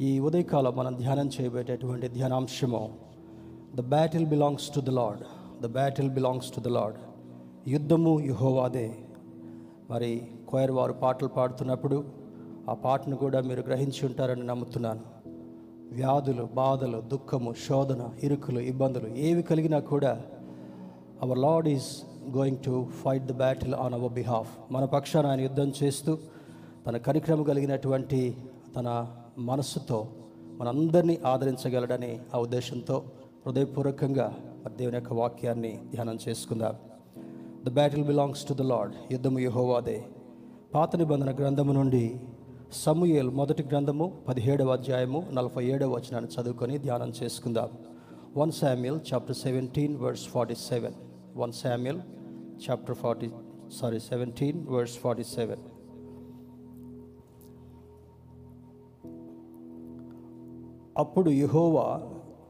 ఈ 0.00 0.18
ఉదయకాలం 0.18 0.76
మనం 0.76 0.96
ధ్యానం 0.96 1.30
చేయబేటటువంటి 1.40 2.08
ధ్యానాంశము 2.08 2.98
the 3.74 3.80
battle 3.80 4.26
belongs 4.26 4.74
to 4.74 4.80
the 4.80 4.88
Lord 4.88 5.22
the 5.62 5.66
battle 5.66 6.10
belongs 6.10 6.50
to 6.50 6.60
the 6.60 6.68
Lord 6.68 6.94
యుద్ధము 7.68 8.20
యుహోవాదే. 8.20 8.94
మరి 9.90 10.28
కోయర్ 10.48 10.70
వారు 10.70 10.92
పాటలు 10.92 11.28
పాడుతున్నప్పుడు 11.28 12.04
ఆ 12.70 12.74
పాటను 12.74 13.16
కూడా 13.16 13.40
మీరు 13.40 13.60
గ్రహించి 13.60 14.06
ఉంటారని 14.06 14.46
నమ్ముతున్నాను. 14.46 15.00
వ్యాధులు 15.92 16.48
బాధలు 16.54 17.00
దుఃఖము 17.00 17.54
శోధన 17.68 18.08
ఇరుకులు 18.22 18.60
ఇబ్బందులు 18.60 19.08
ఏవి 19.08 19.42
కలిగినా 19.42 19.78
కూడా 19.78 20.22
our 21.22 21.38
Lord 21.38 21.68
is 21.68 21.86
going 22.36 22.58
to 22.66 22.86
fight 23.04 23.24
the 23.24 23.32
battle 23.32 23.74
on 23.74 23.94
our 23.94 24.12
behalf 24.12 24.72
మన 24.72 24.84
పక్షాన 24.84 25.26
ఆయన 25.26 25.40
యుద్ధం 25.40 25.72
చేస్తూ 25.82 26.18
తన 26.86 26.96
కనిక్రమ 26.96 27.42
కలిగినటువంటి 27.42 28.36
తన 28.76 29.06
మనస్సుతో 29.38 30.08
మనందరినీ 30.56 31.18
ఆదరించగలడని 31.24 32.20
ఆ 32.34 32.38
ఉద్దేశంతో 32.38 33.04
హృదయపూర్వకంగా 33.46 34.36
మరి 34.64 34.74
దేవుని 34.74 34.96
యొక్క 34.96 35.12
వాక్యాన్ని 35.12 35.80
ధ్యానం 35.90 36.18
చేసుకుందాం. 36.28 36.74
The 37.64 37.68
battle 37.68 38.04
belongs 38.04 38.48
to 38.48 38.54
the 38.54 38.62
Lord 38.62 38.94
యుద్ధము 39.12 39.38
యహోవాదే. 39.38 40.04
పాత 40.74 40.96
నిబంధన 40.96 41.34
గ్రంథము 41.34 41.72
నుండి 41.72 42.20
సమూయేల్ 42.72 43.30
మొదటి 43.30 43.62
గ్రంథము 43.62 44.18
పదిహేడవ 44.28 44.72
అధ్యాయము 44.72 45.26
నలభై 45.32 45.66
ఏడవ 45.66 45.90
వచనాన్ని 45.90 46.42
చదువుకొని 46.42 46.78
ధ్యానం 46.78 47.12
చేసుకుందాం. 47.22 47.68
One 48.36 48.52
Samuel 48.52 49.00
chapter 49.14 49.36
seventeen 49.36 49.96
verse 49.96 50.28
forty 50.28 50.54
seven. 50.54 50.94
One 51.36 51.52
Samuel 51.52 52.00
chapter 52.70 52.96
forty 52.96 53.30
sorry 53.72 54.00
seventeen 54.00 54.66
verse 54.68 54.98
forty 54.98 55.24
seven. 55.24 55.77
అప్పుడు 60.98 61.30
యహోవా 61.30 62.00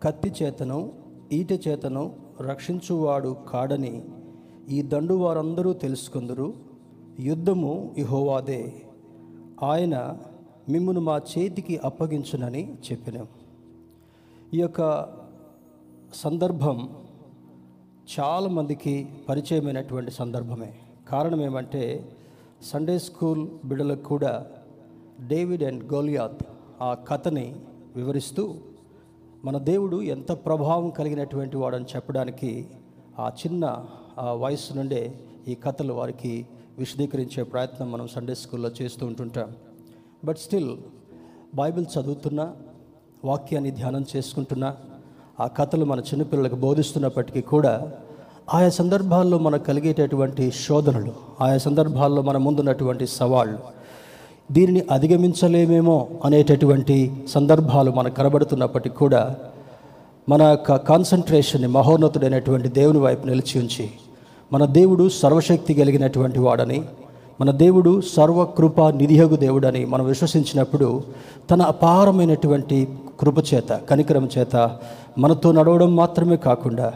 కత్తి 0.02 0.32
చేతను 0.42 0.92
ఈట 1.32 1.68
చేతను 1.68 2.16
రక్షించువాడు 2.41 3.36
కాడని 3.48 4.05
ఈ 4.68 4.82
దండు 4.82 5.14
వారందరూ 5.14 5.72
తెలుసుకుందరు. 5.72 6.55
యుద్ధము 7.20 7.94
ఇహోవాదే 7.98 8.82
ఆయన 9.62 10.18
మిమ్మను 10.68 11.00
మా 11.00 11.16
చేతికి 11.16 11.80
అప్పగించునని 11.84 12.74
చెప్పిన. 12.92 13.24
ఈ 14.55 14.60
యొక్క 14.60 15.06
సందర్భం 16.14 16.96
చాలామందికి 18.20 19.08
పరిచయమైనటువంటి 19.28 20.10
సందర్భమే. 20.10 20.74
కారణం 21.08 21.42
ఏమంటే 21.42 22.08
సండే 22.62 22.98
స్కూల్ 22.98 23.48
బిడ్డలకు 23.64 24.02
కూడా 24.02 24.46
డేవిడ్ 25.27 25.62
అండ్ 25.62 25.92
గోలియాత్ 25.92 26.42
ఆ 26.83 26.94
కథని 26.94 27.56
వివరిస్తూ 27.98 28.42
మన 29.44 29.56
దేవుడు 29.58 29.96
ఎంత 30.14 30.32
ప్రభావం 30.46 30.86
కలిగినటువంటి 30.91 31.56
వాడని 31.56 31.84
చెప్పడానికి 31.84 32.50
ఆ 33.18 33.27
చిన్న 33.40 33.64
ఆ 34.18 34.32
వయసు 34.32 34.74
నుండే 34.74 35.02
ఈ 35.48 35.55
కథలు 35.55 35.92
వారికి 35.92 36.32
విశదీకరించే 36.78 37.42
ప్రయత్నం 37.42 37.92
మనం 37.92 38.06
సండే 38.08 38.34
స్కూల్లో 38.34 38.70
చేస్తూ 38.82 39.06
ఉంటుంటాం. 39.06 39.48
బట్ 40.24 40.38
స్టిల్ 40.38 40.72
బైబిల్ 41.55 41.86
చదువుతున్నా 41.94 42.46
వాక్యాన్ని 43.24 43.70
ధ్యానం 43.70 44.05
చేసుకుంటున్నా 44.16 44.70
ఆ 45.40 45.46
కథలు 45.46 45.84
మన 45.84 46.00
చిన్నపిల్లలకు 46.00 46.56
బోధిస్తున్నప్పటికీ 46.56 47.40
కూడా 47.40 47.74
ఆయా 48.55 48.70
సందర్భాల్లో 48.70 49.38
మనకు 49.38 49.64
కలిగేటటువంటి 49.64 50.44
శోధనలు 50.50 51.12
ఆయా 51.40 51.58
సందర్భాల్లో 51.58 52.22
మన 52.22 52.36
ముందున్నటువంటి 52.36 53.06
సవాళ్ళు 53.06 53.58
దీనిని 54.50 54.82
అధిగమించలేమేమో 54.91 55.96
అనేటటువంటి 56.24 56.96
సందర్భాలు 57.28 57.91
మనకు 57.91 58.16
కనబడుతున్నప్పటికీ 58.16 58.96
కూడా 58.96 59.22
మన 60.28 60.42
యొక్క 60.42 60.77
కాన్సన్ట్రేషన్ని 60.86 61.68
మహోన్నతుడైనటువంటి 61.68 62.68
దేవుని 62.68 62.98
వైపు 62.98 63.27
నిలిచి 63.27 63.55
ఉంచి 63.58 63.86
మన 64.52 64.64
దేవుడు 64.72 65.05
సర్వశక్తి 65.18 65.73
కలిగినటువంటి 65.74 66.39
వాడని 66.39 66.80
మన 67.40 67.50
దేవుడు 67.56 67.92
సర్వకృప 68.14 68.80
నిధియగు 68.96 69.36
దేవుడని 69.36 69.83
మనం 69.84 70.05
విశ్వసించినప్పుడు 70.06 70.89
తన 71.50 71.62
అపారమైనటువంటి 71.62 72.78
కృప 73.20 73.39
చేత 73.50 73.73
కనికరం 73.90 74.24
చేత 74.39 74.56
మనతో 75.18 75.48
నడవడం 75.52 75.90
మాత్రమే 75.96 76.36
కాకుండా 76.36 76.89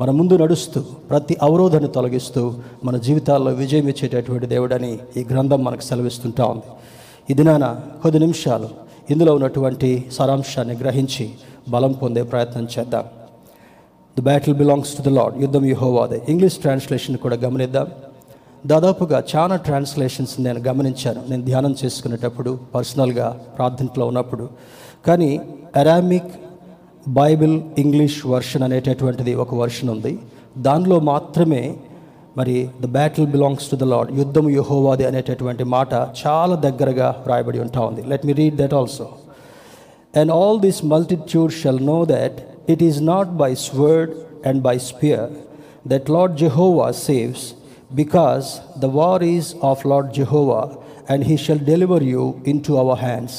మన 0.00 0.10
ముందు 0.10 0.36
నడుస్తూ 0.36 0.80
ప్రతి 0.80 1.36
అవరోధాన్ని 1.42 1.90
తొలగిస్తూ 1.90 2.54
మన 2.84 2.96
జీవితాల్లో 2.96 3.52
విజయం 3.52 3.88
ఇచ్చేటటువంటి 3.88 4.46
దేవుడని 4.46 4.98
ఈ 5.16 5.26
గ్రంథం 5.30 5.64
మనకు 5.64 5.80
సెలవిస్తుంటా 5.80 6.44
ఉంది. 6.44 6.62
ఈ 7.30 7.34
దినాన 7.34 7.80
కొద్ది 8.02 8.18
నిమిషాలు 8.18 8.68
ఇందులో 9.10 9.34
ఉన్నటువంటి 9.34 10.04
సారాంశాన్ని 10.12 10.74
గ్రహించి 10.74 11.30
బలం 11.68 11.92
పొందే 11.92 12.22
ప్రయత్నం 12.22 12.68
చేద్దాం. 12.78 13.04
The 14.18 14.22
battle 14.22 14.56
belongs 14.56 14.96
to 14.96 15.02
the 15.02 15.08
Lord 15.08 15.42
యుద్ధం 15.42 15.64
యుహోవాదే. 15.64 16.22
ఇంగ్లీష్ 16.28 16.56
ట్రాన్స్లేషన్ 16.56 17.16
కూడా 17.16 17.36
గమనిద్దాం. 17.36 17.86
దాదాపుగా 18.66 19.24
చాలా 19.36 19.56
ట్రాన్స్లేషన్స్ 19.56 20.40
నేను 20.40 20.60
గమనించాను. 20.60 21.22
నేను 21.30 21.44
ధ్యానం 21.44 21.74
చేసుకునేటప్పుడు 21.84 22.58
పర్సనల్గా 22.74 23.40
ప్రార్థనలో 23.56 24.06
ఉన్నప్పుడు. 24.06 24.48
కానీ 25.06 25.40
అరామిక్ 25.76 26.34
బైబిల్ 27.08 27.60
ఇంగ్లీష్ 27.78 28.26
వర్షన్ 28.26 28.62
అనేటటువంటిది 28.62 29.34
ఒక 29.34 29.54
వర్షన్ 29.54 29.90
ఉంది. 29.90 30.18
దానిలో 30.58 31.00
మాత్రమే 31.00 31.74
మరి 32.38 32.68
the 32.82 32.86
battle 32.86 33.26
belongs 33.26 33.70
to 33.70 33.76
the 33.76 33.82
lord 33.82 34.10
యుద్ధం 34.18 34.50
యుహోవాది 34.50 35.04
అనేటటువంటి 35.06 35.64
మాట 35.64 35.92
చాలా 36.20 36.54
దగ్గరగా 36.66 37.24
రాయబడి 37.26 37.58
ఉంటా 37.58 37.80
ఉంది. 37.80 38.02
Let 38.10 38.26
me 38.26 38.32
read 38.32 38.56
that 38.56 38.74
also. 38.74 39.06
And 40.14 40.32
all 40.32 40.60
this 40.60 40.84
multitude 40.84 41.52
shall 41.52 41.82
know 41.86 42.04
that 42.04 42.38
it 42.70 42.82
is 42.82 43.00
not 43.02 43.30
by 43.42 43.54
sword 43.54 44.12
and 44.48 44.62
by 44.62 44.76
spear 44.78 45.30
that 45.86 46.10
lord 46.10 46.36
Jehovah 46.36 46.90
saves 46.90 47.54
because 48.02 48.46
the 48.84 48.84
war 48.84 49.22
is 49.22 49.54
of 49.70 49.86
lord 49.86 50.12
Jehovah 50.20 50.60
and 51.10 51.24
he 51.24 51.36
shall 51.36 51.64
deliver 51.72 52.02
you 52.02 52.34
into 52.68 52.72
our 52.72 52.98
hands 52.98 53.38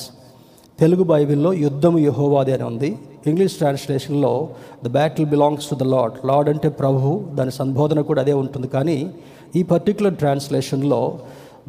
Telugu 0.80 1.04
బైబిల్లో 1.04 1.54
యుద్ధం 1.54 1.98
యహోవాది 2.00 2.54
అని 2.54 2.64
ఉంది. 2.64 2.98
English 3.28 3.54
ట్రాన్స్లేషన్లో 3.54 4.50
the 4.86 4.88
battle 4.88 5.28
belongs 5.28 5.70
to 5.70 5.76
the 5.76 5.84
lord 5.84 6.26
lord 6.26 6.50
అంటే 6.50 6.70
ప్రభు 6.70 7.22
దాని 7.34 7.52
సంబోధన 7.52 8.02
కూడా 8.02 8.22
అదే 8.22 8.34
ఉంటుంది. 8.34 8.68
కానీ 8.68 9.14
ఈ 9.56 9.64
particular 9.64 10.16
ట్రాన్స్లేషన్లో 10.16 11.20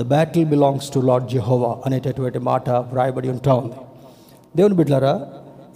the 0.01 0.03
battle 0.03 0.47
belongs 0.47 0.91
to 0.91 1.01
Lord 1.01 1.31
Jehovah 1.31 1.77
అనేటటువంటి 1.87 2.39
మాట 2.39 2.71
వ్రాయబడి 2.71 3.29
ఉంటా 3.29 3.55
ఉంది. 3.55 3.73
దేవుని 4.57 4.75
బిడ్డారా 4.75 5.27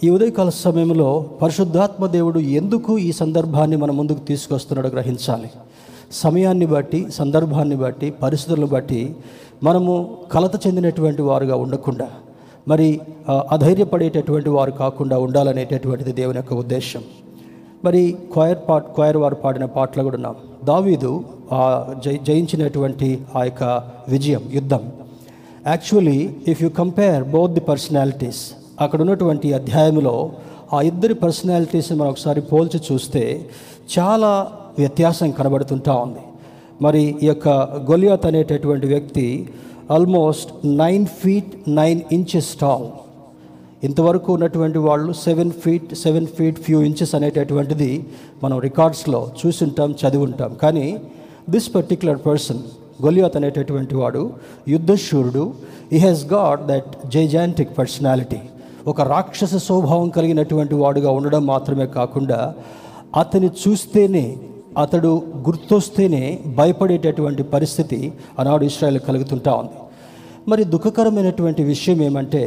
ఈ 0.03 0.09
ఉదయకాల 0.09 0.49
సమయంలో 0.49 1.25
పరిశుద్ధాత్మ 1.41 2.07
దేవుడు 2.07 2.39
ఎందుకు 2.39 2.97
ఈ 2.97 3.11
సందర్భాన్ని 3.11 3.77
మన 3.77 3.91
ముందుకు 3.91 4.19
తీసుకొస్తున్నాడో 4.19 4.89
గ్రహించాలి. 4.89 5.49
సమయాన్ని 6.11 6.65
బట్టి 6.65 7.07
సందర్భాన్ని 7.11 7.75
బట్టి 7.75 8.09
పరిస్థితులను 8.09 8.67
బట్టి 8.67 9.15
మనము 9.63 10.17
కలత 10.31 10.67
చెందినటువంటి 10.67 11.21
వారుగా 11.21 11.55
ఉండకుండా 11.55 12.07
మరి 12.67 12.87
అధైర్యపడేటటువంటి 13.51 14.49
వారు 14.49 14.71
కాకుండా 14.71 15.17
ఉండాలనేటటువంటిది 15.19 16.11
దేవుని 16.11 16.37
యొక్క 16.37 16.53
ఉద్దేశం. 16.53 17.03
మరి 17.85 18.01
క్వైర్ 18.33 18.57
పాట్ 18.69 18.87
క్వైర్ 18.95 19.17
వారు 19.23 19.35
పాడిన 19.35 19.65
పాటలు 19.77 20.03
కూడా 20.03 20.15
ఉన్నాం. 20.15 20.35
దావీదు 20.63 21.23
ఆ 21.57 21.61
జై 22.05 22.15
జయించినటువంటి 22.27 23.09
ఆ 23.35 23.43
యొక్క 23.43 23.63
విజయం 24.09 24.43
యుద్ధం. 24.53 24.83
Actually 25.67 26.19
if 26.47 26.63
you 26.63 26.69
compare 26.69 27.23
both 27.35 27.51
the 27.51 27.59
personalities 27.59 28.41
అక్కడ 28.81 29.01
ఉన్నటువంటి 29.01 29.47
అధ్యాయంలో 29.53 30.15
ఆ 30.73 30.81
ఇద్దరి 30.81 31.13
పర్సనాలిటీస్ని 31.13 31.97
మనం 31.97 32.09
ఒకసారి 32.09 32.41
పోల్చి 32.41 32.79
చూస్తే 32.87 33.23
చాలా 33.99 34.31
వ్యత్యాసం 34.79 35.31
కనబడుతుంటా 35.31 35.93
ఉంది. 36.05 36.23
మరి 36.81 37.15
ఈ 37.23 37.25
యొక్క 37.25 37.49
గొలియాత్ 37.91 38.25
అనేటటువంటి 38.25 38.87
వ్యక్తి 38.87 39.49
almost 39.89 40.49
nine 40.79 41.05
feet 41.19 41.51
nine 41.71 41.99
inches 42.11 42.49
tall 42.59 42.87
ఇంతవరకు 43.83 44.29
ఉన్నటువంటి 44.33 44.79
వాళ్ళు 44.79 45.11
seven 45.21 45.53
feet 45.61 45.91
seven 45.95 46.27
feet 46.37 46.59
few 46.59 46.77
inches 46.81 47.13
అనేటటువంటిది 47.15 47.91
మనం 48.43 48.57
రికార్డ్స్లో 48.59 49.21
చూసుంటాం 49.39 49.91
చదివి 50.01 50.23
ఉంటాం 50.23 50.51
కానీ 50.63 50.85
దిస్ 51.49 51.69
పర్టిక్యులర్ 51.75 52.21
పర్సన్ 52.25 52.61
గొలియాత్ 53.01 53.37
అనేటటువంటి 53.37 53.95
వాడు 53.95 54.23
యుద్ధశూరుడు 54.67 55.43
ఈ 55.93 55.99
has 55.99 56.23
God 56.33 56.61
that 56.67 56.91
gigantic 57.13 57.73
personality 57.77 58.41
ఒక 58.87 59.01
రాక్షస 59.11 59.55
స్వభావం 59.67 60.09
కలిగినటువంటి 60.09 60.75
వాడుగా 60.75 61.11
ఉండడం 61.11 61.43
మాత్రమే 61.45 61.87
కాకుండా 61.95 62.39
అతని 63.15 63.49
చూస్తేనే 63.61 64.25
అతడు 64.77 65.11
గుర్తొస్తేనే 65.47 66.23
భయపడేటటువంటి 66.47 67.43
పరిస్థితి 67.43 67.99
ఆనాడు 68.39 68.63
ఇస్రాయల్ 68.63 68.99
కలుగుతుంటా 68.99 69.53
ఉంది. 69.53 69.77
మరి 70.47 70.63
దుఃఖకరమైనటువంటి 70.63 71.63
విషయం 71.63 72.01
ఏమంటే 72.01 72.43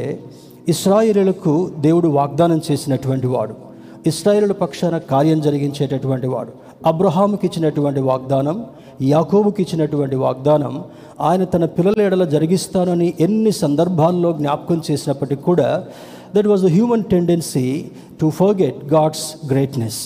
ఇస్రాయిలకు 0.67 1.53
దేవుడు 1.79 2.07
వాగ్దానం 2.07 2.61
చేసినటువంటి 2.71 3.27
వాడు 3.27 3.55
ఇస్రాయేలుల 4.07 4.51
పక్షాన 4.51 4.97
కార్యం 4.97 5.41
జరిగించేటటువంటి 5.41 6.27
వాడు 6.27 6.51
అబ్రహాముకి 6.85 7.45
ఇచ్చినటువంటి 7.45 7.99
వాగ్దానం 7.99 8.57
యాకోబుకి 9.01 9.61
ఇచ్చినటువంటి 9.61 10.15
వాగ్దానం 10.15 10.73
ఆయన 11.21 11.43
తన 11.43 11.65
పిల్లల 11.65 12.01
ఎడల 12.01 12.23
జరిగిస్తానని 12.25 13.13
ఎన్ని 13.19 13.51
సందర్భాల్లో 13.51 14.31
జ్ఞాపకం 14.31 14.81
చేసినప్పటికీ 14.91 15.41
కూడా 15.41 15.69
that 16.35 16.47
was 16.47 16.61
the 16.61 16.67
human 16.67 17.03
tendency 17.03 17.65
to 18.21 18.29
forget 18.29 18.93
God's 18.93 19.25
greatness 19.51 20.01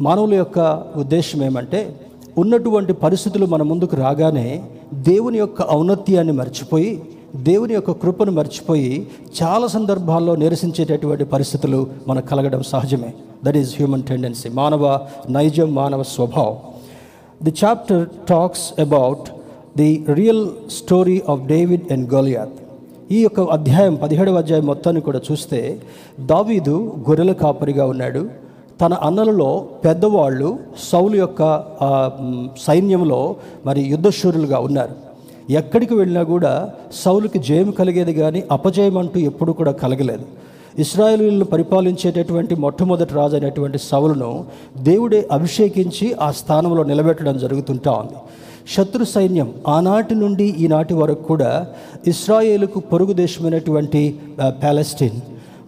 మానవుల 0.00 0.34
యొక్క 0.34 0.82
ఉద్దేశం 0.96 1.42
ఏమంటే 1.42 2.00
ఉన్నటువంటి 2.38 2.92
పరిస్థితులు 2.92 3.46
మన 3.46 3.62
ముందుకు 3.62 3.96
రాగానే 3.96 4.62
దేవుని 4.94 5.38
యొక్క 5.38 5.70
ఔన్నత్యాన్ని 5.70 6.32
మర్చిపోయి 6.32 7.02
దేవుని 7.36 7.74
యొక్క 7.74 7.90
కృపను 7.90 8.32
మర్చిపోయి 8.32 9.06
చాలా 9.42 9.66
సందర్భాల్లో 9.66 10.36
నిరసించేటటువంటి 10.36 11.24
పరిస్థితులు 11.24 11.86
మనకు 12.08 12.26
కలగడం 12.26 12.62
సహజమే. 12.62 13.14
దట్ 13.44 13.56
ఈజ్ 13.56 13.74
హ్యూమన్ 13.76 14.02
టెండెన్సీ 14.02 14.48
మానవ 14.48 15.00
నైజం 15.30 15.74
మానవ 15.74 16.02
స్వభావం. 16.02 16.56
The 17.42 17.54
chapter 17.64 18.08
talks 18.28 18.80
about 18.80 19.30
the 19.76 20.04
real 20.12 20.48
story 20.70 21.22
of 21.28 21.40
David 21.40 21.92
and 21.92 22.14
Goliath 22.14 22.50
ఈ 23.12 23.22
యొక్క 23.22 23.40
అధ్యాయం 23.40 23.94
పదిహేడవ 23.94 24.38
అధ్యాయం 24.38 24.66
మొత్తాన్ని 24.66 25.02
కూడా 25.02 25.20
చూస్తే 25.32 25.80
దావీదు 26.20 26.94
గొర్రెల 26.98 27.32
కాపరిగా 27.32 27.86
ఉన్నాడు. 27.86 28.45
తన 28.80 28.94
అన్నలలో 29.08 29.50
పెద్దవాళ్ళు 29.84 30.48
సౌలు 30.90 31.16
యొక్క 31.16 31.42
సైన్యంలో 32.66 33.20
మరి 33.66 33.82
యుద్ధశూరులుగా 33.92 34.58
ఉన్నారు. 34.68 34.94
ఎక్కడికి 35.60 35.94
వెళ్ళినా 36.00 36.22
కూడా 36.32 36.52
సౌలుకి 37.02 37.38
జయం 37.48 37.70
కలిగేది 37.78 38.14
కానీ 38.14 38.40
అపజయం 38.56 38.96
అంటూ 39.02 39.18
ఎప్పుడు 39.30 39.52
కూడా 39.58 39.72
కలగలేదు. 39.82 40.26
ఇస్రాయలీలను 40.84 41.46
పరిపాలించేటటువంటి 41.52 42.54
మొట్టమొదటి 42.64 43.14
రాజు 43.18 43.36
అయినటువంటి 43.36 43.78
సౌలును 43.90 44.30
దేవుడే 44.88 45.20
అభిషేకించి 45.36 46.06
ఆ 46.26 46.28
స్థానంలో 46.40 46.82
నిలబెట్టడం 46.90 47.38
జరుగుతుంటా 47.44 47.92
ఉంది. 48.02 48.18
శత్రు 48.74 49.04
సైన్యం 49.14 49.48
ఆనాటి 49.76 50.14
నుండి 50.22 50.46
ఈనాటి 50.64 50.94
వరకు 51.00 51.22
కూడా 51.22 51.50
ఇస్రాయేలుకు 52.12 52.78
పొరుగు 52.90 53.14
దేశమైనటువంటి 53.22 54.02
ప్యాలెస్టీన్ 54.62 55.18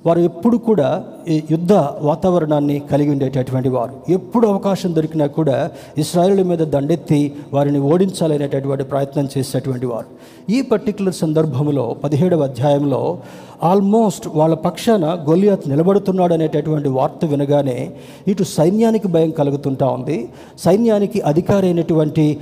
వారు 0.07 0.21
ఎప్పుడు 0.21 0.57
కూడా 0.57 1.05
ఈ 1.29 1.43
యుద్ధ 1.51 1.73
వాతావరణాన్ని 2.01 2.83
కలిగి 2.91 3.11
ఉండేటటువంటి 3.11 3.69
వారు. 3.69 4.13
ఎప్పుడు 4.13 4.47
అవకాశం 4.47 4.95
దొరికినా 4.95 5.27
కూడా 5.27 5.71
ఇస్రాయేల్ 5.99 6.45
మీద 6.45 6.59
దండెత్తి 6.59 7.33
వారిని 7.53 7.79
ఓడించాలనేటటువంటి 7.79 8.85
ప్రయత్నం 8.85 9.29
చేసేటువంటి 9.39 9.87
వారు. 9.87 10.07
ఈ 10.53 10.61
పర్టికులర్ 10.63 11.15
సందర్భంలో 11.15 11.97
పదిహేడవ 12.05 12.43
అధ్యాయంలో 12.43 13.19
ఆల్మోస్ట్ 13.63 14.29
వాళ్ళ 14.35 14.55
పక్షాన 14.55 15.07
గొలియాత్ 15.29 15.69
నిలబడుతున్నాడు 15.69 16.35
అనేటటువంటి 16.35 16.89
వార్త 16.89 17.25
వినగానే 17.25 17.91
ఇటు 18.29 18.43
సైన్యానికి 18.43 19.09
భయం 19.09 19.31
కలుగుతుంటా 19.31 19.87
ఉంది. 19.87 20.29
సైన్యానికి 20.59 21.21
అధికారి 21.21 21.67
అయినటువంటి 21.67 22.39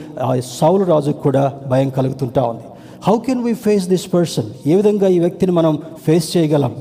సౌలు 0.59 0.85
రాజుకు 0.85 1.21
కూడా 1.21 1.53
భయం 1.69 1.89
కలుగుతుంటా 1.91 2.43
ఉంది. 2.43 2.63
How 3.07 3.19
can 3.19 3.43
we 3.45 3.55
face 3.55 3.89
this 3.89 4.15
person 4.15 4.51
ఏ 4.67 4.75
విధంగా 4.75 5.09
ఈ 5.09 5.19
వ్యక్తిని 5.19 5.53
మనం 5.53 5.79
ఫేస్ 6.07 6.37
చేయగలం? 6.37 6.77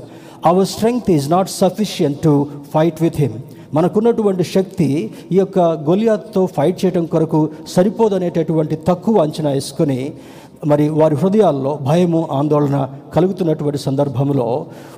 Our 0.46 0.68
strength 0.68 1.10
is 1.10 1.28
not 1.30 1.50
sufficient 1.54 2.18
to 2.22 2.32
fight 2.72 2.98
with 3.02 3.18
him 3.22 3.36
మనకున్నటువంటి 3.74 4.44
శక్తి 4.46 4.88
ఈ 5.32 5.38
యొక్క 5.38 5.58
గొలియాతో 5.88 6.42
ఫైట్ 6.56 6.78
చేయడం 6.82 7.04
కొరకు 7.06 7.40
సరిపోదనేటటువంటి 7.74 8.76
తక్కువ 8.86 9.22
అంచనా 9.22 9.50
వేసుకొని 9.50 9.98
మరి 10.66 10.84
వారి 11.00 11.16
హృదయాల్లో 11.16 11.72
భయము 11.82 12.20
ఆందోళన 12.32 12.76
కలుగుతున్నటువంటి 13.14 13.78
సందర్భంలో 13.78 14.46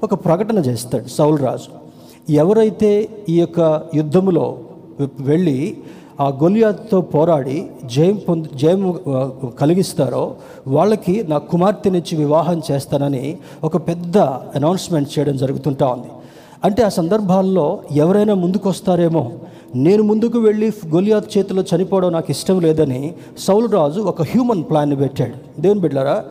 ఒక 0.03 0.15
ప్రకటన 0.27 0.59
చేస్తాడు 0.69 1.09
సౌల్రాజు 1.11 1.71
ఎవరైతే 2.39 2.91
ఈ 3.29 3.37
యొక్క 3.41 3.61
యుద్ధములో 3.95 4.47
వెళ్ళి 5.23 5.59
ఆ 6.21 6.27
గొలియాతో 6.43 7.01
పోరాడి 7.01 7.67
జయం 7.85 8.17
పొంది 8.29 8.49
జయం 8.55 8.83
కలిగిస్తారో 9.61 10.35
వాళ్ళకి 10.67 11.25
నా 11.29 11.39
కుమార్తెనిచ్చి 11.39 12.19
వివాహం 12.19 12.63
చేస్తానని 12.71 13.39
ఒక 13.65 13.77
పెద్ద 13.89 14.19
అనౌన్స్మెంట్ 14.59 15.19
చేయడం 15.19 15.37
జరుగుతుంటా 15.37 15.87
ఉంది. 15.87 16.11
అంటే 16.65 16.83
ఆ 16.83 16.89
సందర్భాల్లో 16.89 17.79
ఎవరైనా 17.93 18.35
ముందుకు 18.35 18.69
వస్తారేమో 18.69 19.33
నేను 19.75 20.03
ముందుకు 20.03 20.39
వెళ్ళి 20.39 20.73
గొలియాత్ 20.95 21.39
చేతిలో 21.39 21.63
చనిపోవడం 21.63 22.13
నాకు 22.13 22.31
ఇష్టం 22.31 22.61
లేదని 22.61 23.15
సౌలు 23.39 23.67
రాజు 23.67 24.01
ఒక 24.01 24.23
హ్యూమన్ 24.23 24.65
ప్లాన్ని 24.71 24.97
పెట్టాడు. 24.97 25.61
దేవుని 25.61 25.81
బిడ్డారా 25.81 26.25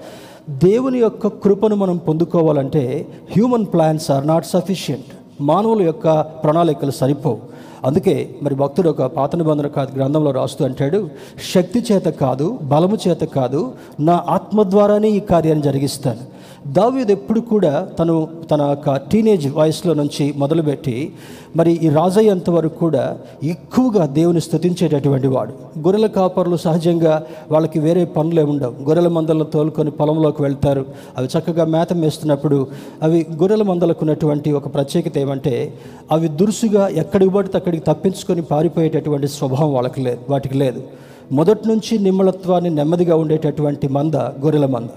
దేవుని 0.50 1.00
యొక్క 1.00 1.28
కృపను 1.28 1.76
మనం 1.76 1.98
పొందుకోవాలంటే 1.98 3.08
human 3.32 3.66
plans 3.66 4.12
are 4.12 4.28
not 4.28 4.46
sufficient 4.46 5.12
మానవుల 5.42 5.82
యొక్క 5.82 6.20
ప్రణాళికలు 6.20 6.92
సరిపోవు. 6.92 7.57
అందుకే 7.86 8.30
మరి 8.44 8.56
భక్తుడు 8.56 8.90
ఒక 8.90 9.04
పాత 9.04 9.36
నిబంధన 9.36 9.68
కాదు 9.68 9.92
గ్రంథంలో 9.98 10.32
రాస్తూ 10.32 10.66
అంటాడు 10.66 11.10
శక్తి 11.54 11.80
చేత 11.80 12.08
కాదు 12.24 12.60
బలము 12.64 12.98
చేత 13.08 13.24
కాదు 13.38 13.74
నా 14.00 14.24
ఆత్మ 14.30 14.64
ద్వారానే 14.64 15.10
ఈ 15.10 15.20
కార్యాన్ని 15.20 15.64
జరిగిస్తాను. 15.64 16.37
దావీదు 16.68 17.12
ఎప్పుడు 17.12 17.40
కూడా 17.40 17.88
తను 18.00 18.28
తన 18.52 18.62
యొక్క 18.62 18.96
టీనేజ్ 18.96 19.54
వయసులో 19.54 19.94
నుంచి 19.94 20.34
మొదలుపెట్టి 20.38 21.14
మరి 21.56 21.80
ఈ 21.84 21.90
రాజయ్యేంత 21.90 22.50
వరకు 22.50 22.76
కూడా 22.76 23.18
ఎక్కువగా 23.44 24.06
దేవుని 24.06 24.42
స్థుతించేటటువంటి 24.42 25.28
వాడు. 25.28 25.80
గొర్రెల 25.80 26.08
కాపర్లు 26.08 26.58
సహజంగా 26.58 27.24
వాళ్ళకి 27.52 27.80
వేరే 27.80 28.06
పనులే 28.06 28.44
ఉండవు. 28.44 28.84
గొర్రెల 28.84 29.08
మందలను 29.08 29.44
తోలుకొని 29.44 29.92
పొలంలోకి 29.92 30.42
వెళ్తారు. 30.42 30.86
అవి 31.18 31.30
చక్కగా 31.38 31.66
మేత 31.66 31.94
మేస్తున్నప్పుడు 31.94 32.68
అవి 33.04 33.26
గొర్రెల 33.34 33.64
మందలకు 33.64 34.00
ఉన్నటువంటి 34.02 34.52
ఒక 34.52 34.74
ప్రత్యేకత 34.74 35.18
ఏమంటే 35.18 35.74
అవి 36.12 36.28
దురుసుగా 36.28 36.88
ఎక్కడికి 36.88 37.32
పడితే 37.32 37.58
అక్కడికి 37.58 37.84
తప్పించుకొని 37.88 38.42
పారిపోయేటటువంటి 38.42 39.28
స్వభావం 39.28 39.74
వాళ్ళకి 39.74 40.02
లేదు 40.02 40.20
వాటికి 40.30 40.58
లేదు. 40.58 40.84
మొదటి 41.32 41.68
నుంచి 41.68 42.00
నిమ్మలత్వాన్ని 42.00 42.70
నెమ్మదిగా 42.70 43.16
ఉండేటటువంటి 43.16 43.88
మంద 43.88 44.16
గొర్రెల 44.16 44.66
మంద. 44.66 44.88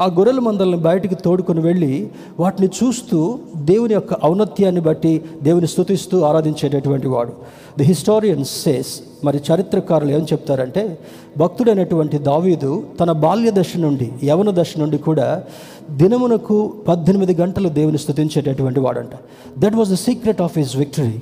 ఆ 0.00 0.06
గొర్రెల 0.06 0.38
మందలను 0.38 0.76
బయటికి 0.76 1.14
తోడుకొని 1.14 1.60
వెళ్ళి 1.60 2.10
వాటిని 2.40 2.68
చూస్తూ 2.68 3.38
దేవుని 3.56 3.94
యొక్క 3.94 4.14
ఔన్నత్యాన్ని 4.24 4.80
బట్టి 4.80 5.22
దేవుని 5.42 5.66
స్థుతిస్తూ 5.66 6.20
ఆరాధించేటటువంటి 6.20 7.08
వాడు. 7.08 7.32
ది 7.78 7.84
హిస్టారియన్ 7.84 8.44
సేస్ 8.44 9.00
మరి 9.24 9.40
చరిత్రకారులు 9.52 10.10
ఏం 10.10 10.20
చెప్తారంటే 10.20 10.98
భక్తుడైనటువంటి 11.38 12.18
దావీదు 12.18 12.82
తన 13.00 13.12
బాల్య 13.12 13.50
దశ 13.50 13.76
నుండి 13.76 14.12
యవన 14.24 14.50
దశ 14.50 14.74
నుండి 14.78 14.98
కూడా 14.98 15.42
దినమునకు 15.90 16.72
పద్దెనిమిది 16.88 17.34
గంటలు 17.34 17.68
దేవుని 17.68 17.98
స్తుతించేటటువంటి 17.98 18.80
వాడంట. 18.80 19.10
That 19.58 19.74
was 19.74 19.90
the 19.90 19.94
secret 19.94 20.40
of 20.40 20.58
his 20.58 20.76
victory 20.76 21.20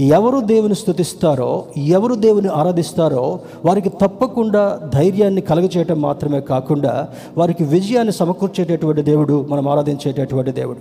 ఎవరు 0.00 0.40
దేవుని 0.40 0.74
స్థుతిస్తారో 0.74 1.64
ఎవరు 1.76 2.14
దేవుని 2.14 2.48
ఆరాధిస్తారో 2.48 3.40
వారికి 3.64 3.88
తప్పకుండా 3.88 4.80
ధైర్యాన్ని 4.94 5.40
కలగచేయటం 5.40 6.00
మాత్రమే 6.00 6.40
కాకుండా 6.40 7.08
వారికి 7.38 7.64
విజయాన్ని 7.64 8.12
సమకూర్చేటటువంటి 8.12 9.02
దేవుడు 9.02 9.46
మనం 9.48 9.68
ఆరాధించేటటువంటి 9.68 10.52
దేవుడు. 10.52 10.78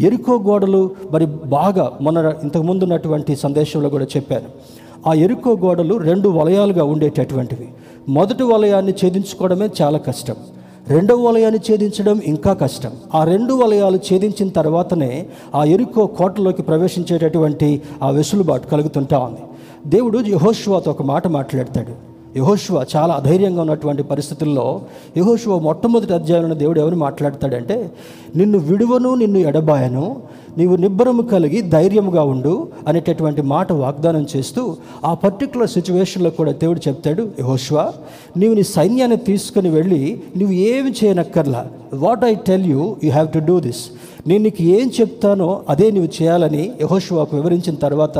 ఎరుకో 0.00 0.38
గోడలు 0.38 0.90
మరి 1.10 1.26
బాగా 1.26 1.92
మన 2.00 2.34
ఇంతకుముందు 2.42 2.84
ఉన్నటువంటి 2.84 3.36
సందేశంలో 3.36 3.88
కూడా 3.88 4.04
చెప్పాను. 4.04 4.46
ఆ 5.08 5.12
ఎరుకో 5.14 5.56
గోడలు 5.56 5.94
రెండు 5.96 6.28
వలయాలుగా 6.28 6.84
ఉండేటటువంటివి. 6.84 7.68
మొదటి 8.08 8.42
వలయాన్ని 8.42 8.92
ఛేదించుకోవడమే 8.92 9.68
చాలా 9.82 9.98
కష్టం. 9.98 10.36
రెండవ 10.88 11.20
వలయాన్ని 11.20 11.60
ఛేదించడం 11.70 12.20
ఇంకా 12.24 12.52
కష్టం. 12.52 12.90
ఆ 13.14 13.24
రెండు 13.24 13.54
వలయాలు 13.54 13.96
ఛేదించిన 13.96 14.48
తర్వాతనే 14.48 15.26
ఆ 15.54 15.64
ఎరుకో 15.64 16.06
కోటలోకి 16.06 16.62
ప్రవేశించేటటువంటి 16.62 17.82
ఆ 18.02 18.10
వెసులుబాటు 18.10 18.66
కలుగుతుంటా 18.66 19.18
ఉంది. 19.18 19.40
దేవుడు 19.86 20.18
యహోష్వాతో 20.28 20.90
ఒక 20.90 21.02
మాట 21.02 21.26
మాట్లాడతాడు. 21.28 21.92
యహోష్వ 22.38 22.84
చాలా 22.96 23.14
అధైర్యంగా 23.14 23.60
ఉన్నటువంటి 23.60 24.02
పరిస్థితుల్లో 24.02 24.80
యహోష్వ 25.16 25.58
మొట్టమొదటి 25.58 26.12
అధ్యాయంలో 26.12 26.54
దేవుడు 26.54 26.80
ఎవరు 26.80 26.96
మాట్లాడతాడంటే 26.96 27.90
నిన్ను 28.36 28.58
విడువను 28.58 29.14
నిన్ను 29.14 29.38
ఎడబాయను 29.38 30.16
నీవు 30.58 30.76
నిబ్బరము 30.76 31.22
కలిగి 31.22 31.60
ధైర్యముగా 31.60 32.22
ఉండు 32.22 32.68
అనేటటువంటి 32.88 33.42
మాట 33.42 33.72
వాగ్దానం 33.72 34.26
చేస్తూ 34.36 34.62
ఆ 35.04 35.14
పర్టికులర్ 35.14 35.70
సిచ్యువేషన్లో 35.70 36.30
కూడా 36.30 36.52
దేవుడు 36.52 36.80
చెప్తాడు 36.88 37.22
యహోష్వా 37.40 37.84
నీవు 38.36 38.54
నీ 38.54 38.62
సైన్యాన్ని 38.62 39.16
తీసుకుని 39.16 39.70
వెళ్ళి 39.70 40.00
నువ్వు 40.36 40.54
ఏమి 40.54 40.92
చేయనక్కర్లా. 41.00 41.62
What 41.94 42.24
I 42.24 42.34
tell 42.34 42.66
you 42.66 42.96
you 43.04 43.10
have 43.10 43.28
to 43.32 43.38
do 43.38 43.60
this 43.60 43.82
నేను 44.26 44.42
నీకు 44.44 44.62
ఏం 44.62 44.90
చెప్తానో 45.00 45.62
అదే 45.68 45.90
నువ్వు 45.90 46.10
చేయాలని 46.18 46.64
యహోషువాకు 46.80 47.36
వివరించిన 47.36 47.74
తర్వాత 47.74 48.18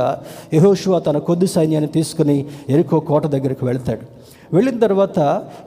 యహోషువా 0.54 0.98
తన 0.98 1.18
కొద్ది 1.18 1.46
సైన్యాన్ని 1.46 1.90
తీసుకుని 1.96 2.44
ఎరుకో 2.68 3.00
కోట 3.00 3.26
దగ్గరికి 3.26 3.64
వెళ్తాడు. 3.64 4.04
వెళ్ళిన 4.56 4.78
తర్వాత 4.78 5.18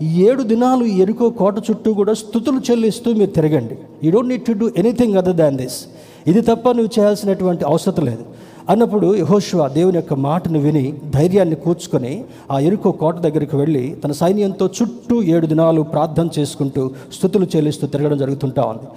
ఏడు 0.03 0.43
దినాలు 0.43 0.85
ఎరుకో 1.03 1.29
కోట 1.29 1.57
చుట్టూ 1.69 1.93
కూడా 1.93 2.13
స్థుతులు 2.13 2.61
చెల్లిస్తూ 2.71 3.13
మీరు 3.13 3.29
తిరగండి. 3.29 3.75
You 4.03 4.11
don't 4.11 4.29
need 4.29 4.41
to 4.41 4.51
do 4.51 4.69
anything 4.77 5.15
other 5.15 5.35
than 5.35 5.57
this 5.57 5.79
ఇది 6.27 6.41
తప్ప 6.41 6.71
నువ్వు 6.71 6.99
చేయాల్సినటువంటి 6.99 7.65
అవసరం 7.65 8.05
లేదు. 8.05 8.25
అన్నప్పుడు 8.69 9.15
యహోషువా 9.15 9.67
దేవుని 9.67 9.97
యొక్క 9.97 10.13
మాటను 10.13 10.59
విని 10.59 10.93
ధైర్యాన్ని 11.09 11.55
కూర్చుకొని 11.55 12.23
ఆ 12.51 12.59
ఎరుకో 12.59 12.91
కోట 12.91 13.15
దగ్గరికి 13.15 13.55
వెళ్ళి 13.55 13.95
తన 14.03 14.11
సైన్యంతో 14.11 14.67
చుట్టూ 14.67 15.23
ఏడు 15.23 15.47
దినాలు 15.47 15.81
ప్రార్థన 15.81 16.29
చేసుకుంటూ 16.39 16.91
స్థుతులు 17.15 17.47
చెల్లిస్తూ 17.55 17.87
తిరగడం 17.87 18.17
జరుగుతుంటా 18.17 18.63
ఉంది. 18.63 18.87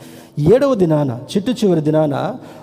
ఏడవ 0.54 0.74
దినాన 0.74 1.10
చిట్టు 1.10 1.50
చివరి 1.50 1.80
దినాన 1.80 2.14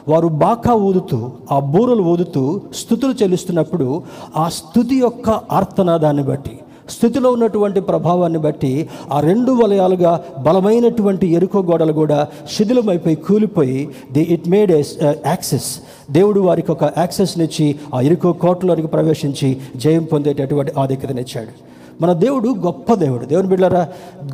వారు 0.08 0.28
బాకా 0.28 0.74
ఊదుతూ 0.74 1.32
ఆ 1.52 1.60
బూరలు 1.60 2.04
ఊదుతూ 2.04 2.62
స్థుతులు 2.74 3.14
చెల్లిస్తున్నప్పుడు 3.24 4.02
ఆ 4.36 4.50
స్థుతి 4.50 4.96
యొక్క 4.96 5.30
ఆర్తనాదాన్ని 5.30 6.24
బట్టి 6.24 6.56
స్థితిలో 6.92 7.30
ఉన్నటువంటి 7.32 7.82
ప్రభావాన్ని 7.90 8.40
బట్టి 8.40 8.74
ఆ 9.12 9.20
రెండు 9.22 9.54
వలయాలుగా 9.60 10.14
బలమైనటువంటి 10.48 11.28
ఎరుకో 11.36 11.62
గోడలు 11.64 11.94
కూడా 11.94 12.20
శిథిలమైపోయి 12.56 13.18
కూలిపోయి 13.26 13.80
the 14.14 14.24
it 14.36 14.48
made 14.50 14.74
us 14.74 14.94
access 15.26 15.70
దేవుడు 16.12 16.40
వారికి 16.42 16.72
ఒక 16.72 16.86
యాక్సెస్నిచ్చి 16.98 17.68
ఆ 17.94 18.02
ఎరుకో 18.02 18.32
కోటలోనికి 18.42 18.92
ప్రవేశించి 18.92 19.52
జయం 19.78 20.06
పొందేటటువంటి 20.06 20.74
ఆధిక్యతనిచ్చాడు 20.78 21.54
మన 22.02 22.14
దేవుడు 22.14 22.50
గొప్ప 22.50 22.94
దేవుడు. 22.94 23.26
దేవుని 23.26 23.48
బిడ్డారా 23.48 23.88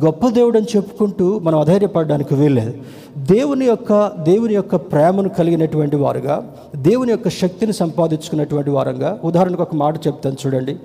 గొప్ప 0.04 0.28
దేవుడు 0.28 0.58
అని 0.58 0.66
చెప్పుకుంటూ 0.76 1.38
మనం 1.38 1.58
అధైర్యపడడానికి 1.58 2.34
వీల్లేదు. 2.34 2.72
దేవుని 3.18 3.64
యొక్క 3.64 4.12
దేవుని 4.22 4.54
యొక్క 4.54 4.76
ప్రేమను 4.76 5.28
కలిగినటువంటి 5.28 5.96
వారుగా 5.96 6.52
దేవుని 6.76 7.10
యొక్క 7.10 7.28
శక్తిని 7.28 7.72
సంపాదించుకున్నటువంటి 7.72 8.70
వారంగా 8.70 9.20
ఉదాహరణకు 9.24 9.62
ఒక 9.62 9.74
మాట 9.74 10.06
చెప్తాను 10.06 10.36
చూడండి. 10.46 10.76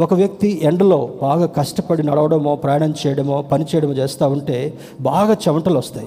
ఒక 0.00 0.14
వ్యక్తి 0.14 0.60
ఎండలో 0.62 1.10
బాగా 1.22 1.46
కష్టపడి 1.46 2.02
నడవడమో 2.02 2.56
ప్రయాణం 2.56 2.94
చేయడమో 3.06 3.42
పని 3.42 3.64
చేయడమో 3.64 3.92
చేస్తూ 3.92 4.28
ఉంటే 4.28 4.74
బాగా 5.00 5.36
చెమటలు 5.48 5.78
వస్తాయి. 5.78 6.06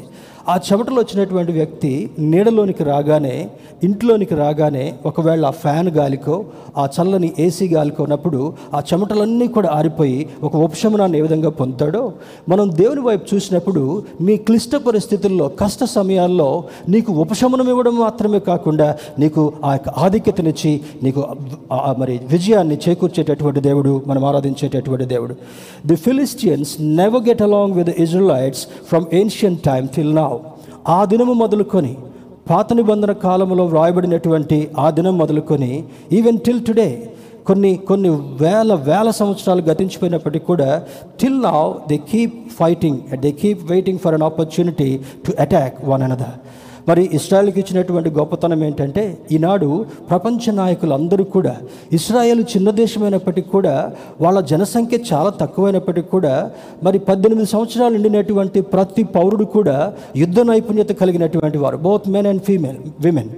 ఆ 0.50 0.60
చెమటలు 0.72 1.00
వచ్చినటువంటి 1.00 1.52
వ్యక్తి 1.52 2.10
నీడలోనికి 2.20 2.84
రాగానే 2.84 3.50
ఇంట్లోనికి 3.84 4.36
రాగానే 4.36 4.94
ఒకవేళ 5.06 5.46
ఆ 5.46 5.50
ఫ్యాన్ 5.50 5.90
గాలికో 5.90 6.46
ఆ 6.78 6.88
చల్లని 7.02 7.34
ఏసీ 7.40 7.68
గాలికోనప్పుడు 7.68 8.54
ఆ 8.74 8.82
చెమటలన్నీ 8.94 9.48
కూడా 9.48 9.70
ఆరిపోయి 9.70 10.30
ఒక 10.44 10.56
ఉపశమనాన్ని 10.56 11.18
ఏ 11.18 11.22
విధంగా 11.22 11.50
పొందుతాడో? 11.50 12.12
మనం 12.50 12.72
దేవుని 12.72 13.02
వైపు 13.02 13.36
చూసినప్పుడు 13.36 14.04
నీ 14.22 14.38
క్లిష్ట 14.38 14.76
పరిస్థితుల్లో 14.76 15.48
కష్ట 15.48 15.84
సమయాల్లో 15.84 16.64
నీకు 16.90 17.14
ఉపశమనం 17.14 17.70
ఇవ్వడం 17.70 17.96
మాత్రమే 17.96 18.40
కాకుండా 18.40 18.96
నీకు 19.20 19.54
ఆ 19.66 19.72
యొక్క 19.74 19.90
ఆధిక్యతనిచ్చి 19.90 20.82
నీకు 21.04 21.28
మరి 21.98 22.20
విజయాన్ని 22.32 22.78
చేకూర్చేటటువంటి 22.90 23.60
దేవుడు 23.60 24.02
మనం 24.08 24.26
ఆరాధించేటటువంటి 24.26 25.06
దేవుడు. 25.06 25.36
The 25.88 25.96
Philistines 25.96 26.82
never 26.82 27.30
get 27.30 27.42
along 27.42 27.74
with 27.74 27.90
Israelites 27.90 28.68
from 28.88 29.06
ancient 29.14 29.58
time 29.58 29.88
till 29.88 30.16
నా 30.16 30.31
ఆ 30.90 31.06
దినము 31.06 31.34
మొదలుకొని 31.34 31.94
పాత 32.50 32.74
నిబంధన 32.74 33.12
కాలంలో 33.24 33.66
వ్రాయబడినటువంటి 33.66 34.58
ఆ 34.80 34.90
దినం 34.90 35.18
మొదలుకొని 35.18 35.72
ఈవెన్ 36.12 36.40
టిల్ 36.40 36.64
టుడే 36.66 36.90
కొన్ని 37.46 37.72
కొన్ని 37.78 38.10
వేల 38.42 38.74
వేల 38.74 39.10
సంవత్సరాలు 39.12 39.62
గతించిపోయినప్పటికీ 39.62 40.46
కూడా 40.46 40.70
till 41.22 41.40
now 41.42 41.62
they 41.90 41.98
keep 42.12 42.36
fighting 42.52 43.00
they 43.18 43.32
keep 43.32 43.62
waiting 43.72 44.00
for 44.00 44.14
an 44.14 44.22
opportunity 44.22 44.90
to 45.26 45.34
attack 45.40 45.78
one 45.86 46.04
another 46.04 46.36
మరి 46.88 47.04
ఇస్రాయల్కి 47.14 47.60
ఇచ్చినటువంటి 47.60 48.10
గొప్పతనం 48.12 48.62
ఏంటంటే 48.64 49.04
ఈనాడు 49.32 49.70
ప్రపంచ 50.10 50.54
నాయకులు 50.54 50.94
అందరూ 50.94 51.24
కూడా 51.34 51.54
ఇస్రాయల్ 51.92 52.44
చిన్న 52.52 52.70
దేశమైనప్పటికీ 52.78 53.50
కూడా 53.50 53.76
వాళ్ళ 54.22 54.40
జనసంఖ్య 54.52 55.00
చాలా 55.12 55.32
తక్కువైనప్పటికీ 55.42 56.10
కూడా 56.10 56.34
మరి 56.84 57.00
పద్దెనిమిది 57.08 57.50
సంవత్సరాలు 57.50 57.94
నిండినటువంటి 57.96 58.62
ప్రతి 58.74 59.06
పౌరుడు 59.16 59.48
కూడా 59.54 59.78
యుద్ధ 60.16 60.40
నైపుణ్యత 60.50 60.94
కలిగినటువంటి 61.02 61.58
వారు 61.58 61.80
both 61.80 62.08
men 62.10 62.28
and 62.28 62.44
female 62.44 62.80
women 63.02 63.32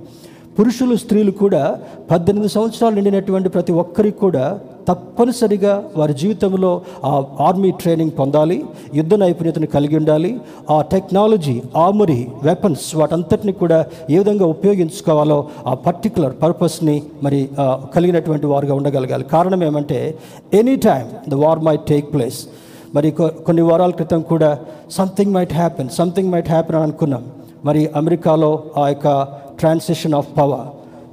పురుషులు 0.60 0.96
స్త్రీలు 0.96 1.32
కూడా 1.32 1.78
పద్దెనిమిది 2.12 2.54
సంవత్సరాలు 2.54 2.96
నిండినటువంటి 2.96 3.50
ప్రతి 3.50 3.72
ఒక్కరికి 3.72 4.20
కూడా 4.20 4.60
తప్పనిసరిగా 4.88 5.84
వారి 5.98 6.14
జీవితంలో 6.14 6.82
ఆ 7.06 7.24
ఆర్మీ 7.40 7.72
ట్రైనింగ్ 7.72 8.12
పొందాలి 8.20 8.66
యుద్ధ 8.96 9.14
నైపుణ్యతను 9.14 9.68
కలిగి 9.68 9.98
ఉండాలి 9.98 10.42
ఆ 10.70 10.82
టెక్నాలజీ 10.82 11.62
ఆర్మరీ 11.78 12.28
వెపన్స్ 12.44 12.96
వాటంతటిని 12.96 13.54
కూడా 13.54 13.86
ఏ 14.10 14.18
విధంగా 14.18 14.46
ఉపయోగించుకోవాలో 14.46 15.48
ఆ 15.68 15.74
పర్టికులర్ 15.74 16.34
పర్పస్ని 16.44 17.04
మరి 17.24 17.50
కలిగినటువంటి 17.96 18.46
వారుగా 18.46 18.74
ఉండగలగాలి. 18.74 19.24
కారణం 19.24 19.64
ఏమంటే 19.64 20.18
any 20.54 20.76
time 20.76 21.30
the 21.30 21.34
war 21.34 21.60
may 21.60 21.78
take 21.88 22.14
place. 22.14 22.48
మరి 22.96 23.12
కొ- 23.12 23.44
కొన్ని 23.46 23.62
వారాల 23.62 23.90
క్రితం 23.90 24.22
కూడా 24.22 24.60
something 24.92 25.34
might 25.34 25.54
happen 25.54 25.90
something 25.90 26.32
might 26.32 26.50
happen 26.50 26.76
అని 26.76 26.84
అనుకున్నాం. 26.84 27.24
మరి 27.66 27.90
అమెరికాలో 27.96 28.64
ఆ 28.78 28.88
యొక్క 28.88 29.43
ట్రాన్సిషన్ 29.60 30.16
ఆఫ్ 30.20 30.30
పవర్ 30.38 30.68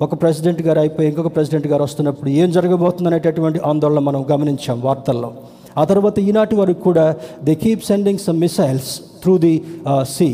ఒక 0.04 0.14
ప్రెసిడెంట్ 0.22 0.60
గారు 0.66 0.78
అయిపోయి 0.82 1.08
ఇంకొక 1.08 1.30
ప్రెసిడెంట్ 1.36 1.66
గారు 1.72 1.82
వస్తున్నప్పుడు 1.86 2.30
ఏం 2.42 2.48
జరగబోతుంది 2.56 3.08
అనేటటువంటి 3.10 3.58
ఆందోళన 3.70 4.00
మనం 4.08 4.20
గమనించాం 4.30 4.78
వార్తల్లో. 4.86 5.30
ఆ 5.80 5.82
తర్వాత 5.90 6.18
ఈనాటి 6.28 6.54
వరకు 6.60 6.80
కూడా 6.88 7.04
they 7.46 7.54
keep 7.64 7.82
sending 7.90 8.22
some 8.26 8.38
missiles 8.44 8.90
through 9.22 9.34
the 9.44 9.54
sea 10.16 10.28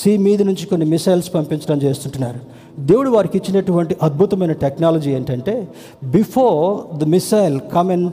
sea 0.00 0.12
మీద 0.26 0.40
నుంచి 0.48 0.64
కొన్ని 0.70 0.86
మిసైల్స్ 0.86 1.28
పంపించడం 1.34 1.78
చేస్తుంటున్నారు. 1.86 2.40
దేవుడు 2.90 3.10
వారికి 3.10 3.36
ఇచ్చినటువంటి 3.38 3.94
అద్భుతమైన 4.06 4.54
టెక్నాలజీ 4.64 5.10
ఏంటంటే 5.18 5.54
before 6.16 6.98
the 7.00 7.04
missile 7.14 7.56
come 7.74 7.90
and 7.96 8.10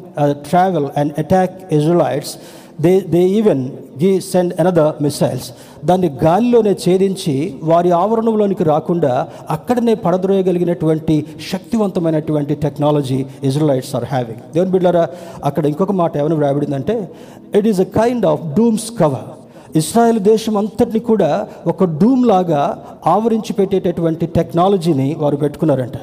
travel 0.49 0.87
and 0.99 1.13
attack 1.23 1.73
Israelites 1.73 2.33
they 2.81 3.01
they 3.09 3.19
even 3.27 3.69
గి 4.01 4.19
సెండ్ 4.19 4.53
అనదర్ 4.59 4.93
మిసైల్స్ 5.01 5.51
దాన్ని 5.85 6.09
గాలిలోనే 6.23 6.71
ఛేదించి 6.71 7.53
వారి 7.63 7.91
ఆవరణంలోనికి 7.91 8.63
రాకుండా 8.63 9.27
అక్కడనే 9.49 9.93
పడద్రోయగలిగినటువంటి 9.93 11.25
శక్తివంతమైనటువంటి 11.51 12.55
టెక్నాలజీ 12.55 13.25
ఇజ్రాయిట్స్ 13.43 13.95
ఆర్ 13.95 14.03
హ్యావింగ్ 14.03 14.39
దేవుని 14.53 14.71
బిడ్డారా 14.71 15.07
అక్కడ 15.43 15.65
ఇంకొక 15.65 15.91
మాట 15.91 16.17
ఏమైనా 16.17 16.35
వ్రాయబడిందంటే 16.35 17.09
it 17.55 17.67
is 17.67 17.81
a 17.81 17.83
kind 17.83 18.25
of 18.25 18.43
dooms 18.57 18.91
cover 18.99 19.29
Israel 19.75 20.19
దేశం 20.19 20.57
అంతటిని 20.57 20.99
కూడా 20.99 21.47
ఒక 21.67 21.83
డూమ్ 21.83 22.25
లాగా 22.27 22.77
ఆవరించి 23.05 23.53
పెట్టేటటువంటి 23.53 24.25
టెక్నాలజీని 24.25 25.15
వారు 25.19 25.35
పెట్టుకున్నారంట. 25.35 25.97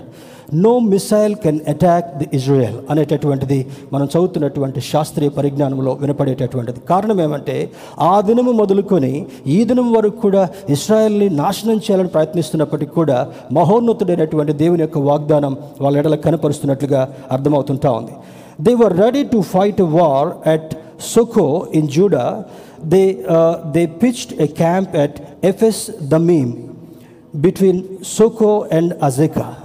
No 0.52 0.78
missile 0.78 1.34
can 1.34 1.60
attack 1.68 2.18
the 2.18 2.28
Israel 2.32 2.76
అనేటటువంటిది 2.90 3.66
మనం 3.92 4.06
చదువుతున్నటువంటి 4.06 4.80
శాస్త్రీయ 4.80 5.28
పరిజ్ఞానంలో 5.28 5.92
వినపడేటటువంటిది. 5.92 6.80
కారణం 6.80 7.20
ఏమంటే 7.20 7.70
ఆ 7.98 8.20
దినము 8.20 8.52
మొదలుకొని 8.52 9.26
ఈ 9.46 9.64
దినం 9.64 9.92
వరకు 9.92 10.20
కూడా 10.20 10.48
ఇస్రాయల్ని 10.68 11.28
నాశనం 11.28 11.76
చేయాలని 11.76 12.08
ప్రయత్నిస్తున్నప్పటికీ 12.08 12.90
కూడా 12.90 13.32
మహోన్నతుడైనటువంటి 13.52 14.52
దేవుని 14.52 14.80
యొక్క 14.80 14.98
వాగ్దానం 14.98 15.56
వాళ్ళ 15.80 15.98
ఎడల 15.98 16.14
కనపరుస్తున్నట్లుగా 16.14 17.08
అర్థమవుతుంటా 17.30 17.90
ఉంది. 17.90 18.12
They 18.60 18.74
were 18.74 18.98
ready 18.98 19.24
to 19.24 19.40
fight 19.40 19.80
war 19.80 20.48
at 20.48 20.74
Socoh 21.00 21.66
in 21.74 21.88
Judah 21.88 22.44
they 22.84 23.24
they 23.72 23.86
pitched 23.86 24.42
a 24.42 24.46
camp 24.46 24.96
at 24.96 25.20
the 26.02 26.14
mim 26.14 26.52
between 27.36 27.82
Socoh 28.04 28.68
and 28.72 28.94
Azekah 29.02 29.56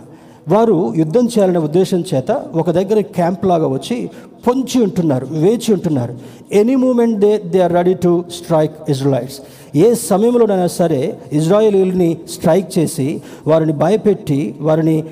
వారు 0.47 0.93
యుద్ధం 0.97 1.25
చేయాలనే 1.25 1.59
ఉద్దేశం 1.67 2.03
చేత 2.09 2.31
ఒక 2.55 2.71
దగ్గర 2.71 2.99
క్యాంప్ 3.17 3.45
లాగా 3.45 3.67
వచ్చి 3.67 4.09
పొంచి 4.47 4.77
ఉంటున్నారు 4.83 5.25
వేచి 5.43 5.69
ఉంటున్నారు. 5.73 6.13
Any 6.53 6.75
moment 6.75 7.19
they 7.19 7.41
they 7.53 7.59
are 7.59 7.73
ready 7.73 7.93
to 7.93 8.23
strike 8.37 8.75
Israel's 8.89 9.37
ఏ 9.75 9.93
సమయంలోనైనా 9.93 10.67
సరే 10.67 10.99
ఇజ్రాయిల్ని 11.33 12.17
స్ట్రైక్ 12.33 12.79
చేసి 12.79 13.21
వారిని 13.47 13.73
భయపెట్టి 13.73 14.55
వారిని 14.61 15.03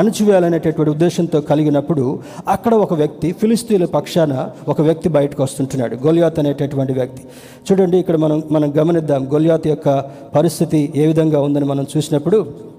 అణచివేయాలనేటటువంటి 0.00 0.90
ఉద్దేశంతో 0.90 1.40
కలిగినప్పుడు 1.40 2.04
అక్కడ 2.48 2.74
ఒక 2.74 2.94
వ్యక్తి 2.94 3.32
ఫిలిస్తీన్ల 3.32 3.84
పక్షాన 3.84 4.48
ఒక 4.68 4.80
వ్యక్తి 4.80 5.08
బయటకు 5.08 5.42
వస్తుంటున్నాడు 5.42 5.96
గొలియాత్ 6.06 6.38
అనేటటువంటి 6.38 6.92
వ్యక్తి. 6.92 7.22
చూడండి 7.66 7.98
ఇక్కడ 7.98 8.16
మనం 8.16 8.42
మనం 8.50 8.72
గమనిద్దాం 8.78 9.24
గొలియాత్ 9.34 9.66
యొక్క 9.66 9.88
పరిస్థితి 10.34 10.92
ఏ 10.96 11.06
విధంగా 11.06 11.40
ఉందని 11.40 11.64
మనం 11.64 11.86
చూసినప్పుడు 11.96 12.73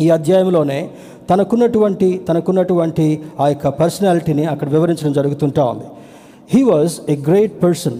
ఈ 0.00 0.08
అధ్యాయంలోనే 0.10 0.80
తనకున్నటువంటి 1.30 2.08
తనకున్నటువంటి 2.28 3.06
ఆ 3.40 3.46
యొక్క 3.48 3.68
పర్సనాలిటీని 3.68 4.44
అక్కడ 4.44 4.68
వివరించడం 4.68 5.12
జరుగుతుంటా 5.12 5.64
ఉంది. 5.64 5.86
He 6.52 6.62
was 6.72 6.94
a 7.14 7.16
great 7.28 7.56
person 7.62 7.98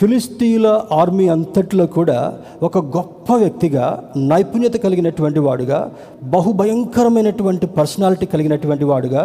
ఫిలిస్తీన్ల 0.00 0.68
army 0.92 1.28
అంతట్లో 1.28 1.86
కూడా 1.86 2.18
ఒక 2.62 2.78
గొప్ప 2.96 3.32
వ్యక్తిగా 3.32 3.86
నైపుణ్యత 4.16 4.76
కలిగినటువంటి 4.84 5.40
వాడుగా 5.46 5.80
బహుభయంకరమైనటువంటి 6.34 7.66
పర్సనాలిటీ 7.78 8.26
కలిగినటువంటి 8.26 8.84
వాడుగా 8.84 9.22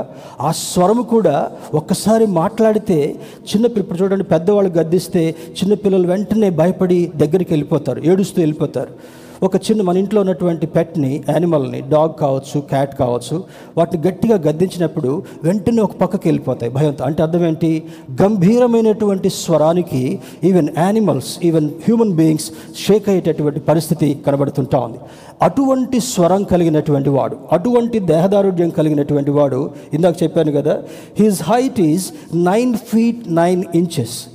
ఆ 0.48 0.52
స్వరము 0.52 1.04
కూడా 1.14 1.36
ఒక్కసారి 1.74 2.26
మాట్లాడితే 2.40 3.00
చిన్నపిల్ల 3.52 3.84
ఇప్పుడు 3.84 4.00
చూడండి 4.02 4.24
పెద్దవాళ్ళు 4.24 4.72
గద్దిస్తే 4.80 5.36
చిన్నపిల్లలు 5.60 6.08
వెంటనే 6.08 6.50
భయపడి 6.50 7.12
దగ్గరికి 7.16 7.52
వెళ్ళిపోతారు 7.54 8.02
ఏడుస్తూ 8.12 8.42
వెళ్ళిపోతారు. 8.42 8.94
ఒక 9.44 9.56
చిన్న 9.56 9.82
మన 9.82 9.98
ఇంట్లో 9.98 10.22
ఉన్నటువంటి 10.22 10.66
పెట్ని 10.66 11.24
యానిమల్ని 11.30 11.82
డాగ్ 11.82 12.14
కావచ్చు 12.20 12.62
క్యాట్ 12.62 13.00
కావచ్చు 13.00 13.44
వాటిని 13.78 14.08
గట్టిగా 14.08 14.36
గద్దించినప్పుడు 14.36 15.24
వెంటనే 15.44 15.82
ఒక 15.82 15.92
పక్కకి 15.92 16.28
వెళ్ళిపోతాయి 16.28 16.72
భయంతో. 16.72 17.06
అంటే 17.06 17.24
అర్థం 17.24 17.46
ఏంటి? 17.46 17.84
గంభీరమైనటువంటి 18.22 19.30
స్వరానికి 19.30 20.20
even 20.44 20.70
animals 20.78 21.40
even 21.44 21.68
human 21.68 22.14
beings 22.14 22.52
shake 22.88 23.10
అయ్యేటటువంటి 23.10 23.60
పరిస్థితి 23.60 24.20
కనబడుతుంటా 24.28 24.80
ఉంది. 24.80 24.98
అటువంటి 25.42 26.00
స్వరం 26.00 26.44
కలిగినటువంటి 26.44 27.10
వాడు 27.10 27.38
అటువంటి 27.52 28.00
దేహదారుఢ్యం 28.00 28.70
కలిగినటువంటి 28.70 29.32
వాడు 29.32 29.72
ఇందాక 29.94 30.24
చెప్పాను 30.24 30.52
కదా 30.52 30.84
his 31.20 31.44
height 31.44 31.82
is 31.82 32.12
nine 32.36 32.78
feet 32.78 33.24
nine 33.28 33.64
inches 33.76 34.35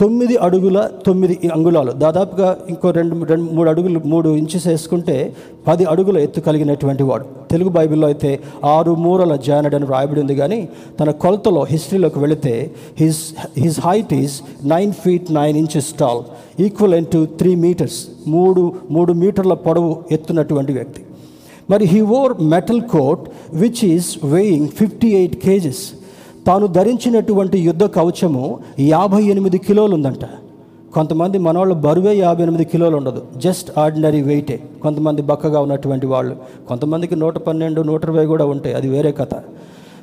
తొమ్మిది 0.00 0.36
అడుగుల 0.36 0.88
తొమ్మిది 1.06 1.50
అంగుళాలు. 1.54 1.92
దాదాపుగా 1.92 2.58
ఇంకో 2.68 2.90
రెండు 2.90 3.24
రెండు 3.24 3.50
మూడు 3.52 3.68
అడుగులు 3.68 4.00
మూడు 4.06 4.28
ఇంచెస్ 4.28 4.66
వేసుకుంటే 4.66 5.36
పది 5.68 5.84
అడుగుల 5.84 6.18
ఎత్తు 6.18 6.40
కలిగినటువంటి 6.40 7.02
వాడు. 7.02 7.24
తెలుగు 7.50 7.68
బైబిల్లో 7.68 8.06
అయితే 8.06 8.40
ఆరు 8.64 8.94
మూరల 8.94 9.36
జానడ్ 9.36 9.74
అని 9.74 9.86
రాయబడి 9.86 10.20
ఉంది 10.20 10.34
కానీ 10.34 10.68
తన 11.00 11.10
కొలతలో 11.10 11.66
హిస్టరీలోకి 11.70 12.18
వెళితే 12.18 12.70
his 12.98 13.34
his 13.58 13.80
height 13.80 14.14
is 14.14 14.34
nine 14.64 14.92
feet 14.92 15.32
nine 15.32 15.56
inches 15.56 15.92
tall 16.00 16.22
equal 16.62 17.06
to 17.06 17.24
three 17.24 17.54
metres 17.54 18.06
మూడు 18.26 18.72
మూడు 18.90 19.12
మీటర్ల 19.12 19.54
పొడవు 19.54 20.02
ఎత్తున్నటువంటి 20.10 20.72
వ్యక్తి. 20.72 21.02
మరి 21.70 21.84
he 21.84 22.00
wore 22.00 22.32
metal 22.40 22.80
coat 22.80 23.20
which 23.54 23.84
is 23.84 24.18
weighing 24.24 24.68
fifty 24.68 25.08
eight 25.08 25.36
kgs. 25.36 25.92
తాను 26.46 26.66
ధరించినటువంటి 26.66 27.58
యుద్ధ 27.58 27.84
కవచము 27.84 28.58
యాభై 28.80 29.22
ఎనిమిది 29.22 29.58
కిలోలు 29.58 29.94
ఉందంట 29.94 30.24
కొంతమంది 30.94 31.38
మనవాళ్ళు 31.38 31.74
బరువే 31.74 32.14
యాభై 32.14 32.42
ఎనిమిది 32.42 32.64
కిలోలు 32.64 32.96
ఉండదు 32.96 33.22
జస్ట్ 33.36 33.78
ఆర్డినరీ 33.78 34.22
వెయిటే 34.22 34.62
కొంతమంది 34.82 35.22
బక్కగా 35.22 35.60
ఉన్నటువంటి 35.60 36.06
వాళ్ళు. 36.06 36.36
కొంతమందికి 36.68 37.16
నూట 37.16 37.38
పన్నెండు 37.38 37.82
నూట 37.82 38.04
ఇరవై 38.04 38.26
కూడా 38.26 38.44
ఉంటాయి. 38.44 38.74
అది 38.74 38.88
వేరే 38.88 39.12
కథ. 39.12 39.34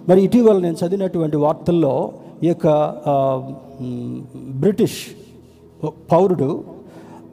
మరి 0.10 0.22
ఇటీవల 0.22 0.58
నేను 0.58 0.78
చదివినటువంటి 0.86 1.38
వార్తల్లో 1.38 2.12
ఈ 2.44 2.48
యొక్క 2.48 2.68
బ్రిటిష్ 4.50 5.00
పౌరుడు 6.12 6.64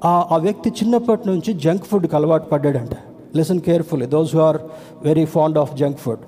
ఆ 0.05 0.29
ఆ 0.33 0.37
వ్యక్తి 0.37 0.71
చిన్నప్పటి 0.71 1.29
నుంచి 1.29 1.53
జంక్ 1.53 1.85
ఫుడ్కి 1.85 2.17
అలవాటు 2.17 2.49
పడ్డాడంట. 2.49 2.95
Listen 3.37 3.61
carefully 3.61 4.07
those 4.07 4.37
who 4.37 4.41
are 4.41 4.59
very 5.05 5.25
fond 5.25 5.59
of 5.59 5.77
junk 5.77 5.99
food 5.99 6.19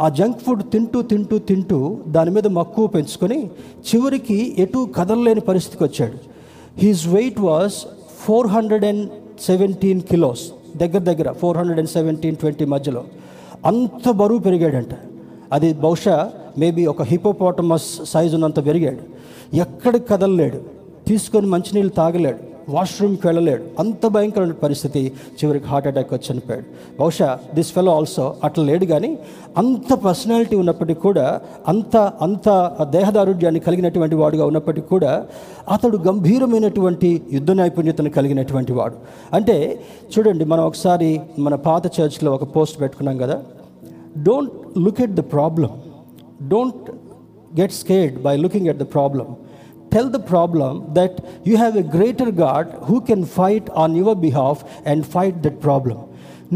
ఆ 0.00 0.08
జంక్ 0.08 0.38
ఫుడ్ 0.38 0.70
తింటూ 0.70 1.02
తింటూ 1.02 1.38
తింటూ 1.38 1.98
దాని 2.08 2.30
మీద 2.30 2.46
మక్కువ 2.46 2.86
పెంచుకొని 2.86 3.50
చివరికి 3.94 4.54
ఎటు 4.58 4.88
కదలలేని 4.96 5.40
పరిస్థితికి 5.40 5.84
వచ్చాడు. 5.84 6.18
His 6.78 7.08
weight 7.08 7.40
was 7.40 7.74
four 8.24 8.46
hundred 8.46 8.84
and 8.84 9.10
seventeen 9.46 10.00
kilos 10.00 10.52
దగ్గర 10.76 10.98
దగ్గర 10.98 11.32
four 11.32 11.58
hundred 11.58 11.78
and 11.78 11.90
seventeen 11.90 12.36
twenty 12.36 12.64
మధ్యలో. 12.64 13.04
అంత 13.66 14.10
బరువు 14.10 14.38
పెరిగాడంట. 14.38 14.94
అది 15.52 15.72
బహుశా 15.72 16.30
మేబీ 16.58 16.86
ఒక 16.86 17.02
హిపోపోటమస్ 17.02 18.04
సైజు 18.04 18.34
ఉన్నంత 18.34 18.66
పెరిగాడు. 18.66 19.14
ఎక్కడికి 19.56 20.06
కదలలేడు. 20.06 20.60
తీసుకొని 21.08 21.46
మంచినీళ్ళు 21.46 21.92
తాగలేడు. 21.92 22.53
వాష్రూమ్కి 22.68 23.26
వెళ్ళలేడు. 23.26 23.64
అంత 23.78 24.06
భయంకరమైన 24.06 24.52
పరిస్థితి. 24.52 25.12
చివరికి 25.34 25.66
హార్ట్ 25.66 25.88
అటాక్ 25.88 26.14
వచ్చి 26.14 26.32
చనిపోయాడు. 26.32 26.64
బహుశా 27.00 27.38
దిస్ 27.54 27.72
ఫెలో 27.72 27.96
ఆల్సో 27.96 28.36
అట్లా 28.44 28.64
లేడు 28.64 28.84
కానీ 28.84 29.18
అంత 29.58 29.94
పర్సనాలిటీ 29.94 30.56
ఉన్నప్పటికీ 30.56 31.00
కూడా 31.00 31.40
అంత 31.68 31.96
అంత 31.96 32.76
దేహదారుఢ్యాన్ని 32.90 33.60
కలిగినటువంటి 33.60 34.14
వాడుగా 34.14 34.46
ఉన్నప్పటికీ 34.46 34.86
కూడా 34.86 35.26
అతడు 35.68 35.96
గంభీరమైనటువంటి 35.96 37.22
యుద్ధ 37.32 37.50
నైపుణ్యతను 37.50 38.10
కలిగినటువంటి 38.10 38.72
వాడు. 38.72 38.94
అంటే 39.32 39.80
చూడండి 40.18 40.44
మనం 40.44 40.64
ఒకసారి 40.64 41.20
మన 41.38 41.54
పాత 41.54 42.00
చర్చ్లో 42.00 42.32
ఒక 42.32 42.56
పోస్ట్ 42.56 42.80
పెట్టుకున్నాం 42.80 43.18
కదా. 43.18 43.42
Don't 44.22 44.78
look 44.78 45.02
at 45.02 45.12
the 45.12 45.20
problem 45.20 45.70
don't 46.48 46.90
get 47.60 47.72
scared 47.72 48.22
by 48.22 48.36
looking 48.36 48.66
at 48.66 48.78
the 48.78 48.82
problem 48.82 49.36
tell 49.94 50.08
the 50.16 50.22
problem 50.32 50.72
that 50.94 51.12
you 51.48 51.56
have 51.56 51.74
a 51.76 51.84
greater 51.96 52.28
God 52.44 52.66
who 52.88 52.96
can 53.00 53.22
fight 53.38 53.66
on 53.82 53.90
your 54.00 54.14
behalf 54.26 54.58
and 54.84 54.98
fight 55.14 55.36
that 55.46 55.58
problem. 55.66 56.00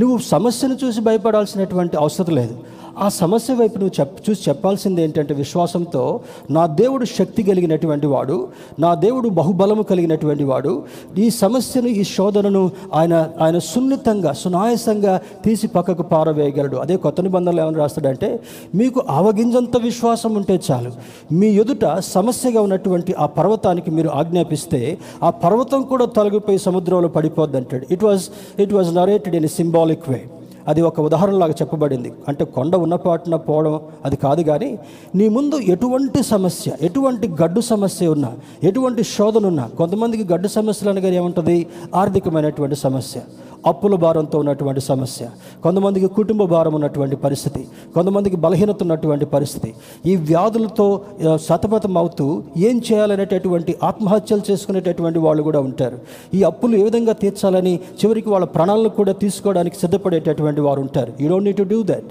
నువ్వు 0.00 0.16
సమస్యను 0.32 0.76
చూసి 0.82 1.00
భయపడాల్సినటువంటి 1.00 1.96
అవసరం 1.96 2.34
లేదు 2.34 2.56
ఆ 2.98 3.08
సమస్య 3.08 3.54
వైపు 3.54 3.78
నువ్వు 3.78 4.00
చెప్ 4.00 4.30
చూసి 4.30 4.42
చెప్పాల్సింది 4.48 5.02
ఏంటంటే 5.02 5.34
విశ్వాసంతో 5.34 6.20
నా 6.50 6.66
దేవుడు 6.66 7.04
శక్తి 7.04 7.42
కలిగినటువంటి 7.42 8.06
వాడు 8.06 8.48
నా 8.78 8.94
దేవుడు 8.94 9.28
బహుబలము 9.28 9.82
కలిగినటువంటి 9.82 10.44
వాడు. 10.44 10.82
ఈ 11.18 11.30
సమస్యను 11.30 11.86
ఈ 11.86 12.04
శోధనను 12.04 12.70
ఆయన 12.94 13.30
ఆయన 13.40 13.58
సున్నితంగా 13.58 14.32
సునాయసంగా 14.32 15.20
తీసి 15.44 15.66
పక్కకు 15.66 16.02
పారవేయగలడు. 16.02 16.76
అదే 16.76 16.96
కొత్త 16.96 17.20
నిబంధనలు 17.20 17.60
ఏమని 17.60 17.76
రాస్తాడంటే 17.76 18.40
మీకు 18.74 19.02
ఆవగింజంత 19.10 19.76
విశ్వాసం 19.76 20.34
ఉంటే 20.34 20.60
చాలు. 20.70 20.92
మీ 21.32 21.46
ఎదుట 21.46 21.98
సమస్యగా 21.98 22.60
ఉన్నటువంటి 22.60 23.14
ఆ 23.18 23.26
పర్వతానికి 23.26 23.90
మీరు 23.90 24.08
ఆజ్ఞాపిస్తే 24.08 24.98
ఆ 25.22 25.30
పర్వతం 25.30 25.82
కూడా 25.82 26.04
తొలగిపోయి 26.04 26.58
సముద్రంలో 26.58 27.08
పడిపోద్ది 27.08 27.56
అంటాడు. 27.56 27.86
It 27.90 28.04
was 28.04 28.26
it 28.60 28.74
was 28.74 28.94
narrated 28.94 29.36
in 29.36 29.48
symbolic 29.48 30.08
way 30.08 30.24
అది 30.68 30.80
ఒక 30.82 31.00
ఉదాహరణలాగా 31.00 31.54
చెప్పబడింది. 31.62 32.12
అంటే 32.28 32.44
కొండ 32.44 32.76
ఉన్నపాటున 32.76 33.36
పోవడం 33.36 33.80
అది 34.04 34.16
కాదు 34.16 34.42
కానీ 34.42 34.78
నీ 35.14 35.28
ముందు 35.28 35.56
ఎటువంటి 35.74 36.22
సమస్య 36.22 36.72
ఎటువంటి 36.82 37.28
గడ్డు 37.42 37.60
సమస్య 37.60 38.06
ఉన్నా 38.06 38.30
ఎటువంటి 38.62 39.02
శోధన 39.02 39.46
ఉన్నా 39.46 39.66
కొంతమందికి 39.78 40.32
గడ్డు 40.32 40.48
సమస్యలు 40.48 40.90
అనగా 40.90 41.08
ఏముంటుంది? 41.08 41.66
ఆర్థికమైనటువంటి 41.94 42.76
సమస్య. 42.76 43.20
అప్పుల 43.66 43.94
భారంతో 43.94 44.38
ఉన్నటువంటి 44.38 44.80
సమస్య 44.80 45.28
కొంతమందికి 45.62 46.06
కుటుంబ 46.06 46.42
భారం 46.44 46.74
ఉన్నటువంటి 46.74 47.16
పరిస్థితి 47.16 47.62
కొంతమందికి 47.94 48.36
బలహీనత 48.36 48.82
ఉన్నటువంటి 48.82 49.24
పరిస్థితి. 49.24 49.74
ఈ 50.06 50.16
వ్యాధులతో 50.16 51.00
సతమతం 51.36 51.98
అవుతూ 51.98 52.42
ఏం 52.56 52.82
చేయాలనేటటువంటి 52.92 53.74
ఆత్మహత్యలు 53.82 54.42
చేసుకునేటటువంటి 54.50 55.18
వాళ్ళు 55.18 55.42
కూడా 55.42 55.60
ఉంటారు. 55.60 55.98
ఈ 56.34 56.42
అప్పులు 56.42 56.76
ఏ 56.76 56.82
విధంగా 56.82 57.12
తీర్చాలని 57.12 57.74
చివరికి 57.74 58.28
వాళ్ళ 58.28 58.46
ప్రాణాలను 58.46 58.88
కూడా 58.88 59.12
తీసుకోవడానికి 59.12 59.76
సిద్ధపడేటటువంటి 59.76 60.60
వారు 60.60 60.80
ఉంటారు. 60.80 61.12
You 61.20 61.28
don't 61.28 61.44
need 61.44 61.56
to 61.56 61.68
do 61.74 61.82
that 61.82 62.10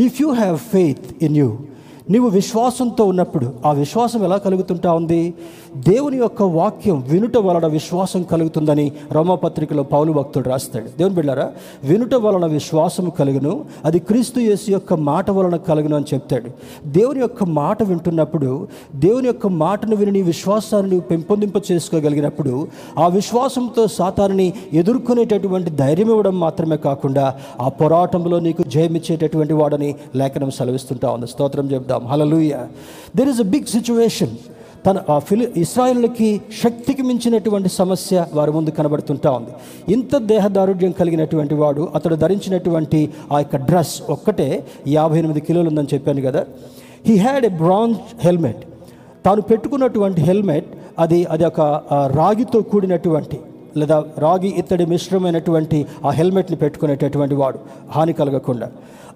if 0.00 0.20
you 0.22 0.30
have 0.32 0.58
faith 0.58 1.24
in 1.24 1.36
you 1.36 1.58
నీవు 2.10 2.28
విశ్వాసంతో 2.28 3.04
ఉన్నప్పుడు 3.04 3.52
ఆ 3.66 3.72
విశ్వాసం 3.72 4.24
ఎలా 4.24 4.36
కలుగుతుంటా 4.36 4.92
ఉంది? 4.92 5.34
దేవుని 5.76 6.16
యొక్క 6.16 6.42
వాక్యం 6.42 7.04
వినుట 7.08 7.36
వలన 7.36 7.66
విశ్వాసం 7.66 8.22
కలుగుతుందని 8.22 8.92
రోమపత్రికలో 9.12 9.82
పౌలు 9.82 10.12
భక్తుడు 10.12 10.48
రాస్తాడు. 10.48 10.84
దేవుని 10.84 11.14
బిళ్ళారా 11.14 11.50
వినుట 11.84 12.14
వలన 12.14 12.46
విశ్వాసం 12.46 13.10
కలుగును 13.18 13.64
అది 13.84 13.98
క్రీస్తు 13.98 14.40
యేసు 14.40 14.70
యొక్క 14.70 14.94
మాట 14.94 15.30
వలన 15.30 15.56
కలుగును 15.56 15.96
అని 15.96 16.04
చెప్తాడు. 16.14 16.50
దేవుని 16.88 17.20
యొక్క 17.20 17.44
మాట 17.44 17.82
వింటున్నప్పుడు 17.82 18.68
దేవుని 18.94 19.26
యొక్క 19.26 19.46
మాటను 19.46 19.96
విని 19.96 20.12
నీ 20.12 20.22
విశ్వాసాన్ని 20.22 20.90
నువ్వు 20.90 21.08
పెంపొందింప 21.08 21.72
చేసుకోగలిగినప్పుడు 21.72 22.68
ఆ 22.98 23.06
విశ్వాసంతో 23.06 23.86
సాతాన్ని 23.86 24.52
ఎదుర్కొనేటటువంటి 24.72 25.70
ధైర్యం 25.70 26.10
ఇవ్వడం 26.10 26.40
మాత్రమే 26.40 26.76
కాకుండా 26.76 27.34
ఆ 27.60 27.68
పోరాటంలో 27.68 28.40
నీకు 28.40 28.62
జయమిచ్చేటటువంటి 28.62 29.52
వాడని 29.52 29.94
లేఖనం 30.14 30.50
సెలవిస్తుంటా 30.50 31.10
ఉంది. 31.10 31.26
స్తోత్రం 31.26 31.70
చెప్దాం. 31.70 31.95
Hallelujah 31.98 32.66
there 33.16 33.28
is 33.28 33.40
a 33.40 33.48
big 33.54 33.64
situation 33.64 34.34
తన 34.86 35.00
ఆ 35.10 35.18
ఫిలి 35.18 35.52
ఇస్రాయిల్కి 35.56 36.40
శక్తికి 36.62 37.02
మించినటువంటి 37.02 37.68
సమస్య 37.68 38.26
వారి 38.34 38.52
ముందు 38.52 38.70
కనబడుతుంటా 38.70 39.30
ఉంది. 39.30 39.50
ఇంత 39.92 40.16
దేహదారుఢ్యం 40.16 40.92
కలిగినటువంటి 40.92 41.54
వాడు 41.54 41.88
అతడు 41.94 42.14
ధరించినటువంటి 42.14 43.10
ఆ 43.32 43.38
యొక్క 43.38 43.56
డ్రెస్ 43.56 44.02
ఒక్కటే 44.10 44.64
యాభై 44.88 45.18
ఎనిమిది 45.18 45.40
కిలోలు 45.40 45.68
ఉందని 45.68 45.88
చెప్పాను 45.94 46.22
కదా. 46.22 46.44
He 47.06 47.16
had 47.16 47.44
a 47.44 47.48
bronze 47.48 47.96
helmet 48.24 48.62
తాను 49.24 49.40
పెట్టుకున్నటువంటి 49.40 50.20
హెల్మెట్ 50.20 50.66
అది 50.98 51.24
అది 51.24 51.44
ఒక 51.44 51.60
రాగితో 52.16 52.62
కూడినటువంటి 52.62 53.38
లేదా 53.76 54.04
రాగి 54.18 54.50
ఇత్తడి 54.60 54.86
మిశ్రమైనటువంటి 54.86 55.86
ఆ 56.04 56.10
హెల్మెట్ని 56.10 56.56
పెట్టుకునేటటువంటి 56.56 57.34
వాడు 57.34 57.58
హాని 57.94 58.12
కలగకుండా. 58.12 58.68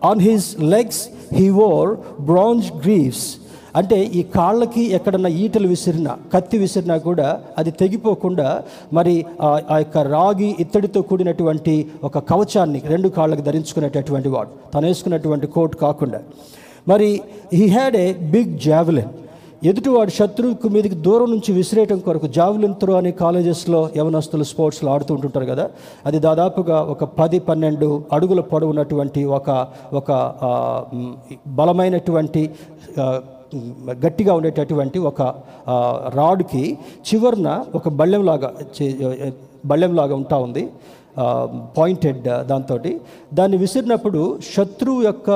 On 0.05 0.21
his 0.21 0.49
legs 0.75 1.03
he 1.35 1.47
wore 1.61 1.91
bronze 2.31 2.69
greaves 2.85 3.29
అంటే 3.77 3.97
ఈ 4.19 4.23
కాళ్ళకి 4.23 4.85
ఎక్కడన్నా 4.97 5.31
ఈటలు 5.43 5.69
విసిరినా 5.69 6.13
కత్తి 6.33 6.59
విసిరినా 6.59 6.97
కూడా 6.97 7.29
అది 7.59 7.71
తెగిపోకుండా 7.71 8.49
మరి 8.93 9.15
ఆ 9.43 9.51
ఆ 9.71 9.77
యొక్క 9.79 9.99
రాగి 9.99 10.49
ఇత్తడితో 10.61 11.03
కూడినటువంటి 11.03 11.75
ఒక 12.05 12.19
కవచాన్ని 12.31 12.83
రెండు 12.87 13.09
కాళ్ళకి 13.09 13.43
ధరించుకునేటటువంటి 13.43 14.29
వాడు 14.29 14.51
తను 14.75 14.87
వేసుకున్నటువంటి 14.87 15.47
కోట్ 15.47 15.77
కాకుండా. 15.77 16.21
మరి 16.89 17.21
he 17.53 17.67
had 17.67 17.97
a 17.97 18.13
big 18.13 18.59
javelin 18.59 19.13
ఎదుటివాడు 19.63 20.11
శత్రువుకు 20.11 20.69
మీదకి 20.69 20.97
దూరం 21.05 21.29
నుంచి 21.31 21.51
విసిరేయటం 21.53 21.99
కొరకు 22.01 22.29
జావ్లిన్ 22.37 22.75
త్రో 22.75 22.93
అని 22.95 23.11
కాలేజెస్లో 23.19 23.81
యవనస్తులు 23.97 24.45
స్పోర్ట్స్లో 24.45 24.89
ఆడుతూ 24.93 25.13
ఉంటుంటారు 25.15 25.47
కదా? 25.47 25.65
అది 26.07 26.19
దాదాపుగా 26.21 26.79
ఒక 26.93 27.05
పది 27.19 27.39
పన్నెండు 27.41 27.89
అడుగుల 28.13 28.41
పొడవున్నటువంటి 28.51 29.23
ఒక 29.33 29.49
ఒక 29.93 30.09
బలమైనటువంటి 31.59 32.43
గట్టిగా 34.03 34.33
ఉండేటటువంటి 34.35 34.99
ఒక 35.07 35.23
రాడ్కి 36.15 36.65
చివరన 37.09 37.49
ఒక 37.75 37.89
బళ్ళెంలాగా 37.99 38.51
చే- 38.77 39.33
బళ్ళెంలాగా 39.67 40.15
ఉంటా 40.17 40.39
ఉంది. 40.39 40.65
పాయింటెడ్ 41.77 42.19
దాంతో 42.45 42.75
దాన్ని 43.35 43.57
విసిరినప్పుడు 43.57 44.21
శత్రువు 44.49 45.01
యొక్క 45.03 45.31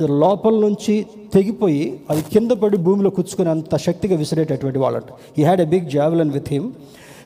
లోపల 0.00 0.54
నుంచి 0.54 1.06
తెగిపోయి 1.34 2.00
అది 2.10 2.22
కింద 2.22 2.50
పడి 2.50 2.76
భూమిలో 2.76 3.10
కూర్చుకుని 3.10 3.50
అంత 3.50 3.76
శక్తిగా 3.76 4.16
విసిరేటటువంటి 4.16 4.78
వాళ్ళంట. 4.78 5.04
He 5.38 5.42
had 5.42 5.60
a 5.60 5.64
big 5.64 5.90
javelin 5.90 6.30
with 6.30 6.48
him 6.48 6.72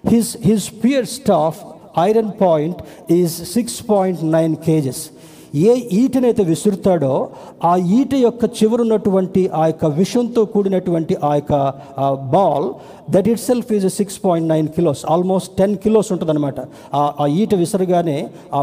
his 0.09 0.37
his 0.45 0.71
spear 0.85 1.07
staff 1.07 1.59
iron 1.99 2.33
point 2.41 2.77
is 3.11 3.31
six 3.31 3.91
point 3.91 4.25
nine 4.25 4.57
kgs 4.57 5.11
ఏ 5.55 5.75
ఈటనైతే 5.75 6.45
విసురుతాడో 6.45 7.29
ఆ 7.65 7.77
ఈట 7.77 8.15
యొక్క 8.15 8.45
చివరున్నటువంటి 8.45 9.51
ఆ 9.55 9.67
యొక్క 9.67 9.85
విషంతో 9.87 10.45
కూడినటువంటి 10.45 11.17
ఆ 11.25 11.35
యొక్క 11.35 11.75
ball 12.15 12.73
that 13.15 13.29
itself 13.41 13.73
is 13.77 13.87
six 13.99 14.19
point 14.25 14.49
nine 14.53 14.69
kilos 14.77 15.03
almost 15.15 15.51
ten 15.59 15.75
kilos 15.85 16.09
ఉంటుందన్నమాట. 16.15 16.61
ఆ 16.95 17.03
ఆ 17.23 17.27
ఈట 17.41 17.55
విసరగానే 17.55 18.17
ఆ 18.59 18.61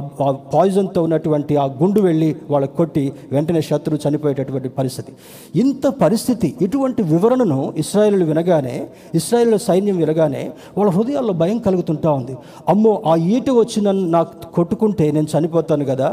పాయిజన్తో 0.53 1.01
ఉన్నటువంటి 1.07 1.53
ఆ 1.63 1.65
గుండు 1.81 2.01
వెళ్ళి 2.07 2.29
వాళ్ళకి 2.49 2.75
కొట్టి 2.79 3.05
వెంటనే 3.31 3.61
శత్రువు 3.69 3.99
చనిపోయేటటువంటి 4.07 4.69
పరిస్థితి. 4.79 5.11
ఇంత 5.55 5.85
పరిస్థితి 6.03 6.49
ఇటువంటి 6.61 7.01
వివరణను 7.13 7.59
ఇస్రాయేల్ 7.83 8.23
వినగానే 8.23 8.75
ఇస్రాయేల్ 9.21 9.57
సైన్యం 9.67 9.97
వినగానే 9.97 10.43
వాళ్ళ 10.77 10.89
హృదయాల్లో 10.97 11.33
భయం 11.33 11.57
కలుగుతుంటా 11.57 12.11
ఉంది. 12.11 12.35
అమ్మో 12.69 12.93
ఆ 13.11 13.15
ఈట 13.35 13.49
వచ్చి 13.61 13.79
నన్ను 13.81 14.05
నాకు 14.17 14.51
కొట్టుకుంటే 14.55 15.11
నేను 15.11 15.27
చనిపోతాను 15.33 15.85
కదా 15.85 16.09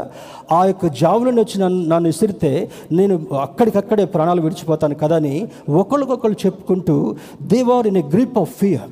ఆ 0.51 0.61
యొక్క 0.65 0.85
జావులను 1.01 1.39
వచ్చి 1.41 1.57
నన్ను 1.61 1.81
నన్ను 1.91 2.09
ఇసిరితే 2.09 2.51
నేను 2.91 3.15
అక్కడికక్కడే 3.45 4.05
ప్రాణాలు 4.05 4.41
విడిచిపోతాను 4.41 4.95
కదా 5.03 5.17
అని 5.21 5.35
ఒకరికొకరు 5.81 6.35
చెప్పుకుంటూ 6.45 6.95
they were 7.53 7.87
in 7.87 7.99
a 8.21 8.23
grip 8.23 8.39
of 8.39 8.51
fear 8.59 8.89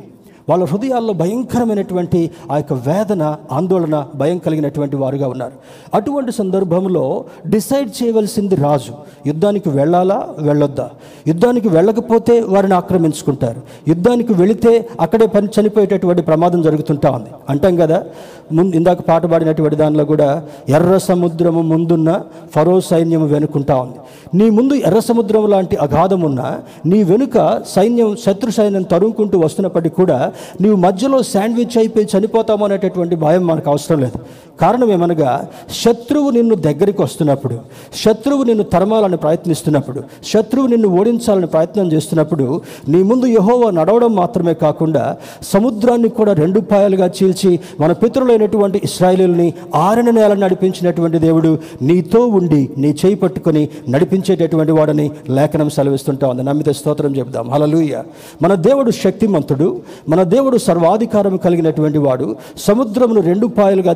వాళ్ళ 0.50 0.64
హృదయాల్లో 0.64 1.14
భయంకరమైనటువంటి 1.14 2.32
ఆ 2.52 2.58
యొక్క 2.58 2.74
వేదన 2.74 3.36
ఆందోళన 3.52 4.08
భయం 4.16 4.38
కలిగినటువంటి 4.38 4.96
వారుగా 4.96 5.28
ఉన్నారు. 5.28 5.52
అటువంటి 5.94 6.32
సందర్భంలో 6.32 7.24
డిసైడ్ 7.48 8.04
చేయవలసింది 8.04 8.56
రాజు. 8.56 8.94
యుద్ధానికి 9.28 9.70
వెళ్ళాలా? 9.70 10.28
వెళ్ళొద్దా? 10.40 10.90
యుద్ధానికి 11.28 11.70
వెళ్ళకపోతే 11.70 12.42
వారిని 12.42 12.74
ఆక్రమించుకుంటారు. 12.74 13.62
యుద్ధానికి 13.88 14.34
వెళితే 14.34 14.90
అక్కడే 15.02 15.26
పని 15.26 15.48
చనిపోయేటటువంటి 15.60 16.22
ప్రమాదం 16.22 16.62
జరుగుతుంటా 16.62 17.12
ఉంది. 17.12 17.30
అంటాం 17.50 17.76
కదా? 17.76 18.04
ముందు 18.52 18.76
ఇందాక 18.76 19.02
పాట 19.02 19.26
పాడినటువంటి 19.26 19.76
దానిలో 19.76 20.06
కూడా 20.06 20.44
ఎర్ర 20.70 20.98
సముద్రము 20.98 21.62
ముందున్న 21.62 22.22
ఫరో 22.56 22.82
సైన్యము 22.82 23.26
వెనుకుంటా 23.26 23.76
ఉంది. 23.76 23.96
నీ 24.34 24.50
ముందు 24.50 24.74
ఎర్ర 24.74 25.00
సముద్రం 25.00 25.50
లాంటి 25.50 25.76
అగాధం 25.76 26.22
ఉన్నా 26.22 26.60
నీ 26.86 27.04
వెనుక 27.04 27.62
సైన్యం 27.68 28.16
శత్రు 28.16 28.52
సైన్యం 28.52 28.82
తరుముకుంటూ 28.82 29.40
వస్తున్నప్పటికీ 29.40 29.96
కూడా 29.96 30.34
నీవు 30.62 30.76
మధ్యలో 30.76 31.22
శాండ్విచ్ 31.24 31.78
అయిపోయి 31.78 32.08
చనిపోతాము 32.18 32.66
అనేటటువంటి 32.66 33.16
భయం 33.16 33.48
మనకు 33.48 33.70
అవసరం 33.70 34.00
లేదు. 34.00 34.20
కారణం 34.60 34.92
ఏమనగా 34.92 35.32
శత్రువు 35.80 36.30
నిన్ను 36.30 36.56
దగ్గరికి 36.64 37.02
వస్తున్నప్పుడు 37.02 37.56
శత్రువు 38.04 38.44
నిన్ను 38.44 38.64
తరమాలని 38.70 39.18
ప్రయత్నిస్తున్నప్పుడు 39.18 40.00
శత్రువు 40.26 40.68
నిన్ను 40.68 40.88
ఓడించాలని 41.00 41.48
ప్రయత్నం 41.48 41.92
చేస్తున్నప్పుడు 41.92 42.46
నీ 42.90 43.04
ముందు 43.04 43.26
యహోవా 43.32 43.72
నడవడం 43.72 44.16
మాత్రమే 44.16 44.54
కాకుండా 44.58 45.04
సముద్రాన్ని 45.44 46.10
కూడా 46.10 46.34
రెండు 46.34 46.60
పాయలుగా 46.70 47.12
చీల్చి 47.18 47.52
మన 47.80 47.92
పితరులైనటువంటి 48.02 48.82
ఇస్రాయేలీల్ని 48.84 49.48
ఆరణ 49.82 50.10
నేల 50.10 50.34
నడిపించినటువంటి 50.40 51.20
దేవుడు 51.20 51.52
నీతో 51.82 52.28
ఉండి 52.34 52.70
నీ 52.78 52.96
చేయి 53.02 53.16
పట్టుకొని 53.16 53.64
నడిపించేటటువంటి 53.90 54.72
వాడని 54.72 55.06
లేఖనం 55.30 55.70
సెలవిస్తుంటా 55.70 56.28
ఉంది. 56.28 56.44
నమ్మితే 56.44 56.74
స్తోత్రం 56.74 57.16
చెప్దాం 57.16 57.50
హలలుయ 57.50 57.94
మన 58.42 58.54
దేవుడు 58.62 58.92
శక్తిమంతుడు 59.00 59.68
మన 60.10 60.24
దేవుడు 60.30 60.58
సర్వాధికారం 60.60 61.38
కలిగినటువంటి 61.38 61.98
వాడు 62.00 62.28
సముద్రమును 62.60 63.22
రెండు 63.22 63.48
పాయలుగా 63.58 63.94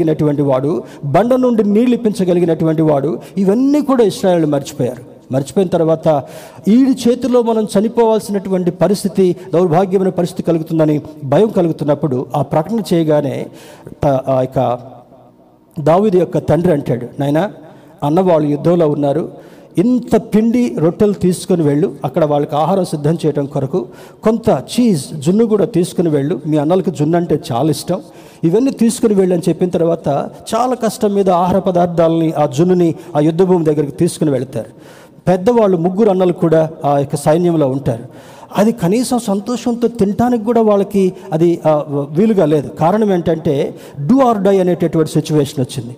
చీల్చగలిగినటువంటి 0.00 0.42
వాడు 0.42 0.70
బండ 1.04 1.32
నుండి 1.34 1.62
నీళ్ళు 1.64 1.94
ఇప్పించగలిగినటువంటి 1.94 2.82
వాడు 2.82 3.10
ఇవన్నీ 3.36 3.80
కూడా 3.80 4.02
ఇస్రాయేల్ 4.04 4.46
మర్చిపోయారు. 4.46 5.02
మర్చిపోయిన 5.32 5.68
తర్వాత 5.68 6.08
ఈడి 6.68 6.92
చేతిలో 7.02 7.38
మనం 7.42 7.64
చనిపోవాల్సినటువంటి 7.64 8.70
పరిస్థితి 8.70 9.26
దౌర్భాగ్యమైన 9.52 10.08
పరిస్థితి 10.08 10.42
కలుగుతుందని 10.42 10.96
భయం 11.24 11.50
కలుగుతున్నప్పుడు 11.50 12.26
ఆ 12.34 12.42
ప్రకటన 12.42 12.80
చేయగానే 12.92 13.36
ఆ 14.06 14.36
యొక్క 14.42 14.60
దావిది 15.76 16.18
యొక్క 16.18 16.38
తండ్రి 16.50 16.72
అంటాడు 16.72 17.06
నాయనా 17.20 17.44
అన్న 18.02 18.20
వాళ్ళు 18.20 18.48
యుద్ధంలో 18.48 18.88
ఉన్నారు 18.88 19.22
ఇంత 19.78 20.16
పిండి 20.16 20.76
రొట్టెలు 20.78 21.12
తీసుకుని 21.12 21.62
వెళ్ళు. 21.62 21.92
అక్కడ 22.04 22.24
వాళ్ళకి 22.24 22.54
ఆహారం 22.56 22.84
సిద్ధం 22.84 23.18
చేయడం 23.26 23.46
కొరకు 23.46 23.86
కొంత 24.22 24.62
చీజ్ 24.72 25.04
జున్ను 25.20 25.44
కూడా 25.46 25.64
తీసుకుని 25.64 26.08
వెళ్ళు. 26.08 26.40
మీ 26.46 26.56
అన్నలకు 26.56 26.90
జున్ను 26.90 27.16
అంటే 27.16 27.40
చాలా 27.52 27.70
ఇష్టం. 27.70 28.00
ఇవన్నీ 28.44 28.70
తీసుకుని 28.70 29.14
వెళ్ళు 29.14 29.34
అని 29.34 29.42
చెప్పిన 29.48 29.68
తర్వాత 29.68 30.08
చాలా 30.54 30.74
కష్టం 30.74 31.14
మీద 31.14 31.30
ఆహార 31.30 31.58
పదార్థాలని 31.58 32.32
ఆ 32.32 32.46
జున్నుని 32.46 32.94
ఆ 33.16 33.20
యుద్ధ 33.20 33.42
భూమి 33.42 33.64
దగ్గరికి 33.64 33.92
తీసుకుని 33.92 34.30
వెళ్తారు. 34.30 34.70
పెద్దవాళ్ళు 35.28 35.76
ముగ్గురు 35.76 36.10
అన్నలు 36.10 36.32
కూడా 36.32 36.70
ఆ 36.84 36.98
యొక్క 36.98 37.16
సైన్యంలో 37.16 37.68
ఉంటారు. 37.68 38.04
అది 38.56 38.72
కనీసం 38.72 39.18
సంతోషంతో 39.18 39.88
తినటానికి 39.88 40.44
కూడా 40.44 40.62
వాళ్ళకి 40.62 41.12
అది 41.32 41.60
వీలుగా 41.90 42.44
లేదు. 42.44 42.68
కారణం 42.68 43.12
ఏంటంటే 43.12 43.74
డూ 44.06 44.20
ఆర్ 44.20 44.38
డై 44.38 44.58
అనేటటువంటి 44.58 45.12
సిచ్యువేషన్ 45.12 45.64
వచ్చింది. 45.64 45.96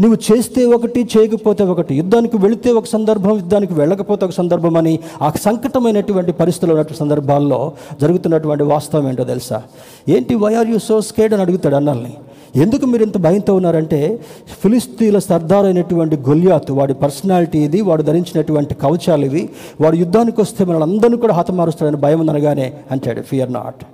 నువ్వు 0.00 0.18
చేస్తే 0.32 0.64
ఒకటి 0.64 1.08
చేయకపోతే 1.16 1.64
ఒకటి 1.64 1.94
యుద్ధానికి 1.94 2.36
వెళితే 2.36 2.72
ఒక 2.72 2.84
సందర్భం 2.84 3.36
యుద్ధానికి 3.36 3.74
వెళ్ళకపోతే 3.74 4.24
ఒక 4.24 4.30
సందర్భం 4.30 4.76
అని 4.76 4.98
ఆ 5.22 5.32
సంకటమైనటువంటి 5.42 6.32
పరిస్థితులు 6.32 6.72
ఉన్నటువంటి 6.72 7.00
సందర్భాల్లో 7.00 7.72
జరుగుతున్నటువంటి 8.00 8.62
వాస్తవం 8.62 9.08
ఏంటో 9.08 9.24
తెలుసా? 9.24 9.62
ఏంటి 10.08 10.34
why 10.34 10.54
are 10.54 10.68
you 10.68 10.78
so 10.78 11.00
scared 11.00 11.32
అని 11.32 11.42
అడుగుతాడు 11.42 11.74
అన్నల్ని. 11.74 12.14
ఎందుకు 12.56 12.86
మీరు 12.86 13.02
ఇంత 13.02 13.18
భయంతో 13.18 13.54
ఉన్నారంటే 13.54 14.20
ఫిలిస్తీన్ల 14.62 15.18
సర్దార్ 15.18 15.66
అయినటువంటి 15.66 16.16
గొల్యాత్ 16.16 16.70
వాడి 16.70 16.94
పర్సనాలిటీ 16.94 17.58
ఇది 17.58 17.80
వాడు 17.80 18.02
ధరించినటువంటి 18.02 18.74
కవచాలు 18.74 19.24
ఇవి 19.24 19.48
వాడు 19.80 19.96
యుద్ధానికి 19.96 20.40
వస్తే 20.40 20.64
మనల్ని 20.64 20.82
అందరినీ 20.82 21.16
కూడా 21.16 21.34
హతమారుస్తాడని 21.34 21.96
భయం 21.96 22.30
అనగానే 22.30 22.72
అంటాడు. 22.90 23.20
ఫియర్ 23.20 23.52
నాట్ 23.52 23.84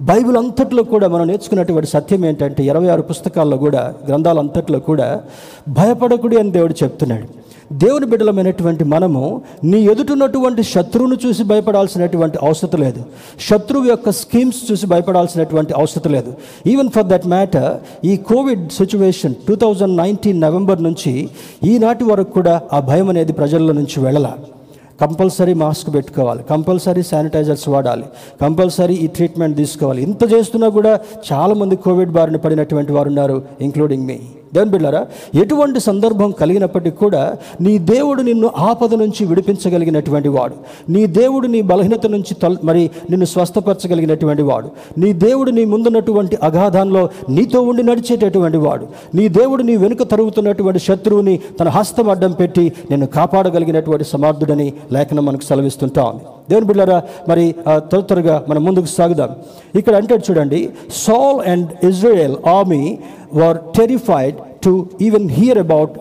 బైబిల్ 0.00 0.36
అంతట్లో 0.36 0.82
కూడా 0.82 1.08
మనం 1.08 1.26
నేర్చుకున్నటువంటి 1.26 1.88
సత్యం 1.90 2.24
ఏంటంటే 2.24 2.64
ఇరవై 2.64 2.88
ఆరు 2.88 3.02
పుస్తకాల్లో 3.02 3.56
కూడా 3.56 3.94
గ్రంథాలు 4.08 4.38
అంతట్లో 4.38 4.78
కూడా 4.80 5.22
భయపడకుడి 5.68 6.38
అని 6.38 6.50
దేవుడు 6.50 6.74
చెప్తున్నాడు. 6.82 7.42
దేవుని 7.74 8.06
బిడ్డలమైనటువంటి 8.06 8.84
మనము 8.84 9.42
నీ 9.64 9.80
ఎదుటున్నటువంటి 9.80 10.62
శత్రువును 10.62 11.16
చూసి 11.26 11.44
భయపడాల్సినటువంటి 11.44 12.38
అవసరం 12.42 12.80
లేదు. 12.80 13.04
శత్రువు 13.40 13.86
యొక్క 13.86 14.10
స్కీమ్స్ 14.10 14.72
చూసి 14.72 14.86
భయపడాల్సినటువంటి 14.86 15.72
అవసరం 15.72 16.12
లేదు. 16.12 16.34
ఈవెన్ 16.66 16.88
ఫర్ 16.88 17.06
దట్ 17.06 17.26
మ్యాటర్ 17.26 18.06
ఈ 18.06 18.16
covid 18.16 18.70
situation 18.70 19.34
two 19.48 19.54
thousand 19.54 19.96
nineteen 19.96 20.40
November 20.40 20.82
నుంచి 20.82 21.28
ఈనాటి 21.64 22.04
వరకు 22.04 22.30
కూడా 22.30 22.62
ఆ 22.72 22.80
భయం 22.80 23.08
అనేది 23.08 23.32
ప్రజల్లో 23.32 23.72
నుంచి 23.72 24.00
వెళ్ళాలి. 24.00 24.61
కంపల్సరీ 25.00 25.54
మాస్క్ 25.54 25.94
పెట్టుకోవాలి 25.94 26.42
కంపల్సరీ 26.50 27.02
శానిటైజర్స్ 27.02 27.68
వాడాలి 27.68 28.06
కంపల్సరీ 28.42 28.94
ఈ 28.94 29.06
ట్రీట్మెంట్ 29.06 29.56
తీసుకోవాలి. 29.56 30.02
ఇంత 30.02 30.22
చేస్తున్నా 30.32 30.68
కూడా 30.68 31.00
చాలామంది 31.32 31.76
కోవిడ్ 31.76 32.10
బారిన 32.10 32.36
పడినటువంటి 32.36 32.92
వారు 32.92 33.08
ఉన్నారు 33.08 33.42
ఇంక్లూడింగ్ 33.60 34.06
మీ 34.06 34.18
దేవుని 34.54 34.70
బిడ్డారా 34.70 35.06
ఎటువంటి 35.34 35.80
సందర్భం 35.80 36.30
కలిగినప్పటికీ 36.30 36.96
కూడా 36.96 37.36
నీ 37.60 37.78
దేవుడు 37.78 38.22
నిన్ను 38.22 38.50
ఆపద 38.58 38.94
నుంచి 38.94 39.24
విడిపించగలిగినటువంటి 39.26 40.28
వాడు. 40.28 40.54
నీ 40.88 41.06
దేవుడు 41.06 41.46
నీ 41.46 41.62
బలహీనత 41.62 42.06
నుంచి 42.06 42.34
తొల 42.34 42.56
మరి 42.64 42.90
నిన్ను 43.10 43.26
స్వస్థపరచగలిగినటువంటి 43.26 44.42
వాడు. 44.42 44.70
నీ 44.98 45.12
దేవుడు 45.12 45.50
నీ 45.50 45.64
ముందున్నటువంటి 45.64 46.38
అగాధాన్లో 46.42 47.08
నీతో 47.28 47.62
ఉండి 47.62 47.82
నడిచేటటువంటి 47.82 48.56
వాడు. 48.56 48.86
నీ 49.14 49.28
దేవుడు 49.28 49.62
నీ 49.62 49.76
వెనుక 49.76 50.02
తరుగుతున్నటువంటి 50.02 50.78
శత్రువుని 50.78 51.40
తన 51.60 51.68
హస్తం 51.68 52.10
అడ్డం 52.10 52.32
పెట్టి 52.32 52.72
నిన్ను 52.90 53.06
కాపాడగలిగినటువంటి 53.06 54.04
సమర్థుడని 54.04 54.72
లేఖనం 54.92 55.24
మనకు 55.26 55.42
సెలవిస్తుంటా 55.42 56.14
దేవుని 56.50 56.66
బిడ్డారా 56.66 57.02
మరి 57.28 57.54
త్వర 57.68 58.00
త్వరగా 58.00 58.44
మనం 58.48 58.64
ముందుకు 58.64 58.86
సాగుదాం. 58.86 59.30
ఇక్కడ 59.74 59.94
అంటే 59.94 60.14
చూడండి 60.14 60.70
Saul 60.94 61.40
and 61.50 61.86
Israel 61.86 62.36
army 62.46 62.98
were 63.40 63.58
terrified 63.78 64.38
to 64.64 64.72
even 65.08 65.28
hear 65.38 65.60
about 65.66 65.94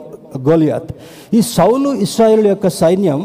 Goliath 0.48 0.90
ఈ 1.38 1.40
సౌలు 1.56 1.90
ఇస్రాయేల్ 2.06 2.46
యొక్క 2.48 2.68
సైన్యం 2.82 3.22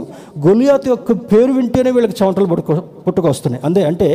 గొలియాత్ 0.47 0.87
యొక్క 0.93 1.13
పేరు 1.33 1.53
వింటేనే 1.59 1.91
వీళ్ళకి 1.97 2.17
చెమటలు 2.21 2.47
పుట్టుకో 2.53 2.75
పుట్టుకొస్తున్నాయి. 3.05 3.63
అందే 3.67 3.83
అంటే 3.91 4.09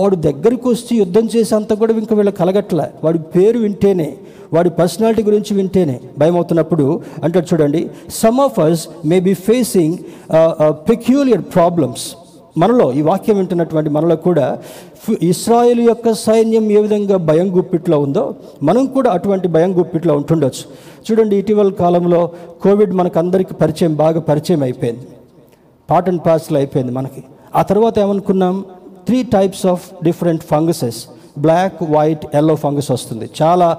వాడు 0.00 0.16
దగ్గరికి 0.28 0.66
వచ్చి 0.68 0.92
యుద్ధం 1.02 1.26
చేసేంత 1.34 1.72
కూడా 1.80 1.92
ఇంకా 2.02 2.16
వీళ్ళకి 2.18 2.38
కలగట్లే. 2.42 2.86
వాడి 3.04 3.18
పేరు 3.34 3.58
వింటేనే 3.64 4.08
వాడి 4.52 4.70
పర్సనాలిటీ 4.78 5.22
గురించి 5.28 5.52
వింటేనే 5.56 5.96
భయం 6.18 6.36
అవుతున్నప్పుడు 6.40 6.86
అంటే 7.24 7.38
చూడండి 7.50 7.82
some 8.22 8.40
of 8.46 8.58
us 8.68 8.82
may 9.10 9.18
be 9.28 9.34
facing 9.48 9.96
peculiar 10.90 11.44
problems 11.56 12.06
మనలో 12.58 12.92
ఈ 12.92 13.02
వాక్యం 13.02 13.36
వింటున్నటువంటి 13.36 13.90
మనలో 13.90 14.16
కూడా 14.16 14.58
ఇస్రాయేల్ 15.22 15.80
యొక్క 15.80 16.12
సైన్యం 16.12 16.70
ఏ 16.70 16.80
విధంగా 16.80 17.16
భయం 17.16 17.58
గుప్పిట్లో 17.58 17.98
ఉందో 17.98 18.34
మనం 18.62 18.86
కూడా 18.86 19.10
అటువంటి 19.10 19.48
భయం 19.48 19.78
గుప్పిట్లో 19.78 20.16
ఉంటుండొచ్చు. 20.16 20.64
చూడండి 21.10 21.36
ఇటీవల 21.36 21.70
కాలంలో 21.70 22.30
కోవిడ్ 22.62 22.92
మనకందరికీ 22.92 23.54
పరిచయం 23.54 23.94
బాగా 23.94 24.20
పరిచయం 24.20 24.62
అయిపోయింది. 24.62 25.06
పార్ట్ 25.90 26.08
అండ్ 26.08 26.22
పార్సల్ 26.26 26.56
అయిపోయింది 26.56 26.92
మనకి. 26.92 27.24
ఆ 27.56 27.62
తర్వాత 27.62 27.98
ఏమనుకున్నాం? 27.98 28.64
Three 29.06 29.22
types 29.22 29.66
of 29.66 30.04
different 30.04 30.42
funguses. 30.42 31.06
Black 31.40 31.82
white 31.82 32.26
yellow 32.34 32.54
fungus 32.54 32.90
వస్తుంది. 32.90 33.30
చాలా 33.42 33.78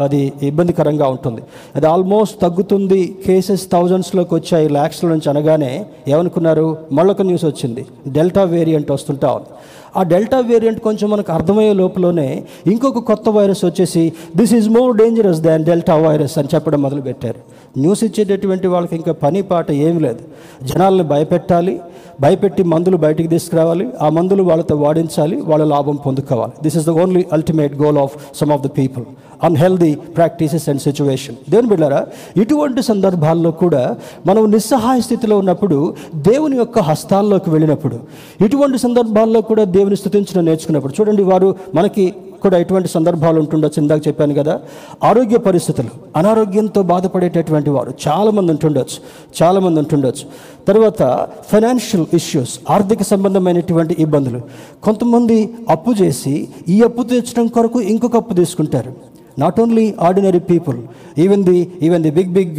అది 0.00 0.32
ఇబ్బందికరంగా 0.42 1.06
ఉంటుంది. 1.08 1.42
అది 1.76 1.86
ఆల్మోస్ట్ 1.86 2.40
తగ్గుతుంది. 2.40 3.18
కేసెస్ 3.26 3.70
థౌజండ్స్లోకి 3.72 4.34
వచ్చాయి. 4.34 4.68
ల్యాక్స్ల 4.68 5.08
నుంచి 5.08 5.28
అనగానే 5.30 5.86
ఏమనుకున్నారు? 6.08 6.66
మళ్ళొక 6.92 7.22
న్యూస్ 7.22 7.44
వచ్చింది. 7.44 7.86
డెల్టా 8.08 8.42
వేరియంట్ 8.42 8.90
వస్తుంటా 8.90 9.28
ఉంది. 9.32 9.46
ఆ 9.96 10.02
డెల్టా 10.12 10.38
వేరియంట్ 10.50 10.80
కొంచెం 10.86 11.10
మనకు 11.10 11.30
అర్థమయ్యే 11.32 11.72
లోపలనే 11.72 12.28
ఇంకొక 12.72 13.02
కొత్త 13.10 13.28
వైరస్ 13.36 13.64
వచ్చేసి 13.64 14.04
this 14.36 14.54
is 14.58 14.68
more 14.76 14.96
dangerous 14.96 15.40
than 15.48 15.64
delta 15.64 15.96
virus 16.06 16.38
అని 16.38 16.48
చెప్పడం 16.54 16.82
మొదలుపెట్టారు. 16.82 17.40
న్యూస్ 17.78 18.04
ఇచ్చేటటువంటి 18.04 18.66
వాళ్ళకి 18.74 18.96
ఇంకా 18.96 19.12
పని 19.24 19.42
పాట 19.42 19.70
ఏమి 19.86 20.00
లేదు. 20.06 20.22
జనాల్ని 20.66 21.04
భయపెట్టాలి 21.12 21.74
భయపెట్టి 22.20 22.62
మందులు 22.72 22.96
బయటికి 22.96 23.28
తీసుకురావాలి 23.28 23.86
ఆ 24.02 24.08
మందులు 24.08 24.42
వాళ్ళతో 24.42 24.74
వాడించాలి 24.76 25.36
వాళ్ళ 25.50 25.64
లాభం 25.74 25.96
పొందుకోవాలి. 26.06 26.52
This 26.62 26.76
is 26.76 26.86
the 26.86 26.90
only 26.90 27.24
ultimate 27.32 27.74
goal 27.82 27.98
of 28.04 28.14
some 28.40 28.52
of 28.56 28.62
the 28.66 28.70
people 28.78 29.04
unhealthy 29.42 29.94
practices 29.94 30.68
and 30.68 30.80
situation 30.80 31.36
దేవుని 31.50 31.68
బిడ్డారా 31.68 32.06
ఇటువంటి 32.36 32.82
సందర్భాల్లో 32.82 33.50
కూడా 33.50 33.96
మనం 34.26 34.50
నిస్సహాయ 34.50 35.00
స్థితిలో 35.00 35.38
ఉన్నప్పుడు 35.38 35.94
దేవుని 36.14 36.56
యొక్క 36.56 36.78
హస్తాల్లోకి 36.78 37.50
వెళ్ళినప్పుడు 37.50 38.00
ఇటువంటి 38.40 38.78
సందర్భాల్లో 38.78 39.40
కూడా 39.40 39.64
దేవుని 39.64 39.96
స్థుతించడం 39.96 40.44
నేర్చుకున్నప్పుడు 40.44 40.92
చూడండి 41.00 41.22
వారు 41.22 41.56
మనకి 41.74 42.14
కూడా 42.42 42.58
ఎటువంటి 42.58 42.88
సందర్భాలు 42.88 43.38
ఉంటుండొచ్చు 43.40 43.82
ఇందాక 43.82 44.08
చెప్పాను 44.08 44.34
కదా 44.34 44.60
ఆరోగ్య 45.04 45.38
పరిస్థితులు 45.38 45.88
అనారోగ్యంతో 46.16 46.82
బాధపడేటటువంటి 46.82 47.70
వారు 47.70 47.94
చాలామంది 48.08 48.52
ఉంటుండొచ్చు 48.52 48.98
చాలామంది 49.42 49.78
ఉంటుండొచ్చు. 49.80 50.26
తర్వాత 50.68 51.28
ఫైనాన్షియల్ 51.50 52.06
ఇష్యూస్ 52.14 52.60
ఆర్థిక 52.70 53.02
సంబంధమైనటువంటి 53.02 53.96
ఇబ్బందులు. 53.98 54.40
కొంతమంది 54.84 55.56
అప్పు 55.70 55.90
చేసి 56.02 56.48
ఈ 56.68 56.82
అప్పు 56.82 57.02
తీర్చడం 57.02 57.46
కొరకు 57.46 57.80
ఇంకొక 57.80 58.16
అప్పు 58.16 58.34
తీసుకుంటారు. 58.34 58.92
Not 59.38 59.58
only 59.64 59.86
ordinary 60.08 60.42
people 60.52 60.78
even 61.24 61.44
the 61.50 61.58
even 61.88 62.04
the 62.08 62.14
big 62.20 62.32
big 62.38 62.56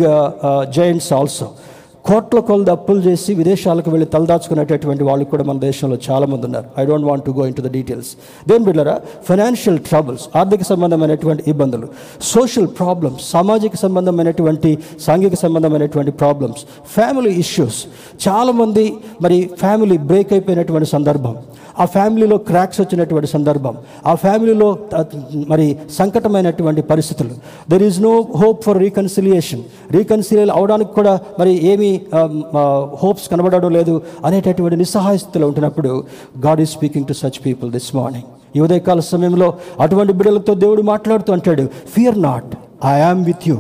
giants 0.78 1.12
also 1.20 1.48
కోట్ల 2.08 2.40
కొలది 2.48 2.72
అప్పులు 2.74 3.02
చేసి 3.06 3.32
విదేశాలకు 3.40 3.90
వెళ్ళి 3.94 4.06
తలదాచుకునేటటువంటి 4.12 5.04
వాళ్ళు 5.08 5.26
కూడా 5.32 5.44
మన 5.44 5.58
దేశంలో 5.66 5.98
చాలామంది 6.06 6.46
ఉన్నారు. 6.48 6.68
I 6.82 6.84
don't 6.90 7.08
want 7.10 7.24
to 7.26 7.32
go 7.40 7.46
into 7.58 7.63
the 7.66 7.70
details 7.78 8.12
దేని 8.50 8.63
బిడ్డరా 8.68 8.94
ఫైనాన్షియల్ 9.30 9.80
ట్రబుల్స్ 9.90 10.24
ఆర్థిక 10.40 10.63
సంబంధమైనటువంటి 10.70 11.44
ఇబ్బందులు 11.54 11.88
సోషల్ 12.34 12.70
ప్రాబ్లమ్స్ 12.80 13.24
సామాజిక 13.36 13.76
సంబంధమైనటువంటి 13.84 14.72
సాంఘిక 15.08 15.36
సంబంధమైనటువంటి 15.44 16.13
ప్రాబ్లమ్స్ 16.22 16.63
ఫ్యామిలీ 16.96 17.34
ఇష్యూస్ 17.44 17.80
చాలామంది 18.28 18.86
మరి 19.26 19.40
ఫ్యామిలీ 19.63 19.98
బ్రేక్ 20.12 20.34
అయిపోయినటువంటి 20.38 20.90
సందర్భం. 20.96 21.36
ఆ 21.84 21.86
ఫ్యామిలీలో 21.96 22.38
క్రాక్స్ 22.50 22.80
వచ్చినటువంటి 22.82 23.30
సందర్భం 23.34 23.76
ఆ 24.12 24.13
ఫ్యామిలీలో 24.24 24.70
మరి 25.52 25.68
సంకటమైనటువంటి 25.98 26.82
పరిస్థితులు. 26.92 27.34
There 27.72 27.86
is 27.90 28.00
no 28.02 28.13
hope 28.42 28.60
for 28.66 28.80
reconciliation 28.86 29.63
రీకన్సిలియల్ 29.98 30.52
అవడానికి 30.52 30.94
కూడా 31.00 31.13
మరి 31.40 31.54
ఏమీ 31.72 31.92
um, 32.20 32.34
uh, 32.62 32.80
హోప్స్ 33.04 33.28
కనబడడం 33.34 33.72
లేదు 33.78 33.96
అనేటటువంటి 34.26 34.78
నిస్సహాయ 34.84 35.18
స్థితిలో 35.18 35.48
ఉంటున్నప్పుడు 35.48 35.92
God 36.46 36.62
is 36.66 36.74
speaking 36.78 37.08
to 37.12 37.13
such 37.13 37.40
people 37.46 37.72
this 37.72 37.92
morning 37.96 38.28
ఈ 38.56 38.60
ఉదయకాల 38.60 39.00
సమయంలో 39.13 39.48
అటువంటి 39.80 40.13
బిడ్డలతో 40.13 40.54
దేవుడు 40.63 40.84
మాట్లాడుతూ 40.92 41.32
అంటాడు 41.34 41.63
fear 41.96 42.20
not 42.22 42.52
I 42.96 42.98
am 43.10 43.24
with 43.26 43.46
you 43.50 43.58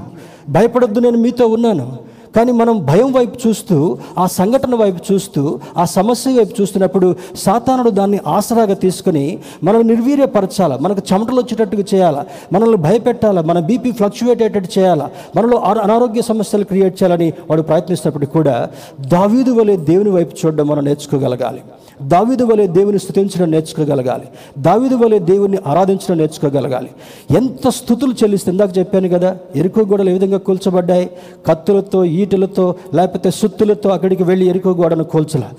భయపడొద్దు 0.49 0.99
నేను 0.99 1.19
మీతో 1.25 1.45
ఉన్నాను. 1.47 1.87
కానీ 2.35 2.51
మనం 2.51 2.85
భయం 2.85 3.13
వైపు 3.13 3.47
చూస్తూ 3.47 3.97
ఆ 4.17 4.25
సంఘటన 4.25 4.75
వైపు 4.75 5.13
చూస్తూ 5.13 5.59
ఆ 5.77 5.85
సమస్య 5.85 6.31
వైపు 6.31 6.61
చూస్తున్నప్పుడు 6.61 7.15
సాతానుడు 7.35 7.89
దాన్ని 7.89 8.19
ఆసరాగా 8.27 8.73
తీసుకొని 8.73 9.39
మనం 9.63 9.87
నిర్వీర్యపరచాలా? 9.87 10.77
మనకు 10.81 11.01
చెమటలు 11.13 11.35
వచ్చేటట్టుగా 11.35 11.83
చేయాలా? 11.93 12.25
మనల్ని 12.53 12.77
భయపెట్టాలా? 12.77 13.41
మన 13.41 13.59
బీపీ 13.59 13.91
ఫ్లక్చువేట్ 13.91 14.41
అయ్యేటట్టు 14.41 14.79
చేయాలా? 14.79 15.09
మనలో 15.35 15.57
అనారోగ్య 15.57 16.21
సమస్యలు 16.21 16.63
క్రియేట్ 16.63 17.03
చేయాలని 17.03 17.33
వాడు 17.49 17.61
ప్రయత్నిస్తున్నప్పుడు 17.61 18.25
కూడా 18.25 18.69
దావీదు 19.01 19.51
వలె 19.51 19.77
దేవుని 19.77 20.09
వైపు 20.09 20.35
చూడడం 20.45 20.67
మనం 20.67 20.83
నేర్చుకోగలగాలి. 20.83 21.61
దావీదు 22.01 22.43
వలె 22.43 22.67
దేవుని 22.67 22.99
స్థుతించడం 22.99 23.51
నేర్చుకోగలగాలి. 23.51 24.23
దావీదు 24.57 24.95
వలె 24.95 25.19
దేవుని 25.19 25.57
ఆరాధించడం 25.67 26.17
నేర్చుకోగలగాలి. 26.17 26.89
ఎంత 27.37 27.69
స్థుతులు 27.69 28.13
చెల్లిస్తే 28.13 28.51
ఇందాక 28.51 28.77
చెప్పాను 28.77 29.09
కదా 29.09 29.37
ఎరుకు 29.55 29.79
గోడలు 29.79 30.09
ఏ 30.09 30.13
విధంగా 30.13 30.37
కూల్చబడ్డాయి? 30.37 31.09
కత్తులతో 31.47 32.05
ఈ 32.05 32.25
ఈటలతో 32.27 32.65
లేకపోతే 32.99 33.31
సుత్తులతో 33.41 33.89
అక్కడికి 33.97 34.23
వెళ్ళి 34.31 34.47
ఎరుకో 34.53 34.73
గోడను 34.81 35.07
కూల్చలా. 35.13 35.51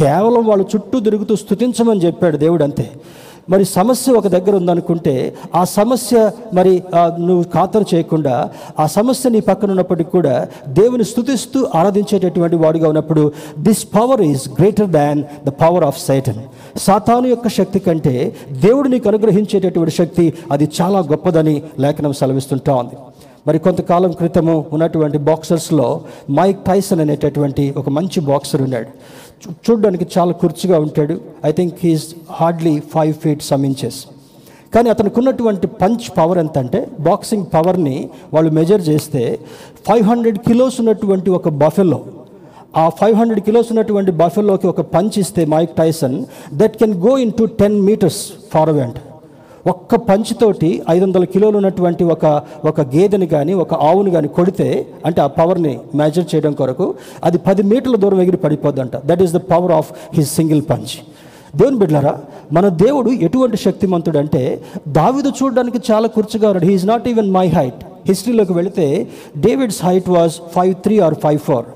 కేవలం 0.00 0.44
వాళ్ళు 0.50 0.66
చుట్టూ 0.72 0.96
తిరుగుతూ 1.08 1.36
స్థుతించమని 1.44 2.04
చెప్పాడు 2.06 2.36
దేవుడు 2.46 2.64
అంతే. 2.64 2.88
మరి 3.52 3.64
సమస్య 3.64 4.12
ఒక 4.18 4.28
దగ్గర 4.34 4.56
ఉందనుకుంటే 4.56 5.12
ఆ 5.54 5.62
సమస్య 5.78 6.18
మరి 6.54 6.72
నువ్వు 7.26 7.42
ఖాతరు 7.54 7.86
చేయకుండా 7.94 8.34
ఆ 8.80 8.84
సమస్య 8.94 9.30
నీ 9.30 9.40
పక్కన 9.48 9.70
ఉన్నప్పటికీ 9.74 10.10
కూడా 10.10 10.34
దేవుని 10.78 11.04
స్థుతిస్తూ 11.04 11.58
ఆరాధించేటటువంటి 11.74 12.56
వాడిగా 12.56 12.88
ఉన్నప్పుడు 12.92 13.24
this 13.58 13.84
power 13.94 14.22
is 14.30 14.46
greater 14.60 14.90
than 14.96 15.20
the 15.46 15.52
power 15.62 15.84
of 15.84 16.00
Satan 16.06 16.40
సాతాను 16.78 17.26
యొక్క 17.26 17.48
శక్తి 17.58 17.78
కంటే 17.78 18.14
దేవుడు 18.64 18.88
నీకు 18.88 19.08
అనుగ్రహించేటటువంటి 19.08 19.94
శక్తి 20.00 20.26
అది 20.52 20.68
చాలా 20.80 21.00
గొప్పదని 21.12 21.56
లేఖనం 21.78 22.12
సెలవిస్తుంటా 22.12 22.74
ఉంది. 22.82 22.96
మరి 23.48 23.58
కొంతకాలం 23.58 24.12
క్రితము 24.12 24.64
ఉన్నటువంటి 24.72 25.18
బాక్సర్స్లో 25.18 26.00
మైక్ 26.30 26.64
టైసన్ 26.64 27.00
అనేటటువంటి 27.00 27.74
ఒక 27.76 27.88
మంచి 27.88 28.20
బాక్సర్ 28.20 28.62
ఉన్నాడు. 28.62 28.86
చూ- 28.86 29.52
చూడ్డానికి 29.52 30.06
చాలా 30.18 30.32
కుర్చుగా 30.32 30.78
ఉంటాడు. 30.80 31.20
I 31.44 31.52
think 31.52 31.74
he's 31.84 32.14
hardly 32.30 32.80
five 32.80 33.14
feet 33.14 33.42
some 33.42 33.66
inches. 33.66 34.04
కానీ 34.74 34.90
అతనికి 34.90 35.18
ఉన్నటువంటి 35.18 35.66
పంచ్ 35.66 36.18
పవర్ 36.18 36.38
ఎంత 36.38 36.58
అంటే 36.58 36.88
బాక్సింగ్ 37.00 37.46
పవర్ని 37.54 38.10
వాళ్ళు 38.34 38.50
మెజర్ 38.50 38.80
చేస్తే 38.80 39.38
ఫైవ్ 39.88 40.02
హండ్రెడ్ 40.02 40.38
కిలోస్ 40.38 40.80
ఉన్నటువంటి 40.80 41.30
ఒక 41.30 41.48
బఫెల్లో 41.48 42.04
ఆ 42.76 42.88
ఫైవ్ 42.88 43.14
హండ్రెడ్ 43.14 43.40
కిలోస్ 43.40 43.66
ఉన్నటువంటి 43.70 44.10
బఫెల్లోకి 44.10 44.66
ఒక 44.66 44.80
పంచ్ 44.80 45.18
ఇస్తే 45.18 45.44
Mike 45.44 45.76
Tyson 45.76 46.24
that 46.54 46.76
can 46.76 46.94
go 46.94 47.18
into 47.32 47.44
ten 47.44 47.80
metres 47.80 48.26
forward 48.52 49.13
ఒక్క 49.66 49.96
పంచుతోటి 50.08 50.82
ఐదు 50.90 51.04
వందల 51.04 51.24
కిలోలు 51.24 51.56
ఉన్నటువంటి 51.56 52.04
ఒక 52.04 52.24
ఒక 52.64 52.80
గేదెని 52.94 53.26
కానీ 53.26 53.52
ఒక 53.54 53.74
ఆవుని 53.74 54.10
కానీ 54.10 54.28
కొడితే 54.28 54.66
అంటే 55.06 55.20
ఆ 55.20 55.26
పవర్ని 55.26 55.78
మెజర్ 55.94 56.26
చేయడం 56.34 56.52
కొరకు 56.52 56.86
అది 57.24 57.38
పది 57.38 57.62
మీటర్ల 57.62 57.96
దూరం 57.96 58.20
ఎగిరి 58.20 58.36
పడిపోద్దంట. 58.36 58.96
That 59.06 59.22
is 59.22 59.32
the 59.32 59.36
power 59.36 59.72
of 59.72 59.92
his 60.14 60.32
single 60.36 60.62
punch 60.70 60.94
దేవుని 61.56 61.76
బిడ్లారా 61.76 62.14
మన 62.52 62.68
దేవుడు 62.68 63.10
ఎటువంటి 63.26 63.56
శక్తిమంతుడు 63.56 64.18
అంటే 64.18 64.42
దావిదు 64.88 65.28
చూడడానికి 65.28 65.92
చాలా 65.92 66.08
కుర్చుగా 66.08 66.48
ఉన్నాడు 66.48 66.66
he's 66.66 66.86
not 66.86 67.08
even 67.08 67.30
my 67.30 67.46
height 67.48 67.82
హిస్టరీలోకి 68.08 68.52
వెళితే 68.52 68.86
David's 69.36 69.84
height 69.84 70.08
was 70.08 70.34
five 70.54 70.74
three 70.74 70.98
or 70.98 71.14
five 71.14 71.38
four 71.38 71.66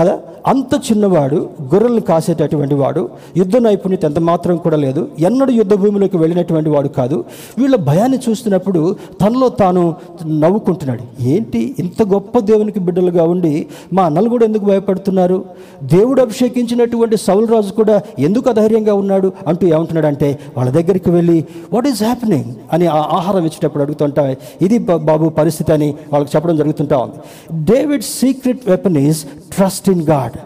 కదా? 0.00 0.18
అంత 0.46 0.74
చిన్నవాడు 0.74 1.48
గొర్రెలను 1.62 2.00
కాసేటటువంటి 2.00 2.74
వాడు 2.74 3.08
యుద్ధ 3.36 3.56
నైపుణ్యత 3.56 4.04
ఎంత 4.04 4.18
మాత్రం 4.18 4.56
కూడా 4.56 4.76
లేదు. 4.76 5.08
ఎన్నడూ 5.18 5.52
యుద్ధ 5.52 5.74
భూమిలోకి 5.74 6.16
వెళ్ళినటువంటి 6.16 6.70
వాడు 6.70 6.88
కాదు. 6.88 7.24
వీళ్ళ 7.58 7.76
భయాన్ని 7.76 8.18
చూస్తున్నప్పుడు 8.28 8.96
తనలో 9.20 9.48
తాను 9.48 9.94
నవ్వుకుంటున్నాడు. 10.26 11.22
ఏంటి 11.22 11.74
ఇంత 11.78 12.02
గొప్ప 12.02 12.38
దేవునికి 12.38 12.80
బిడ్డలుగా 12.80 13.24
ఉండి 13.24 13.66
మా 13.92 14.02
అన్నలు 14.02 14.28
కూడా 14.28 14.44
ఎందుకు 14.44 14.64
భయపడుతున్నారు? 14.64 15.44
దేవుడు 15.82 16.20
అభిషేకించినటువంటి 16.20 17.16
సౌల్ 17.16 17.48
రాజు 17.48 17.72
కూడా 17.72 18.02
ఎందుకు 18.18 18.50
అధైర్యంగా 18.50 18.94
ఉన్నాడు 18.94 19.32
అంటూ 19.46 19.66
ఏమంటున్నాడంటే 19.66 20.38
వాళ్ళ 20.56 20.70
దగ్గరికి 20.70 21.10
వెళ్ళి 21.10 21.44
వాట్ 21.72 21.86
ఈస్ 21.86 22.02
హ్యాపెనింగ్ 22.02 22.44
అని 22.72 22.86
ఆ 22.86 22.96
ఆహారం 22.96 23.38
ఇచ్చేటప్పుడు 23.38 23.82
అడుగుతుంటా 23.82 24.36
ఇది 24.62 24.78
బాబు 24.78 25.28
పరిస్థితి 25.28 25.72
అని 25.72 25.94
వాళ్ళకి 26.12 26.36
చెప్పడం 26.36 26.56
జరుగుతుంటా 26.56 26.98
ఉంది. 26.98 27.14
David 27.72 28.02
secret 28.02 28.60
weapon 28.66 28.96
is 28.96 29.24
trust 29.52 29.85
in 29.94 30.04
God 30.12 30.36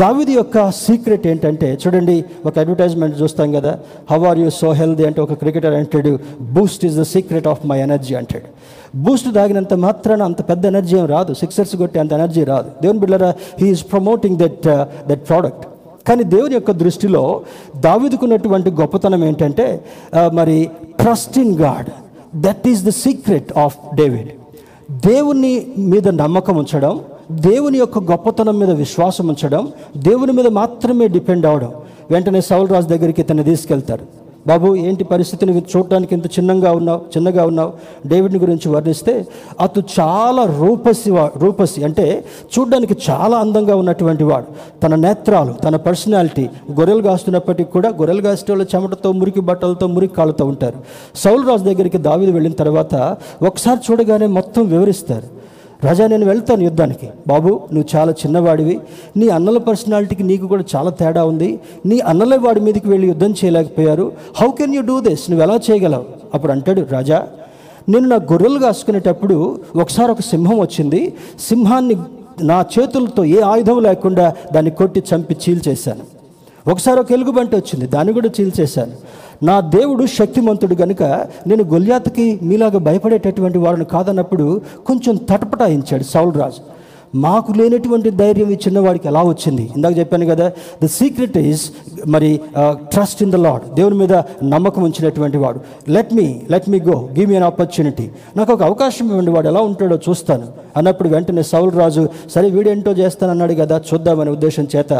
దావిది 0.00 0.34
యొక్క 0.38 0.56
సీక్రెట్ 0.84 1.24
ఏంటంటే 1.30 1.68
చూడండి 1.82 2.14
ఒక 2.48 2.54
అడ్వర్టైజ్మెంట్ 2.62 3.14
చూస్తాం 3.22 3.48
కదా 3.56 3.72
how 4.10 4.18
are 4.30 4.38
you 4.42 4.48
so 4.58 4.68
healthy 4.80 5.04
అంటే 5.08 5.20
ఒక 5.24 5.34
క్రికెటర్ 5.40 5.74
అంటాడు 5.78 6.12
Boost 6.56 6.84
is 6.88 6.98
the 7.02 7.06
secret 7.14 7.48
of 7.52 7.62
my 7.70 7.78
energy 7.86 8.14
అంటాడు. 8.20 8.48
బూస్ట్ 9.06 9.28
తాగినంత 9.38 9.74
మాత్రాన 9.86 10.22
అంత 10.30 10.40
పెద్ద 10.50 10.64
ఎనర్జీ 10.72 10.94
ఏం 11.00 11.06
రాదు 11.14 11.34
సిక్సర్స్ 11.42 11.74
కొట్టే 11.82 12.00
అంత 12.04 12.12
ఎనర్జీ 12.20 12.44
రాదు. 12.52 12.70
దేవుని 12.82 13.00
బిడ్డరా 13.04 13.30
he's 13.60 13.84
promoting 13.92 14.38
that 14.42 14.68
that 15.10 15.24
product 15.30 15.64
కానీ 16.08 16.24
దేవుని 16.34 16.54
యొక్క 16.58 16.72
దృష్టిలో 16.82 17.24
దావిదుకున్నటువంటి 17.86 18.70
గొప్పతనం 18.80 19.22
ఏంటంటే 19.28 19.66
uh, 20.18 20.28
మరి 20.38 20.58
trust 21.02 21.38
in 21.44 21.54
God 21.64 21.90
that 22.46 22.66
is 22.72 22.82
the 22.88 22.92
secret 23.04 23.50
of 23.64 23.76
David 23.94 24.30
దేవుని 25.06 25.54
మీద 25.92 26.08
నమ్మకం 26.22 26.54
ఉంచడం 26.56 26.94
దేవుని 27.30 27.78
యొక్క 27.78 27.98
గొప్పతనం 27.98 28.58
మీద 28.58 28.70
విశ్వాసం 28.70 29.28
ఉంచడం 29.28 29.72
దేవుని 29.96 30.32
మీద 30.32 30.46
మాత్రమే 30.46 31.08
డిపెండ్ 31.08 31.46
అవడం. 31.46 31.72
వెంటనే 32.10 32.40
సౌల్ 32.40 32.68
రాజు 32.68 32.86
దగ్గరికి 32.86 33.20
ఇతన్ని 33.20 33.44
తీసుకెళ్తారు 33.44 34.00
బాబు 34.46 34.76
ఏంటి 34.76 35.04
పరిస్థితిని? 35.04 35.62
చూడడానికి 35.76 36.14
ఇంత 36.14 36.26
చిన్నగా 36.26 36.72
ఉన్నావు 36.72 37.00
చిన్నగా 37.16 37.46
ఉన్నావు. 37.46 37.72
డేవిడ్ని 38.06 38.40
గురించి 38.40 38.68
వర్ణిస్తే 38.68 39.26
అతను 39.60 39.84
చాలా 40.00 40.44
రూపసి 40.44 41.10
వా- 41.10 41.38
రూపసి 41.38 41.84
అంటే 41.84 42.24
చూడడానికి 42.58 42.96
చాలా 43.10 43.36
అందంగా 43.36 43.76
ఉన్నటువంటి 43.76 44.24
వాడు. 44.24 44.80
తన 44.80 44.94
నేత్రాలు 44.94 45.52
తన 45.52 45.76
పర్సనాలిటీ 45.76 46.42
గొర్రెలు 46.72 47.02
కాస్తున్నప్పటికీ 47.02 47.70
కూడా 47.70 47.88
గొర్రెలు 47.88 48.22
కాస్తే 48.22 48.52
వాళ్ళు 48.52 48.76
చెమటతో 48.76 49.12
మురికి 49.12 49.40
బట్టలతో 49.40 49.86
మురికి 49.86 50.14
కాళ్ళతో 50.14 50.46
ఉంటారు. 50.46 50.78
సౌలరాజు 51.14 51.62
దగ్గరికి 51.62 51.98
దావీదు 51.98 52.30
వెళ్ళిన 52.30 52.52
తర్వాత 52.52 53.16
ఒకసారి 53.42 53.80
చూడగానే 53.90 54.26
మొత్తం 54.26 54.64
వివరిస్తారు. 54.64 55.40
రాజా 55.84 56.06
నేను 56.06 56.26
వెళ్తాను 56.26 56.62
యుద్ధానికి. 56.62 57.08
బాబు 57.28 57.48
నువ్వు 57.48 57.84
చాలా 57.96 58.12
చిన్నవాడివి. 58.12 58.80
నీ 59.16 59.28
అన్నల 59.28 59.58
పర్సనాలిటీకి 59.58 60.22
నీకు 60.22 60.46
కూడా 60.46 60.64
చాలా 60.76 60.90
తేడా 60.90 61.24
ఉంది. 61.24 61.60
నీ 61.86 61.98
అన్నల 61.98 62.36
వాడి 62.36 62.60
మీదకి 62.60 62.88
వెళ్ళి 62.88 63.08
యుద్ధం 63.08 63.30
చేయలేకపోయారు. 63.30 64.12
How 64.36 64.50
can 64.50 64.74
you 64.74 64.82
do 64.82 65.00
this 65.00 65.30
నువ్వు 65.30 65.44
ఎలా 65.44 65.60
చేయగలవు? 65.70 66.04
అప్పుడు 66.34 66.52
అంటాడు 66.52 66.86
రాజా 66.90 67.26
నేను 67.88 68.08
నా 68.08 68.16
గొర్రెలు 68.16 68.58
కాసుకునేటప్పుడు 68.58 69.60
ఒకసారి 69.76 70.12
ఒక 70.12 70.20
సింహం 70.20 70.58
వచ్చింది. 70.58 71.14
సింహాన్ని 71.48 71.96
నా 72.42 72.64
చేతులతో 72.78 73.24
ఏ 73.24 73.40
ఆయుధం 73.40 73.82
లేకుండా 73.82 74.34
దాన్ని 74.52 74.70
కొట్టి 74.70 75.02
చంపి 75.14 75.36
చీల్చేశాను. 75.48 76.20
ఒకసారి 76.70 77.00
ఒక 77.00 77.12
ఎలుగుబంటి 77.12 77.56
వచ్చింది. 77.56 77.86
దాన్ని 77.86 78.12
కూడా 78.12 78.28
చీల్చేశాను. 78.40 78.92
నా 79.42 79.60
దేవుడు 79.74 80.04
శక్తిమంతుడు 80.06 80.74
గనుక 80.74 81.02
నేను 81.46 81.64
గొల్యాతకి 81.64 82.26
మీలాగా 82.42 82.78
భయపడేటటువంటి 82.78 83.58
వాడిని 83.58 83.84
కాదన్నప్పుడు 83.84 84.46
కొంచెం 84.86 85.16
తటపటాయించాడు 85.30 86.04
సౌల్రాజు 86.04 86.60
మాకు 87.14 87.50
లేనటువంటి 87.58 88.10
ధైర్యం 88.22 88.50
ఇచ్చిన 88.56 88.68
చిన్నవాడికి 88.70 89.06
ఎలా 89.10 89.22
వచ్చింది? 89.28 89.62
ఇందాక 89.76 89.94
చెప్పాను 89.98 90.26
కదా 90.30 90.46
ద 90.82 90.86
సీక్రెట్ 90.96 91.36
ఈజ్ 91.38 91.62
మరి 92.14 92.28
ట్రస్ట్ 92.92 93.20
ఇన్ 93.24 93.32
ద 93.34 93.38
లాడ్ 93.44 93.64
దేవుని 93.78 93.96
మీద 94.02 94.14
నమ్మకం 94.52 94.82
ఉంచినటువంటి 94.88 95.38
వాడు. 95.44 95.58
Let 95.94 96.12
me 96.18 96.26
let 96.52 96.68
me 96.72 96.78
go 96.88 96.96
give 97.16 97.28
me 97.30 97.36
an 97.38 97.46
opportunity 97.48 98.06
నాకు 98.36 98.50
ఒక 98.56 98.62
అవకాశం 98.68 99.04
ఇవ్వండి 99.10 99.32
వాడు 99.36 99.48
ఎలా 99.52 99.62
ఉంటాడో 99.70 99.96
చూస్తాను. 100.06 100.46
అన్నప్పుడు 100.78 101.08
వెంటనే 101.14 101.42
సౌల్ 101.52 101.72
రాజు 101.80 102.02
సరే 102.34 102.48
వీడేంటో 102.56 102.92
చేస్తానన్నాడు 103.00 103.54
కదా 103.62 103.78
చూద్దామనే 103.88 104.30
ఉద్దేశం 104.36 104.68
చేత 104.74 104.92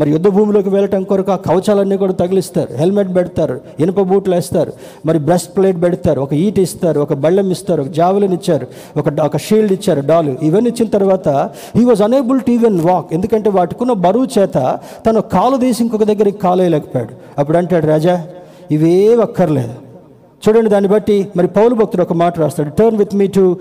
మరి 0.00 0.10
యుద్ధ 0.14 0.28
భూమిలోకి 0.36 0.72
వెళ్ళటం 0.76 1.02
కొరకు 1.10 1.32
ఆ 1.36 1.38
కవచాలన్నీ 1.48 1.98
కూడా 2.04 2.16
తగిలిస్తారు. 2.22 2.72
హెల్మెట్ 2.82 3.12
పెడతారు 3.18 3.58
ఇనుప 3.84 4.00
బూట్లు 4.12 4.34
వేస్తారు 4.38 4.72
మరి 5.10 5.20
బ్రెస్ట్ 5.28 5.52
ప్లేట్ 5.58 5.78
పెడతారు 5.84 6.20
ఒక 6.26 6.32
ఈట్ 6.44 6.60
ఇస్తారు 6.66 7.00
ఒక 7.06 7.14
బళ్ళెం 7.26 7.50
ఇస్తారు 7.56 7.82
ఒక 7.84 7.92
జావెలిన్ 8.00 8.36
ఇచ్చారు 8.38 8.68
ఒక 9.02 9.06
ఒక 9.28 9.36
షీల్డ్ 9.48 9.74
ఇచ్చారు 9.78 10.04
డాలు. 10.12 10.34
ఇవన్నీ 10.48 10.70
ఇచ్చిన 10.74 10.90
తర్వాత 10.96 11.28
he 11.76 11.84
was 11.84 12.02
unable 12.02 12.40
to 12.40 12.50
even 12.50 12.80
walk 12.80 13.08
ఎందుకంటే 13.12 13.50
వాటికున్న 13.50 13.92
బరువు 13.92 14.28
చేత 14.38 14.80
తను 15.06 15.20
కాలు 15.20 15.56
తీసి 15.56 15.82
ఇంకొక 15.82 16.04
దగ్గరికి 16.04 16.38
కాలు 16.38 16.60
వేయలేకపోయాడు 16.62 17.14
అప్పుడు 17.38 17.58
అంటాడు 17.58 17.86
రాజా 17.86 18.26
ఇవే 18.70 19.14
అక్కర్లేదు. 19.26 19.74
చూడండి 20.42 20.70
దాన్ని 20.70 20.88
బట్టి 20.88 21.28
మరి 21.36 21.46
పౌలు 21.46 21.74
భక్తుడు 21.74 22.02
ఒక 22.02 22.12
మాట 22.12 22.38
రాస్తాడు. 22.38 22.70
Turn 22.70 22.98
with 22.98 23.14
me 23.14 23.26
to 23.26 23.56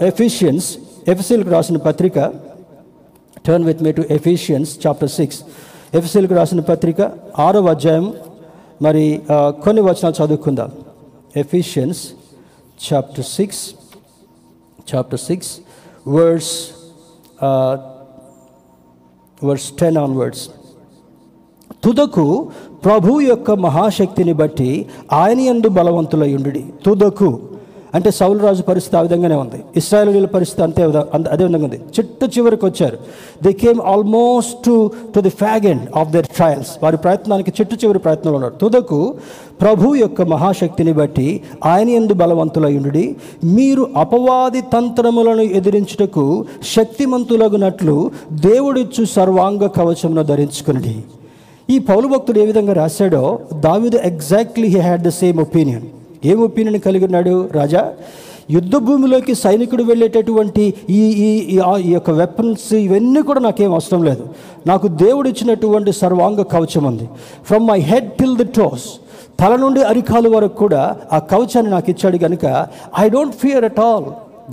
Ephesians 0.00 0.76
ఎఫిసిల్కి 1.08 1.50
రాసిన 1.50 1.76
పత్రిక. 1.76 2.18
Turn 3.46 3.64
with 3.64 3.82
me 3.82 3.92
to 3.92 4.02
Ephesians 4.10 4.86
chapter 4.86 5.10
six 5.10 5.40
ఎఫిసిల్కి 5.94 6.34
రాసిన 6.34 6.60
పత్రిక 6.60 7.10
ఆరో 7.38 7.62
అధ్యాయం. 7.64 8.12
మరి 8.82 9.20
uh, 9.30 9.50
కొన్ని 9.64 9.82
వచనాలు 9.82 10.14
చదువుకుందాం. 10.24 10.70
Ephesians 11.36 12.00
chapter 12.92 13.24
six 13.24 13.60
chapter 14.94 15.20
six 15.20 15.50
words 16.08 16.54
verse 19.44 19.68
ten 19.72 19.96
onwards 19.96 20.44
తుదకు 21.84 22.26
ప్రభు 22.84 23.20
యొక్క 23.20 23.50
మహాశక్తిని 23.50 24.32
బట్టి 24.32 24.70
ఆయన 25.12 25.40
యందు 25.40 25.68
బలవంతులయ్యుండి 25.68 26.64
తుదకు 26.84 27.30
అంటే 27.94 28.10
సౌలు 28.18 28.38
రాజు 28.46 28.62
పరిస్థితి 28.62 28.96
ఆ 28.98 29.00
విధంగానే 29.06 29.36
ఉంది. 29.44 29.58
ఇస్రాయలీల 29.80 30.28
పరిస్థితి 30.34 30.62
అంతే 30.66 30.82
అదే 31.34 31.44
విధంగా 31.46 31.66
ఉంది. 31.68 31.78
చిట్ట 31.96 32.20
చివరికి 32.36 32.64
వచ్చారు. 32.68 32.98
They 33.44 33.52
came 33.62 33.80
almost 33.92 34.56
to 34.66 34.74
to 35.14 35.20
the 35.26 35.32
fag 35.42 35.66
end 35.72 35.84
of 36.00 36.10
their 36.16 36.28
trials 36.36 36.72
వారి 36.82 36.96
ప్రయత్నానికి 36.96 37.52
చిట్టు 37.60 37.78
చివరి 37.84 38.02
ప్రయత్నంలో 38.06 38.36
ఉన్నారు. 38.38 38.56
తుదకు 38.62 39.00
ప్రభు 39.62 39.94
యొక్క 39.94 40.22
మహాశక్తిని 40.34 40.92
బట్టి 41.00 41.28
ఆయన 41.64 41.88
ఎందు 42.00 42.14
బలవంతులయ్యుండి 42.14 43.04
మీరు 43.56 43.82
అపవాది 43.96 44.62
తంత్రములను 44.74 45.46
ఎదిరించుటకు 45.60 46.26
శక్తిమంతులగునట్లు 46.74 47.96
దేవుడిచ్చు 48.32 49.04
సర్వాంగ 49.16 49.66
కవచమును 49.78 50.22
ధరించుకుని 50.22 50.96
ఈ 51.68 51.78
పౌలు 51.88 52.06
భక్తుడు 52.08 52.38
ఏ 52.38 52.46
విధంగా 52.46 52.72
రాశాడో 52.72 53.24
దావిదు 53.66 53.98
exactly 54.04 54.68
he 54.68 54.80
had 54.86 55.02
the 55.02 55.10
same 55.22 55.38
opinion 55.38 55.84
ఏం 56.24 56.40
ఒపీనియన్ 56.40 56.80
కలిగి 56.80 57.04
ఉన్నాడు 57.04 57.48
రాజా? 57.52 57.92
యుద్ధ 58.50 58.76
భూమిలోకి 58.76 59.34
సైనికుడు 59.34 59.82
వెళ్ళేటటువంటి 59.82 60.74
ఈ 60.90 61.00
ఈ 61.00 61.58
ఈ- 61.58 61.82
ఈ 61.82 61.92
యొక్క 61.92 62.10
వెపన్స్ 62.10 62.74
ఇవన్నీ 62.74 63.22
కూడా 63.22 63.40
నాకేం 63.40 63.72
అవసరం 63.72 64.02
లేదు. 64.02 64.28
నాకు 64.66 64.88
దేవుడు 64.88 65.28
ఇచ్చినటువంటి 65.28 65.92
సర్వాంగ 65.92 66.42
కవచం 66.42 66.84
ఉంది. 66.84 67.08
From 67.44 67.66
my 67.66 67.78
head 67.78 68.12
till 68.12 68.36
the 68.36 68.44
toes 68.44 68.84
తల 69.40 69.56
నుండి 69.56 69.82
అరికాలు 69.82 70.28
వరకు 70.28 70.56
కూడా 70.56 70.96
ఆ 71.12 71.18
కవచాన్ని 71.18 71.72
నాకు 71.72 71.90
ఇచ్చాడు 71.90 72.16
కనుక 72.16 72.66
I 72.98 73.08
don't 73.08 73.34
fear 73.36 73.64
at 73.64 73.80
all 73.80 74.04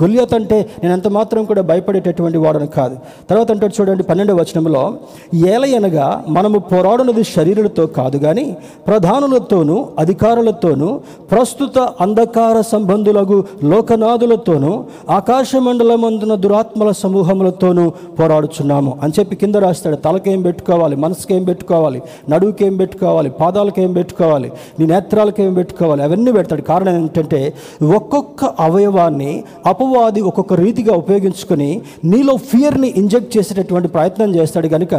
Goliath 0.03 0.33
అంటే 0.33 0.69
నేను 0.83 0.93
ఎంత 0.93 1.07
మాత్రం 1.07 1.45
కూడా 1.45 1.61
భయపడేటటువంటి 1.61 2.37
వాడని 2.37 2.67
కాదు. 2.67 2.97
తర్వాత 3.29 3.51
అంటే 3.51 3.67
చూడండి 3.67 4.03
పన్నెండవ 4.03 4.35
వచనంలో 4.35 4.93
ఏలయనగా 5.35 6.23
మనము 6.27 6.59
పోరాడునది 6.59 7.23
శరీరులతో 7.23 7.87
కాదు 7.87 8.17
కానీ 8.17 8.57
ప్రధానులతోనూ 8.87 9.87
అధికారులతోనూ 9.99 10.99
ప్రస్తుత 11.31 11.79
అంధకార 12.01 12.61
సంబంధులకు 12.61 13.43
లోకనాథులతోనూ 13.63 14.85
ఆకాశ 15.09 15.55
మండలమందున 15.55 16.35
దురాత్మల 16.35 16.91
సమూహములతోనూ 16.91 17.89
పోరాడుచున్నాము. 18.19 18.97
అని 19.03 19.13
చెప్పి 19.19 19.35
కింద 19.35 19.55
రాస్తాడు 19.55 19.95
తలకేం 19.95 20.41
పెట్టుకోవాలి 20.41 20.95
మనసుకేం 20.95 21.43
పెట్టుకోవాలి 21.43 22.01
నడువుకేం 22.29 22.77
పెట్టుకోవాలి 22.77 23.29
పాదాలకేం 23.29 23.93
పెట్టుకోవాలి 23.93 24.51
నీ 24.79 24.85
నేత్రాలకేం 24.85 25.53
పెట్టుకోవాలి 25.53 26.03
అవన్నీ 26.03 26.31
పెడతాడు. 26.31 26.61
కారణం 26.61 26.95
ఏంటంటే 26.95 27.53
ఒక్కొక్క 27.95 28.45
అవయవాన్ని 28.45 29.43
అపవాది 29.87 30.21
ఒక్కొక్క 30.29 30.53
రీతిగా 30.61 30.93
ఉపయోగించుకొని 31.01 31.67
నీలో 32.11 32.33
ఫియర్ని 32.49 32.89
ఇంజెక్ట్ 33.01 33.31
చేసేటటువంటి 33.35 33.89
ప్రయత్నం 33.95 34.29
చేస్తాడు 34.35 34.67
కనుక 34.73 34.95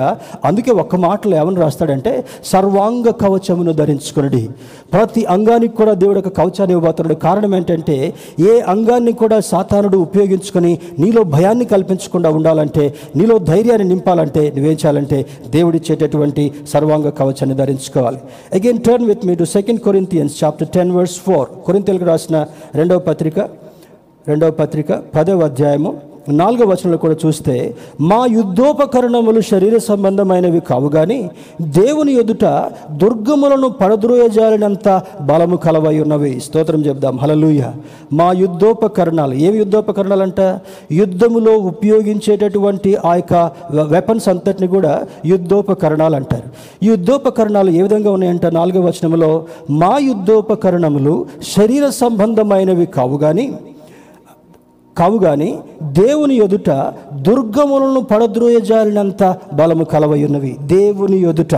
అందుకే 0.49 0.73
ఒక్క 0.83 0.97
మాటలో 1.05 1.35
ఏమని 1.41 1.59
రాస్తాడంటే 1.65 2.13
సర్వాంగ 2.53 3.11
కవచమును 3.23 3.73
ధరించుకునడి. 3.81 4.43
ప్రతి 4.93 5.23
అంగానికి 5.35 5.75
కూడా 5.81 5.95
దేవుడు 6.03 6.21
ఒక 6.23 6.33
కవచాన్ని 6.39 6.75
ఇవ్వబోతున్నాడు. 6.77 7.17
కారణం 7.27 7.53
ఏంటంటే 7.59 7.97
ఏ 8.51 8.55
అంగాన్ని 8.75 9.15
కూడా 9.23 9.39
సాతానుడు 9.51 10.01
ఉపయోగించుకొని 10.07 10.73
నీలో 10.99 11.25
భయాన్ని 11.37 11.69
కల్పించకుండా 11.75 12.31
ఉండాలంటే 12.39 12.87
నీలో 13.17 13.39
ధైర్యాన్ని 13.53 13.89
నింపాలంటే 13.93 14.45
నువ్వేం 14.57 14.79
చేయాలంటే 14.83 15.21
దేవుడిచ్చేటటువంటి 15.57 16.47
సర్వాంగ 16.73 17.09
కవచాన్ని 17.23 17.59
ధరించుకోవాలి. 17.63 18.21
Again 18.59 18.83
turn 18.89 19.09
with 19.13 19.27
me 19.31 19.37
to 19.43 19.49
second 19.57 19.83
Corinthians 19.89 20.37
chapter 20.45 20.73
ten 20.79 20.95
verse 20.99 21.21
four 21.27 21.49
కొరింతలకు 21.69 22.09
రాసిన 22.13 22.39
రెండవ 22.75 23.01
పత్రిక. 23.11 23.39
రెండవ 24.29 24.51
పత్రిక 24.51 24.93
పదవ 25.15 25.45
అధ్యాయము 25.45 25.91
నాలుగవ 26.39 26.67
వచనంలో 26.71 26.97
కూడా 26.97 27.15
చూస్తే 27.23 27.55
మా 28.01 28.19
యుద్ధోపకరణములు 28.31 29.41
శరీర 29.41 29.77
సంబంధమైనవి 29.79 30.61
కావు 30.61 30.89
కానీ 30.89 31.19
దేవుని 31.79 32.13
ఎదుట 32.23 32.45
దుర్గములను 33.03 33.69
పడద్రోయజాలినంత 33.81 34.89
బలము 35.21 35.57
కలవై 35.57 36.01
ఉన్నవి. 36.01 36.33
స్తోత్రం 36.41 36.81
చెప్దాం 36.87 37.17
హలలుయ 37.23 37.63
మా 38.13 38.33
యుద్ధోపకరణాలు. 38.33 39.35
ఏమి 39.47 39.59
యుద్ధోపకరణాలు 39.59 40.23
అంట 40.23 40.41
యుద్ధములో 40.93 41.55
ఉపయోగించేటటువంటి 41.71 42.93
ఆ 43.05 43.15
యొక్క 43.15 43.35
వెపన్స్ 43.95 44.29
అంతటిని 44.29 44.69
కూడా 44.69 44.93
యుద్ధోపకరణాలు 45.27 46.17
అంటారు 46.17 46.51
యుద్ధోపకరణాలు 46.91 47.71
ఏ 47.71 47.83
విధంగా 47.83 48.11
ఉన్నాయంట? 48.11 48.47
నాలుగవ 48.59 48.85
వచనంలో 48.91 49.33
మా 49.83 49.93
యుద్ధోపకరణములు 50.11 51.17
శరీర 51.57 51.89
సంబంధమైనవి 52.03 52.87
కావు 52.99 53.19
కానీ 53.19 53.49
కావుగాని 54.99 55.59
దేవుని 55.83 56.35
ఎదుట 56.35 56.71
దుర్గములను 57.13 58.01
పడద్రోయజాలినంత 58.01 59.37
బలము 59.55 59.85
కలవయున్నవి. 59.85 60.57
దేవుని 60.61 61.23
ఎదుట 61.23 61.55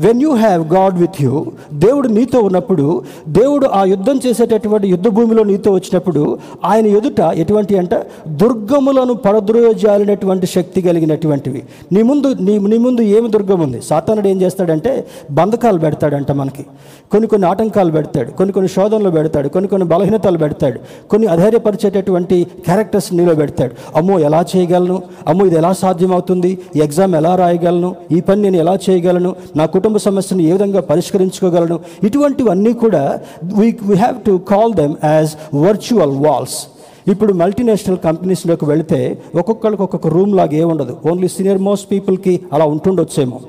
when 0.00 0.22
you 0.22 0.34
have 0.34 0.72
God 0.72 0.98
with 0.98 1.22
you 1.22 1.46
దేవుడు 1.72 2.08
నీతో 2.08 2.40
ఉన్నప్పుడు 2.40 3.02
దేవుడు 3.28 3.66
ఆ 3.66 3.84
యుద్ధం 3.84 4.20
చేసేటటువంటి 4.26 4.88
యుద్ధ 4.88 5.08
భూమిలో 5.08 5.44
నీతో 5.44 5.72
వచ్చినప్పుడు 5.72 6.38
ఆయన 6.64 6.86
ఎదుట 6.86 7.20
ఎటువంటి 7.20 7.78
అంట? 7.78 7.94
దుర్గములను 8.28 9.14
పరద్రోజాలినటువంటి 9.14 10.46
శక్తి 10.46 10.82
కలిగినటువంటివి. 10.82 11.62
నీ 11.92 12.02
ముందు 12.02 12.34
నీ 12.40 12.58
నీ 12.58 12.78
ముందు 12.78 13.00
ఏమి 13.00 13.30
దుర్గం 13.30 13.60
ఉంది? 13.60 13.82
సాతానుడు 13.82 14.28
ఏం 14.28 14.42
చేస్తాడంటే 14.42 15.06
బంధకాలు 15.30 15.78
పెడతాడంట 15.78 16.32
మనకి. 16.32 16.66
కొన్ని 17.10 17.28
కొన్ని 17.28 17.48
ఆటంకాలు 17.48 17.90
పెడతాడు 17.90 18.30
కొన్ని 18.30 18.52
కొన్ని 18.52 18.68
శోధనలు 18.68 19.10
పెడతాడు 19.10 19.48
కొన్ని 19.48 19.68
కొన్ని 19.68 19.88
బలహీనతలు 19.88 20.38
పెడతాడు 20.38 21.08
కొన్ని 21.08 21.28
అధైర్యపరిచేటటువంటి 21.28 22.46
క్యారెక్టర్స్ 22.64 23.14
నీలో 23.14 23.34
పెడతాడు. 23.34 23.72
అమ్మో 23.96 24.18
ఎలా 24.18 24.44
చేయగలను? 24.56 25.02
అమ్మో 25.28 25.46
ఇది 25.46 25.56
ఎలా 25.56 25.72
సాధ్యమవుతుంది? 25.72 26.58
ఈ 26.76 26.80
ఎగ్జామ్ 26.80 27.14
ఎలా 27.14 27.36
రాయగలను? 27.36 27.96
ఈ 28.12 28.20
పని 28.20 28.42
నేను 28.42 28.56
ఎలా 28.56 28.78
చేయగలను? 28.90 29.36
నా 29.56 29.66
కుటుంబ 29.66 29.91
సమస్యను 29.98 30.42
ఏ 30.42 30.52
విధంగా 30.52 30.80
పరిష్కరించుకోగలను? 30.80 31.80
ఇటువంటివన్నీ 32.04 32.72
కూడా 32.72 33.20
we 33.42 33.76
we 33.82 33.94
have 33.94 34.22
to 34.22 34.40
call 34.48 34.74
them 34.74 34.94
as 35.04 35.56
virtual 35.56 36.16
walls 36.26 36.66
ఇప్పుడు 37.08 37.32
మల్టీనేషనల్ 37.32 37.98
కంపెనీస్లోకి 37.98 38.64
వెళితే 38.64 39.22
ఒక్కొక్కరికి 39.34 39.82
ఒక్కొక్క 39.82 40.06
రూమ్ 40.06 40.36
లాగా 40.36 40.52
ఏ 40.52 40.64
ఉండదు. 40.64 40.96
ఓన్లీ 41.10 41.28
సీనియర్ 41.28 41.58
మోస్ట్ 41.58 41.90
పీపుల్కి 41.90 42.40
అలా 42.52 42.64
ఉంటుండొచ్చేమో. 42.64 43.40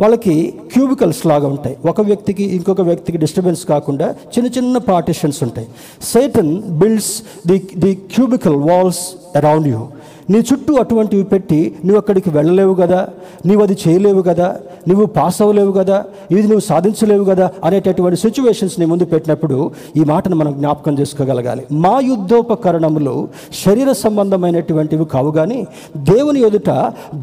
వాళ్ళకి 0.00 0.54
క్యూబికల్స్ 0.72 1.26
లాగా 1.26 1.48
ఉంటాయి. 1.48 1.76
ఒక 1.88 2.00
వ్యక్తికి 2.00 2.44
ఇంకొక 2.44 2.80
వ్యక్తికి 2.80 3.18
డిస్టర్బెన్స్ 3.18 3.66
కాకుండా 3.66 4.14
చిన్న 4.38 4.50
చిన్న 4.58 4.78
పార్టిషన్స్ 4.78 5.42
ఉంటాయి. 5.42 5.68
Satan 6.02 6.62
builds 6.62 7.22
the 7.46 7.68
the 7.78 7.94
cubicle 7.94 8.56
walls 8.56 8.98
around 9.36 9.68
you 9.68 9.86
నీ 10.28 10.38
చుట్టూ 10.48 10.72
అటువంటివి 10.76 11.24
పెట్టి 11.24 11.58
నువ్వు 11.84 11.98
అక్కడికి 11.98 12.30
వెళ్ళలేవు 12.30 12.74
కదా 12.74 13.00
నువ్వు 13.46 13.62
అది 13.62 13.76
చేయలేవు 13.82 14.22
కదా 14.22 14.48
నువ్వు 14.88 15.06
పాస్ 15.16 15.38
అవ్వలేవు 15.42 15.72
కదా 15.72 15.98
ఇది 16.32 16.46
నువ్వు 16.50 16.64
సాధించలేవు 16.66 17.24
కదా 17.24 17.46
అనేటటువంటి 17.64 18.16
సిచ్యువేషన్స్ 18.16 18.76
నీ 18.80 18.86
ముందు 18.86 19.04
పెట్టినప్పుడు 19.04 19.58
ఈ 19.96 20.04
మాటను 20.04 20.36
మనం 20.36 20.52
జ్ఞాపకం 20.58 20.94
చేసుకోగలగాలి. 21.00 21.62
మా 21.84 21.94
యుద్ధోపకరణములు 22.10 23.14
శరీర 23.62 23.90
సంబంధమైనటువంటివి 24.02 25.06
కావు 25.06 25.30
కానీ 25.30 25.58
దేవుని 26.06 26.40
ఎదుట 26.48 26.70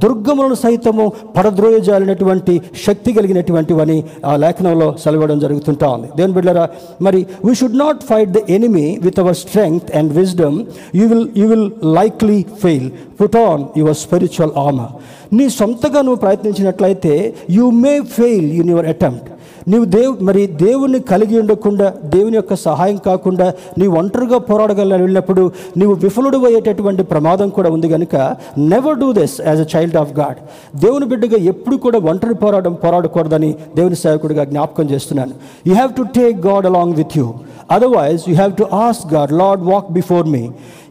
దుర్గములను 0.03 0.57
సైతము 0.63 1.05
పరద్రోయజాలినటువంటి 1.37 2.53
శక్తి 2.85 3.13
కలిగినటువంటివని 3.13 3.97
ఆ 4.25 4.35
లేఖనంలో 4.35 4.89
సెలవడం 5.03 5.37
జరుగుతుంటా 5.39 5.61
ఉంది. 5.89 6.09
దేవుని 6.17 6.33
బిడ్డరా 6.33 6.65
మరి 7.01 7.19
we 7.45 7.53
should 7.55 7.77
not 7.77 8.03
fight 8.03 8.31
the 8.31 8.41
enemy 8.49 8.85
with 9.01 9.19
our 9.19 9.37
strength 9.43 9.91
and 9.97 10.11
wisdom 10.13 10.57
you 10.95 11.05
will 11.07 11.27
you 11.37 11.47
will 11.47 11.67
likely 11.99 12.39
fail 12.63 12.89
put 13.21 13.37
on 13.37 13.63
your 13.77 13.95
spiritual 13.95 14.51
armour 14.57 14.91
నీ 15.33 15.49
సొంతగా 15.49 16.01
నువ్వు 16.01 16.19
ప్రయత్నించినట్లయితే 16.19 17.13
you 17.49 17.69
may 17.83 18.01
fail 18.17 18.51
in 18.51 18.69
your 18.69 18.85
attempt 18.85 19.29
నీవు 19.67 19.85
దేవు 19.85 20.13
మరి 20.21 20.47
దేవుని 20.61 20.99
కలిగి 20.99 21.39
ఉండకుండా 21.39 21.93
దేవుని 22.05 22.35
యొక్క 22.35 22.53
సహాయం 22.63 22.97
కాకుండా 22.97 23.53
నీ 23.77 23.87
ఒంటరిగా 23.99 24.37
పోరాడగల 24.37 24.95
వెళ్ళినప్పుడు 24.95 25.43
నీవు 25.77 25.93
విఫలుడు 25.93 26.45
అయ్యేటటువంటి 26.45 27.03
ప్రమాదం 27.03 27.49
కూడా 27.49 27.69
ఉంది 27.69 27.89
కనుక 27.89 28.15
never 28.57 28.99
do 28.99 29.11
this 29.11 29.41
as 29.47 29.61
a 29.61 29.67
child 29.75 29.97
of 29.97 30.13
God 30.19 30.39
దేవుని 30.75 31.05
బిడ్డగా 31.05 31.37
ఎప్పుడు 31.43 31.75
కూడా 31.75 31.99
ఒంటరి 32.09 32.33
పోరాటం 32.33 32.73
పోరాడకూడదని 32.73 33.55
దేవుని 33.75 33.95
సేవకుడిగా 33.95 34.43
జ్ఞాపకం 34.43 34.83
చేస్తున్నాను. 34.83 35.33
You 35.67 35.73
have 35.73 35.93
to 35.93 36.01
take 36.15 36.47
God 36.47 36.65
along 36.65 36.93
with 36.93 37.17
you 37.17 37.27
otherwise 37.71 38.23
you 38.29 38.35
have 38.35 38.53
to 38.53 38.63
ask 38.63 39.13
God 39.13 39.31
Lord 39.33 39.63
walk 39.63 39.91
before 39.91 40.27
me 40.27 40.43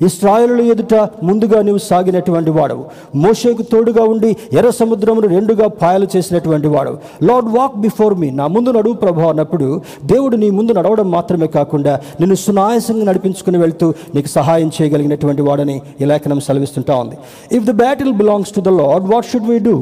Israel 0.07 0.63
ఎదుట 0.63 0.95
ముందుగా 1.23 1.63
నీవు 1.63 1.79
సాగినటువంటి 1.79 2.51
వాడవు. 2.51 2.85
మోషేకు 3.15 3.63
తోడుగా 3.63 4.05
ఉండి 4.05 4.37
ఎర్ర 4.53 4.71
సముద్రమును 4.71 5.29
రెండుగా 5.29 5.67
పాయలు 5.69 6.07
చేసినటువంటి 6.17 6.69
వాడవు. 6.69 6.99
లార్డ్ 7.25 7.49
వాక్ 7.49 7.77
బిఫోర్ 7.77 8.15
మీ 8.15 8.31
నా 8.31 8.47
ముందు 8.47 8.71
నడువు 8.71 8.95
ప్రభు 8.95 9.21
అన్నప్పుడు 9.21 9.81
దేవుడు 10.05 10.37
నీ 10.37 10.51
ముందు 10.51 10.73
నడవడం 10.73 11.11
మాత్రమే 11.11 11.47
కాకుండా 11.47 12.01
నిన్ను 12.21 12.37
సునాయాసంగా 12.37 13.05
నడిపించుకుని 13.05 13.59
వెళ్తూ 13.59 13.95
నీకు 14.15 14.29
సహాయం 14.29 14.71
చేయగలిగినటువంటి 14.83 15.43
వాడని 15.43 15.81
ఈ 16.01 16.05
లేఖనం 16.05 16.41
సెలవిస్తుంటా 16.41 16.97
ఉంది. 16.97 17.17
If 17.57 17.65
the 17.65 17.71
battle 17.71 18.13
belongs 18.13 18.55
to 18.55 18.61
the 18.61 18.69
Lord 18.69 19.07
what 19.15 19.27
should 19.33 19.49
we 19.51 19.59
do 19.59 19.77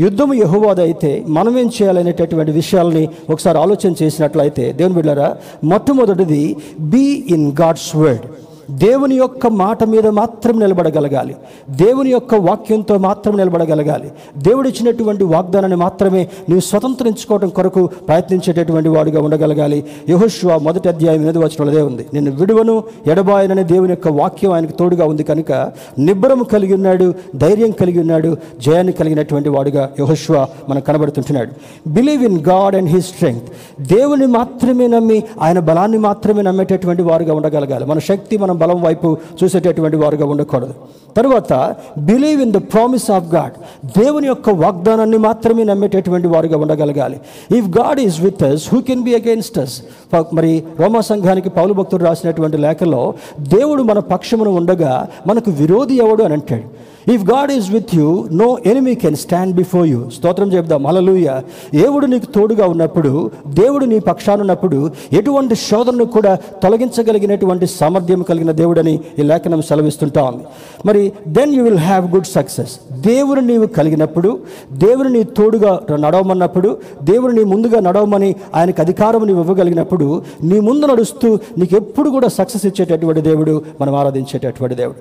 యుద్ధం 0.00 0.34
యహోవాదైతే 0.34 1.24
మనం 1.28 1.58
ఏం 1.58 1.66
చేయాలనేటటువంటి 1.66 2.52
విషయాల్ని 2.52 3.08
ఒకసారి 3.30 3.58
ఆలోచన 3.58 3.94
చేసినట్లయితే 4.02 4.72
దేవుని 4.72 4.94
బిడ్డారా 4.94 5.36
మొట్టమొదటిది 5.64 6.56
బీ 6.80 7.24
ఇన్ 7.30 7.52
గాడ్స్ 7.60 7.96
వర్డ్ 7.96 8.26
దేవుని 8.70 9.14
యొక్క 9.14 9.46
మాట 9.46 9.84
మీద 9.84 10.06
మాత్రం 10.06 10.60
నిలబడగలగాలి. 10.60 11.36
దేవుని 11.70 12.10
యొక్క 12.10 12.34
వాక్యంతో 12.34 12.98
మాత్రం 12.98 13.36
నిలబడగలగాలి. 13.36 14.12
దేవుడు 14.36 14.68
ఇచ్చినటువంటి 14.68 15.24
వాగ్దానాన్ని 15.24 15.78
మాత్రమే 15.78 16.22
నువ్వు 16.22 16.60
స్వతంత్రించుకోవడం 16.60 17.48
కొరకు 17.48 17.86
ప్రయత్నించేటటువంటి 18.08 18.88
వాడుగా 18.88 19.22
ఉండగలగాలి. 19.22 19.84
యహోష్వా 20.08 20.58
మొదటి 20.58 20.88
అధ్యాయం 20.88 21.16
ఎనిమిది 21.16 21.38
వచ్చినదే 21.38 21.82
ఉంది. 21.82 22.06
నిన్ను 22.14 22.32
విడువను 22.32 22.84
ఎడబాయనని 23.06 23.64
దేవుని 23.64 23.90
యొక్క 23.90 24.08
వాక్యం 24.08 24.52
ఆయనకు 24.52 24.72
తోడుగా 24.72 25.04
ఉంది 25.04 25.22
కనుక 25.22 25.52
నిబ్బరం 25.98 26.42
కలిగి 26.42 26.74
ఉన్నాడు 26.74 27.14
ధైర్యం 27.36 27.70
కలిగి 27.70 28.00
ఉన్నాడు 28.00 28.36
జయాన్ని 28.66 28.92
కలిగినటువంటి 28.92 29.48
వాడుగా 29.48 29.90
యహోష్వా 30.00 30.48
మనకు 30.68 30.84
కనబడుతుంటున్నాడు. 30.84 31.50
Believe 31.88 32.24
in 32.24 32.40
God 32.40 32.76
and 32.76 32.90
his 32.90 33.06
strength 33.06 33.82
దేవుని 33.82 34.26
మాత్రమే 34.26 34.86
నమ్మి 34.86 35.22
ఆయన 35.40 35.58
బలాన్ని 35.58 35.98
మాత్రమే 35.98 36.42
నమ్మేటటువంటి 36.42 37.02
వారుగా 37.02 37.34
ఉండగలగాలి. 37.34 37.84
మన 37.84 37.98
శక్తి 37.98 38.38
మన 38.38 38.52
బలం 38.54 38.82
వైపు 38.82 39.16
చూసేటటువంటి 39.42 39.96
వారుగా 39.96 40.26
ఉండకూడదు. 40.26 40.74
తరువాత 41.16 41.52
believe 41.98 42.42
in 42.42 42.52
the 42.52 42.56
promise 42.56 43.10
of 43.10 43.34
God 43.34 43.52
దేవుని 43.98 44.26
యొక్క 44.26 44.50
వాగ్దానాన్ని 44.50 45.18
మాత్రమే 45.18 45.64
నమ్మేటటువంటి 45.64 46.28
వారుగా 46.28 46.58
ఉండగలగాలి. 46.58 47.20
If 47.58 47.68
God 47.78 48.00
is 48.00 48.20
with 48.20 48.42
us 48.42 48.74
who 48.74 48.80
can 48.80 49.02
be 49.02 49.14
against 49.14 49.58
us 49.58 49.76
మరి 50.34 50.64
రోమా 50.80 51.00
సంఘానికి 51.00 51.50
పౌలు 51.50 51.72
భక్తుడు 51.72 52.04
రాసినటువంటి 52.04 52.56
లేఖలో 52.56 53.14
దేవుడు 53.56 53.82
మన 53.82 53.98
పక్షమును 53.98 54.50
ఉండగా 54.50 55.08
మనకు 55.26 55.50
విరోధి 55.50 55.94
ఎవడు 55.94 56.22
అని 56.22 56.32
అంటాడు. 56.32 56.93
If 57.06 57.24
God 57.24 57.52
is 57.52 57.72
with 57.72 57.94
you 57.94 58.28
no 58.32 58.58
enemy 58.66 58.94
can 58.94 59.16
stand 59.16 59.56
before 59.56 59.86
you 59.86 60.10
స్తోత్రం 60.16 60.52
చెప్దాం 60.52 60.86
అలలుయ 60.86 61.28
దేవుడు 61.74 62.06
నీకు 62.06 62.26
తోడుగా 62.26 62.66
ఉన్నప్పుడు 62.66 63.30
దేవుడు 63.46 63.84
నీ 63.84 63.98
పక్షానున్నప్పుడు 63.98 64.78
ఎటువంటి 65.12 65.54
శోధనను 65.54 66.04
కూడా 66.04 66.34
తొలగించగలిగినటువంటి 66.62 67.66
సామర్థ్యం 67.66 68.22
కలిగిన 68.22 68.52
దేవుడని 68.52 69.00
ఈ 69.18 69.22
లేఖనం 69.22 69.62
సెలవిస్తుంటా. 69.62 70.24
ఉంది 70.24 70.44
మరి 70.86 71.12
then 71.28 71.54
you 71.54 71.64
will 71.64 71.78
have 71.78 72.14
good 72.14 72.26
success 72.26 72.74
దేవుని 73.00 73.42
నీవు 73.42 73.66
కలిగినప్పుడు 73.66 74.30
దేవుని 74.72 75.10
నీ 75.10 75.24
తోడుగా 75.24 75.80
నడవమన్నప్పుడు 75.96 76.78
దేవుని 77.02 77.34
నీ 77.34 77.44
ముందుగా 77.44 77.80
నడవమని 77.80 78.34
ఆయనకు 78.54 78.80
అధికారం 78.80 79.26
నీవు 79.26 79.40
ఇవ్వగలిగినప్పుడు 79.40 80.08
నీ 80.42 80.60
ముందు 80.60 80.86
నడుస్తూ 80.86 81.38
నీకు 81.58 81.76
ఎప్పుడు 81.76 82.10
కూడా 82.10 82.28
సక్సెస్ 82.28 82.66
ఇచ్చేటటువంటి 82.66 83.20
దేవుడు 83.20 83.62
మనం 83.80 83.94
ఆరాధించేటటువంటి 83.94 84.76
దేవుడు. 84.76 85.00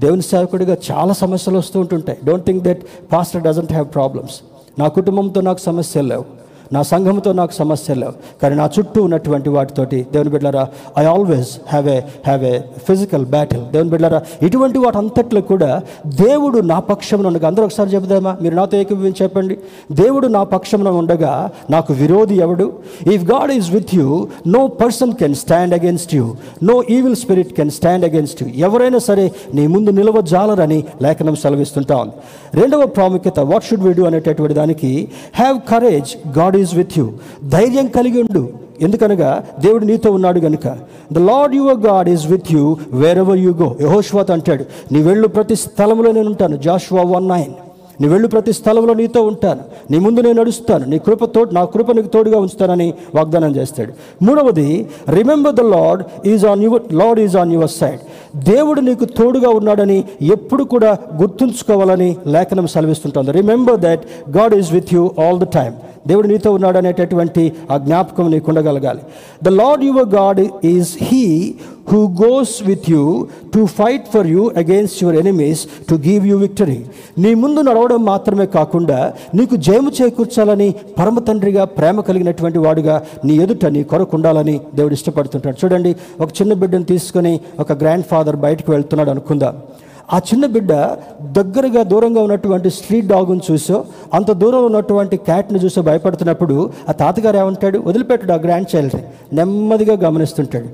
దేవుని 0.00 0.22
సేవకుడిగా 0.22 0.76
చాలా 0.90 1.12
సమస్యలు 1.12 1.58
వస్తూ 1.58 1.80
ఉంటుంటాయి. 1.80 2.18
Don't 2.24 2.46
think 2.46 2.64
that 2.64 2.82
pastor 3.12 3.42
doesn't 3.42 3.72
have 3.72 3.88
problems 3.94 4.40
నా 4.78 4.88
కుటుంబంతో 4.88 5.40
నాకు 5.40 5.58
సమస్యలు 5.58 6.08
లేవు. 6.08 6.41
నా 6.72 6.82
సంఘంతో 6.82 7.32
నాకు 7.32 7.52
సమస్యలు 7.52 8.00
లేవు. 8.00 8.12
కానీ 8.42 8.54
నా 8.54 8.70
చుట్టూ 8.78 9.02
ఉన్నటువంటి 9.02 9.48
వాటితోటి 9.48 10.06
దేవుని 10.12 10.30
బిడ్డలారా 10.30 10.68
I 10.98 11.04
always 11.04 11.48
have 11.68 11.88
a 11.88 11.98
have 11.98 12.44
a 12.44 12.58
physical 12.58 13.26
battle 13.26 13.62
దేవుని 13.64 13.90
బిడ్డలారా 13.90 14.22
ఇటువంటి 14.42 14.78
వాటి 14.78 14.98
అంతట్లో 14.98 15.40
కూడా 15.40 15.82
దేవుడు 16.06 16.58
నా 16.58 16.78
పక్షంలో 16.78 17.28
ఉండగా 17.28 17.48
అందరూ 17.48 17.64
ఒకసారి 17.64 17.90
చెబుదామా? 17.90 18.36
మీరు 18.42 18.54
నాతో 18.54 18.78
ఏకీభవించి 18.78 19.22
చెప్పండి. 19.22 19.58
దేవుడు 19.92 20.26
నా 20.26 20.42
పక్షంలో 20.42 20.96
ఉండగా 20.96 21.50
నాకు 21.70 21.92
విరోధి 21.92 22.34
ఎవడు? 22.34 22.72
If 23.12 23.24
God 23.24 23.52
is 23.52 23.70
with 23.70 23.94
you 23.94 24.28
no 24.46 24.66
person 24.66 25.12
can 25.12 25.34
stand 25.34 25.74
against 25.74 26.14
you 26.14 26.34
no 26.62 26.82
evil 26.90 27.16
spirit 27.16 27.52
can 27.52 27.70
stand 27.70 28.04
against 28.04 28.42
you 28.42 28.48
ఎవరైనా 28.48 28.98
సరే 28.98 29.32
నీ 29.54 29.66
ముందు 29.66 29.90
నిలవజాలరని 29.90 30.84
లేఖనం 31.02 31.36
సెలవిస్తుంటా 31.36 31.96
ఉంది. 31.96 32.12
రెండవ 32.60 32.86
ప్రాముఖ్యత 32.86 33.40
వాట్ 33.40 33.64
షుడ్ 33.64 33.82
వి 33.82 33.92
డూ 33.92 34.04
అనేటటువంటి 34.04 34.54
దానికి 34.54 35.08
have 35.34 35.60
courage 35.70 36.38
God 36.38 36.56
is 36.62 36.74
with 36.80 36.94
you 36.98 37.06
ధైర్యం 37.56 37.86
కలిగి 37.96 38.20
ఉండు. 38.22 38.44
ఎందుకనగా 38.80 39.30
దేవుడు 39.60 39.84
నీతో 39.90 40.08
ఉన్నాడు 40.18 40.40
గనుక. 40.46 40.66
The 41.12 41.18
Lord 41.30 41.54
your 41.54 41.80
God 41.88 42.08
is 42.14 42.26
with 42.30 42.48
you 42.54 42.62
wherever 43.24 43.40
you 43.46 43.52
go 43.62 43.68
యహోష్వాత్ 43.80 44.30
అంటాడు 44.36 44.64
నీ 44.92 45.02
వెళ్ళు 45.02 45.28
ప్రతి 45.28 45.56
స్థలంలో 45.56 46.12
నేను 46.12 46.28
ఉంటాను. 46.32 46.56
Joshua 46.56 47.02
one 47.16 47.28
nine. 47.28 47.52
నీ 48.00 48.08
వెళ్ళు 48.08 48.28
ప్రతి 48.28 48.52
స్థలంలో 48.52 48.94
నీతో 49.00 49.20
ఉంటాను. 49.30 49.60
నీ 49.90 49.98
ముందు 50.04 50.20
నేను 50.20 50.36
నడుస్తాను. 50.40 50.84
నీ 50.92 50.98
కృపతో 51.06 51.40
నా 51.52 51.62
కృప 51.74 51.88
నీకు 51.92 52.10
తోడుగా 52.14 52.38
ఉంచుతానని 52.44 52.88
వాగ్దానం 53.14 53.52
చేస్తాడు. 53.56 53.92
మూడవది 54.24 54.68
remember 55.08 55.54
the 55.54 55.60
Lord 55.74 56.02
is 56.28 56.46
on 56.46 56.62
your 56.62 56.82
Lord 57.00 57.20
is 57.20 57.36
on 57.36 57.52
your 57.52 57.70
side 57.70 58.00
దేవుడు 58.44 58.80
నీకు 58.80 59.04
తోడుగా 59.04 59.50
ఉన్నాడని 59.50 59.98
ఎప్పుడు 60.36 60.64
కూడా 60.64 60.98
గుర్తుంచుకోవాలని 61.20 62.10
లేఖనం 62.26 62.66
సెలవిస్తుంటుంది. 62.66 63.32
Remember 63.32 63.80
that 63.86 64.02
God 64.38 64.54
is 64.54 64.72
with 64.72 64.94
you 64.94 65.04
all 65.24 65.40
the 65.40 65.48
time 65.58 65.74
దేవుడు 66.06 66.28
నీతో 66.28 66.52
ఉన్నాడు 66.52 66.78
అనేటటువంటి 66.78 67.52
ఆ 67.70 67.76
జ్ఞాపకం 67.76 68.30
నీకు 68.30 68.44
ఉండగలగాలి. 68.48 69.02
The 69.44 69.48
Lord 69.48 69.84
your 69.84 70.08
God 70.08 70.40
is 70.64 70.92
he 71.02 71.54
who 71.92 72.00
goes 72.22 72.62
with 72.62 72.90
you 72.90 73.26
to 73.54 73.60
fight 73.78 74.06
for 74.14 74.26
you 74.26 74.42
against 74.56 74.98
your 75.04 75.16
enemies 75.16 75.62
to 75.90 75.94
give 75.94 76.26
you 76.26 76.36
victory 76.36 76.80
నీ 77.18 77.34
ముందు 77.34 77.60
నడవడం 77.60 78.04
మాత్రమే 78.04 78.46
కాకుండా 78.46 78.98
నీకు 79.34 79.56
జయము 79.56 79.90
చేకూర్చాలని 79.90 80.74
పరమ 80.98 81.18
తండ్రిగా 81.18 81.64
ప్రేమ 81.64 82.00
కలిగినటువంటి 82.00 82.58
వాడుగా 82.58 83.02
నీ 83.24 83.36
ఎదుట 83.36 83.66
నీ 83.66 83.82
కొరకు 83.82 84.16
ఉండాలని 84.16 84.60
దేవుడు 84.74 84.94
ఇష్టపడుతుంటాడు. 84.94 85.56
చూడండి 85.64 85.96
ఒక 86.20 86.28
చిన్న 86.28 86.52
బిడ్డను 86.52 86.84
తీసుకొని 86.84 87.40
ఒక 87.60 87.72
గ్రాండ్ 87.72 88.04
ఫాదర్ 88.04 88.36
బయటకు 88.36 88.72
వెళ్తున్నాడు 88.72 89.10
అనుకుందాం. 89.10 89.56
ఆ 90.12 90.18
చిన్న 90.18 90.46
బిడ్డ 90.46 90.72
దగ్గరగా 91.32 91.82
దూరంగా 91.82 92.22
ఉన్నటువంటి 92.22 92.70
స్ట్రీట్ 92.70 93.06
డాగ్ను 93.06 93.40
చూసో 93.50 93.84
అంత 94.14 94.32
దూరంలో 94.32 94.66
ఉన్నటువంటి 94.66 95.16
క్యాట్ని 95.16 95.58
చూసో 95.58 95.82
భయపడుతున్నప్పుడు 95.82 96.70
ఆ 96.88 96.92
తాతగారు 96.92 97.36
ఏమంటాడు? 97.36 97.78
వదిలిపెట్టాడు 97.78 98.32
ఆ 98.32 98.36
గ్రాండ్ 98.36 98.76
చైల్డ్ని. 98.76 99.02
నెమ్మదిగా 99.32 100.08
గమనిస్తుంటాడు. 100.08 100.68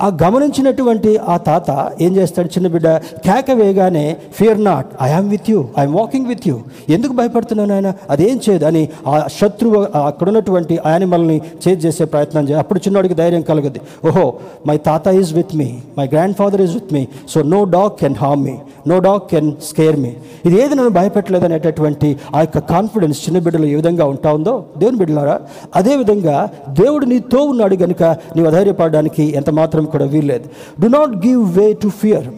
ఆ 0.00 0.08
గమనించినటువంటి 0.22 1.18
ఆ 1.28 1.36
తాత 1.46 1.70
ఏం 2.00 2.16
చేస్తాడు 2.16 2.48
చిన్న 2.48 2.68
బిడ్డ 2.68 2.88
కేక 3.26 3.50
వేయగానే 3.52 4.04
fear 4.38 4.64
not 4.64 4.88
I 5.02 5.10
am 5.10 5.28
with 5.30 5.50
you 5.50 5.58
I'm 5.78 5.94
walking 5.94 6.26
with 6.26 6.46
you 6.48 6.56
ఎందుకు 6.88 7.12
భయపడుతున్నాను 7.12 7.74
ఆయన 7.74 7.92
అదేం 8.10 8.36
చేయదు 8.38 8.64
అని 8.64 8.82
ఆ 9.06 9.16
శత్రువు 9.38 9.78
అక్కడ 10.02 10.28
ఉన్నటువంటి 10.28 10.74
యానిమల్ని 10.86 11.36
చేజ్ 11.66 11.86
చేసే 11.86 12.04
ప్రయత్నం 12.06 12.44
చేయ 12.48 12.56
అప్పుడు 12.56 12.80
చిన్నవాడికి 12.80 13.14
ధైర్యం 13.14 13.42
కలుగుద్ది. 13.42 13.80
ఓహో 14.08 14.26
మై 14.66 14.76
తాత 14.86 15.06
is 15.20 15.32
with 15.34 15.54
me 15.54 15.68
my 15.98 16.06
grandfather 16.36 16.60
is 16.60 16.74
with 16.74 16.92
me 16.92 17.02
so 17.28 17.42
no 17.52 17.64
dog 17.70 17.94
can 18.00 18.14
harm 18.14 18.44
me 18.44 18.54
no 18.86 18.98
dog 18.98 19.24
can 19.30 19.52
scare 19.62 19.96
me 19.96 20.12
ఇది 20.44 20.54
ఏది 20.62 20.74
నన్ను 20.74 20.90
భయపెట్టలేదు 20.90 21.44
అనేటటువంటి 21.44 22.08
ఆ 22.34 22.40
యొక్క 22.40 22.58
కాన్ఫిడెన్స్ 22.70 23.18
చిన్న 23.26 23.38
బిడ్డలు 23.38 23.66
ఏ 23.66 23.74
విధంగా 23.74 24.04
ఉంటా 24.06 24.30
ఉందో 24.32 24.54
దేవుని 24.78 24.98
బిడ్డలారా 24.98 25.36
అదేవిధంగా 25.74 26.36
దేవుడు 26.80 27.06
నీతో 27.06 27.40
ఉన్నాడు 27.44 27.76
కనుక 27.76 28.02
నీవు 28.36 28.48
అధైర్యపడడానికి 28.48 29.24
ఎంత 29.36 29.50
మాత్రం 29.50 29.81
కూడా 29.86 30.04
వీల్లేదు. 30.04 30.44
Do 30.80 30.86
not 30.86 31.26
give 31.26 31.58
way 31.58 31.72
to 31.72 31.88
fear 31.88 32.28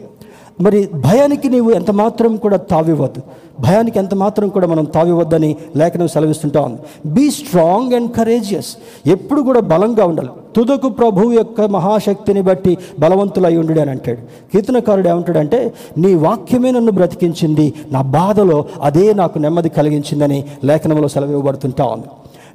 మరి 0.60 0.88
భయానికి 0.94 1.48
నీవు 1.48 1.70
ఎంత 1.70 1.90
మాత్రం 1.90 2.36
కూడా 2.36 2.56
తావివ్వద్దు. 2.56 3.20
భయానికి 3.60 3.98
ఎంత 3.98 4.14
మాత్రం 4.14 4.48
కూడా 4.48 4.66
మనం 4.66 4.84
తావివ్వద్దని 4.84 5.56
లేఖనం 5.76 6.08
సెలవిస్తుంటా 6.08 6.60
ఉంది. 6.60 6.78
బీ 7.06 7.30
స్ట్రాంగ్ 7.30 7.92
అండ్ 7.92 8.12
కరేజియస్ 8.12 8.76
ఎప్పుడు 9.06 9.40
కూడా 9.40 9.60
బలంగా 9.60 10.04
ఉండాలి. 10.04 10.28
తుదకు 10.56 10.88
ప్రభువు 10.88 11.32
యొక్క 11.32 11.60
మహాశక్తిని 11.60 12.42
బట్టి 12.42 12.78
బలవంతులై 13.00 13.56
ఉండు 13.56 13.80
అని 13.80 13.90
అంటాడు. 13.90 14.18
కీర్తనకారుడు 14.52 15.08
ఏమంటాడంటే 15.08 15.72
నీ 15.98 16.14
వాక్యమే 16.14 16.70
నన్ను 16.70 16.92
బ్రతికించింది. 16.92 17.74
నా 17.92 18.02
బాధలో 18.02 18.64
అదే 18.82 19.12
నాకు 19.12 19.38
నెమ్మది 19.38 19.68
కలిగించిందని 19.68 20.44
లేఖనంలో 20.64 21.08
సెలవివ్వబడుతుంటా 21.08 21.84
ఉంది. 21.84 22.06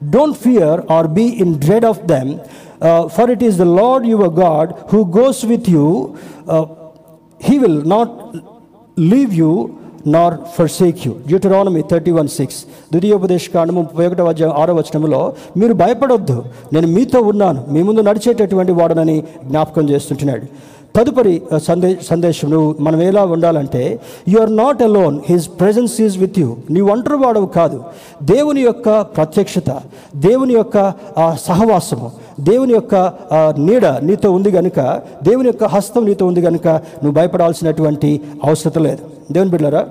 Don't 0.09 0.37
fear 0.37 0.81
or 0.91 1.07
be 1.07 1.23
in 1.23 1.55
dread 1.55 1.85
of 1.85 2.05
them 2.05 2.33
for 3.15 3.31
it 3.31 3.43
is 3.47 3.57
the 3.57 3.67
Lord 3.77 4.07
your 4.11 4.33
God 4.39 4.71
who 4.91 5.01
goes 5.15 5.41
with 5.47 5.69
you 5.71 5.85
he 7.41 7.57
will 7.59 7.81
not 7.91 8.13
leave 9.07 9.33
you 9.39 9.51
nor 10.09 10.35
forsake 10.75 10.99
you 11.05 11.13
Deuteronomy 11.27 11.81
thirty 11.89 12.11
one 12.17 12.29
six 12.35 12.59
ద్వితీయోపదేశ 12.91 13.45
కాండము 13.55 13.79
ముప్పై 13.81 14.05
ఒకటో 14.07 14.25
ఆరో 14.59 14.73
వచనంలో 14.77 15.21
మీరు 15.59 15.73
భయపడొద్దు 15.81 16.37
నేను 16.73 16.89
మీతో 16.95 17.21
ఉన్నాను 17.31 17.61
మీ 17.73 17.81
ముందు 17.87 18.03
నడిచేటటువంటి 18.07 18.75
వాడనని 18.79 19.17
జ్ఞాపకం 19.49 19.87
చేస్తుంటున్నాడు 19.91 20.45
తదుపరి 20.95 21.33
సందే 21.65 21.89
సందేశం 22.07 22.47
నువ్వు 22.53 22.69
మనం 22.85 22.99
ఎలా 23.03 23.23
ఉండాలంటే 23.33 23.81
you 24.29 24.37
are 24.41 24.53
not 24.55 24.79
alone 24.85 25.17
his 25.27 25.45
presence 25.59 25.95
is 26.01 26.15
with 26.21 26.37
you 26.41 26.47
నీ 26.73 26.81
ఒంటరి 26.89 27.17
వాడవు 27.21 27.47
కాదు 27.57 27.77
దేవుని 28.31 28.61
యొక్క 28.63 28.87
ప్రత్యక్షత 29.13 29.69
దేవుని 30.23 30.53
యొక్క 30.55 30.77
ఆ, 31.17 31.25
సహవాసము 31.45 32.09
దేవుని 32.39 32.73
యొక్క 32.73 32.95
నీడ 33.57 33.85
నీతో 33.85 34.31
ఉంది 34.31 34.51
కనుక 34.51 34.79
దేవుని 35.23 35.47
యొక్క 35.47 35.63
హస్తం 35.63 36.05
నీతో 36.05 36.25
ఉంది 36.25 36.41
కనుక 36.41 36.67
నువ్వు 36.67 37.11
భయపడాల్సినటువంటి 37.11 38.21
అవసరం 38.43 38.83
లేదు. 38.83 39.03
దేవుని 39.31 39.51
బిడ్డరా 39.51 39.85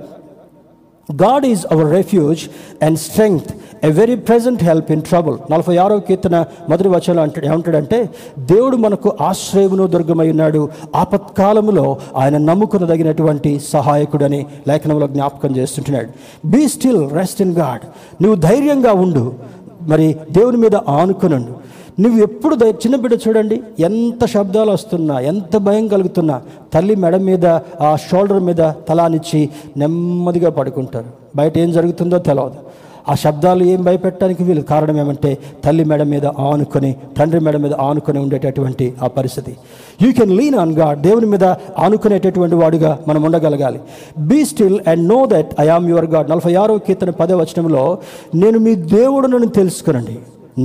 God 1.09 1.45
is 1.47 1.63
our 1.73 1.93
refuge 1.93 2.41
and 2.85 2.99
strength 2.99 3.51
a 3.85 3.91
very 3.91 4.17
present 4.17 4.65
help 4.65 4.93
in 4.93 5.03
trouble 5.03 5.37
నలభై 5.53 5.77
ఆరో 5.77 5.99
కీర్తన 5.99 6.45
మొదటి 6.69 6.89
వచనం 6.89 7.23
అంటే 7.23 7.43
ఏమంటాడంటే 7.47 8.09
దేవుడు 8.39 8.77
మనకు 8.77 9.13
ఆశ్రయమును 9.21 9.87
దుర్గమై 9.87 10.31
ఉన్నాడు. 10.31 10.69
ఆపత్కాలములో 10.97 11.97
ఆయన 12.17 12.37
నమ్ముకునదగినటువంటి 12.39 13.61
సహాయకుడని 13.73 14.47
లేఖనంలో 14.69 15.07
జ్ఞాపకం 15.07 15.57
చేస్తుంటున్నాడు. 15.57 16.09
Be 16.49 16.69
still 16.69 17.11
rest 17.11 17.43
in 17.43 17.53
God 17.53 17.81
నువ్వు 18.23 18.41
ధైర్యంగా 18.41 18.93
ఉండు. 18.93 19.35
మరి 19.83 20.17
దేవుని 20.33 20.57
మీద 20.57 20.77
ఆనుకునుండు. 20.77 21.68
నువ్వు 22.03 22.19
ఎప్పుడు 22.27 22.55
చిన్న 22.83 22.97
బిడ్డ 23.03 23.15
చూడండి 23.25 23.57
ఎంత 23.89 24.25
శబ్దాలు 24.35 24.71
వస్తున్నా 24.77 25.15
ఎంత 25.31 25.57
భయం 25.67 25.87
కలుగుతున్నా 25.95 26.37
తల్లి 26.75 26.97
మెడ 27.05 27.17
మీద 27.29 27.47
ఆ 27.89 27.91
షోల్డర్ 28.07 28.43
మీద 28.49 28.63
తలానిచ్చి 28.89 29.41
నెమ్మదిగా 29.83 30.51
పడుకుంటారు. 30.59 31.11
బయట 31.37 31.55
ఏం 31.65 31.73
జరుగుతుందో 31.79 32.19
తెలియదు 32.31 32.61
ఆ 33.11 33.15
శబ్దాలు 33.23 33.63
ఏం 33.73 33.81
భయపెట్టడానికి 33.83 34.43
వీలు? 34.47 34.63
కారణం 34.71 34.97
ఏమంటే 35.03 35.31
తల్లి 35.65 35.85
మెడ 35.91 36.03
మీద 36.13 36.27
ఆనుకొని 36.49 36.91
తండ్రి 37.19 37.41
మెడ 37.47 37.57
మీద 37.65 37.75
ఆనుకొని 37.87 38.19
ఉండేటటువంటి 38.25 38.87
ఆ 39.03 39.07
పరిస్థితి. 39.19 39.53
You 40.03 40.11
can 40.19 40.35
lean 40.39 40.57
on 40.63 40.75
God 40.81 40.99
దేవుని 41.07 41.29
మీద 41.35 41.45
ఆనుకునేటటువంటి 41.85 42.57
వాడుగా 42.63 42.91
మనం 43.09 43.23
ఉండగలగాలి. 43.29 43.81
Be 44.31 44.41
still 44.51 44.79
and 44.91 45.05
know 45.15 45.21
that 45.35 45.53
I 45.61 45.69
am 45.77 45.89
your 45.93 46.11
God 46.15 46.31
నలభై 46.31 46.55
ఆరో 46.63 46.77
కీర్తన 46.89 47.11
పదే 47.21 47.35
వచనంలో 47.43 47.85
నేను 48.43 48.59
మీ 48.67 48.75
దేవుడునని 48.75 49.47
తెలుసుకునండి. 49.47 50.19